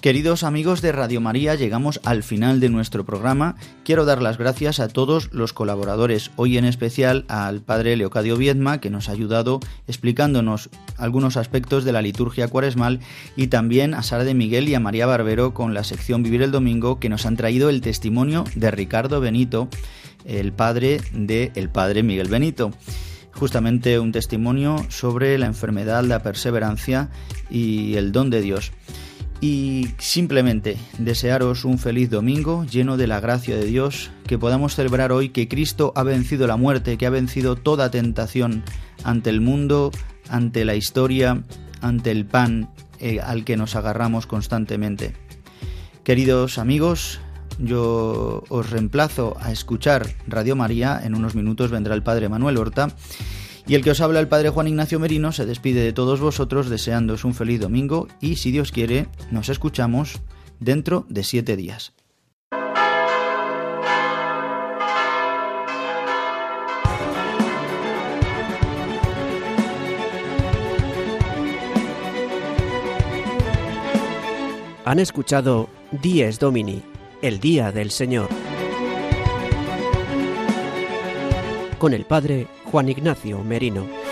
Queridos 0.00 0.44
amigos 0.44 0.80
de 0.80 0.92
Radio 0.92 1.20
María, 1.20 1.56
llegamos 1.56 2.00
al 2.04 2.22
final 2.22 2.58
de 2.58 2.70
nuestro 2.70 3.04
programa. 3.04 3.56
Quiero 3.84 4.06
dar 4.06 4.22
las 4.22 4.38
gracias 4.38 4.80
a 4.80 4.88
todos 4.88 5.30
los 5.30 5.52
colaboradores, 5.52 6.30
hoy 6.36 6.56
en 6.56 6.64
especial 6.64 7.26
al 7.28 7.60
Padre 7.60 7.98
Leocadio 7.98 8.38
Viedma, 8.38 8.80
que 8.80 8.88
nos 8.88 9.10
ha 9.10 9.12
ayudado 9.12 9.60
explicándonos 9.86 10.70
algunos 10.96 11.36
aspectos 11.36 11.84
de 11.84 11.92
la 11.92 12.00
liturgia 12.00 12.48
cuaresmal, 12.48 13.00
y 13.36 13.48
también 13.48 13.92
a 13.92 14.02
Sara 14.02 14.24
de 14.24 14.32
Miguel 14.32 14.70
y 14.70 14.74
a 14.74 14.80
María 14.80 15.04
Barbero 15.04 15.52
con 15.52 15.74
la 15.74 15.84
sección 15.84 16.22
Vivir 16.22 16.40
el 16.40 16.50
Domingo, 16.50 16.98
que 16.98 17.10
nos 17.10 17.26
han 17.26 17.36
traído 17.36 17.68
el 17.68 17.82
testimonio 17.82 18.44
de 18.54 18.70
Ricardo 18.70 19.20
Benito, 19.20 19.68
el 20.24 20.54
padre 20.54 21.02
de 21.12 21.52
el 21.56 21.68
Padre 21.68 22.02
Miguel 22.02 22.28
Benito 22.28 22.70
justamente 23.32 23.98
un 23.98 24.12
testimonio 24.12 24.84
sobre 24.88 25.38
la 25.38 25.46
enfermedad, 25.46 26.04
la 26.04 26.22
perseverancia 26.22 27.08
y 27.48 27.94
el 27.94 28.12
don 28.12 28.28
de 28.28 28.42
Dios 28.42 28.72
y 29.40 29.88
simplemente 29.98 30.76
desearos 30.98 31.64
un 31.64 31.78
feliz 31.78 32.10
domingo 32.10 32.64
lleno 32.64 32.96
de 32.96 33.06
la 33.06 33.20
gracia 33.20 33.56
de 33.56 33.64
Dios, 33.64 34.10
que 34.26 34.38
podamos 34.38 34.74
celebrar 34.74 35.12
hoy 35.12 35.30
que 35.30 35.48
Cristo 35.48 35.92
ha 35.96 36.02
vencido 36.02 36.46
la 36.46 36.56
muerte, 36.56 36.98
que 36.98 37.06
ha 37.06 37.10
vencido 37.10 37.56
toda 37.56 37.90
tentación 37.90 38.62
ante 39.02 39.30
el 39.30 39.40
mundo, 39.40 39.90
ante 40.28 40.64
la 40.64 40.74
historia, 40.74 41.42
ante 41.80 42.10
el 42.10 42.26
pan 42.26 42.70
eh, 42.98 43.20
al 43.20 43.44
que 43.44 43.56
nos 43.56 43.76
agarramos 43.76 44.26
constantemente. 44.26 45.14
Queridos 46.04 46.58
amigos, 46.58 47.20
yo 47.58 48.44
os 48.48 48.70
reemplazo 48.70 49.36
a 49.40 49.52
escuchar 49.52 50.06
Radio 50.26 50.54
María, 50.54 51.00
en 51.02 51.14
unos 51.14 51.34
minutos 51.34 51.70
vendrá 51.70 51.94
el 51.94 52.02
Padre 52.02 52.28
Manuel 52.28 52.58
Horta 52.58 52.88
y 53.70 53.76
el 53.76 53.84
que 53.84 53.92
os 53.92 54.00
habla 54.00 54.18
el 54.18 54.26
Padre 54.26 54.50
Juan 54.50 54.66
Ignacio 54.66 54.98
Merino 54.98 55.30
se 55.30 55.46
despide 55.46 55.84
de 55.84 55.92
todos 55.92 56.18
vosotros 56.18 56.68
deseándoos 56.68 57.24
un 57.24 57.34
feliz 57.34 57.60
domingo 57.60 58.08
y 58.20 58.34
si 58.34 58.50
Dios 58.50 58.72
quiere 58.72 59.06
nos 59.30 59.48
escuchamos 59.48 60.20
dentro 60.58 61.06
de 61.08 61.22
siete 61.22 61.54
días. 61.54 61.92
Han 74.84 74.98
escuchado 74.98 75.70
Dies 75.92 76.40
Domini, 76.40 76.82
el 77.22 77.38
Día 77.38 77.70
del 77.70 77.92
Señor, 77.92 78.28
con 81.78 81.94
el 81.94 82.04
Padre 82.04 82.48
Juan 82.70 82.88
Ignacio 82.88 83.42
Merino. 83.42 84.09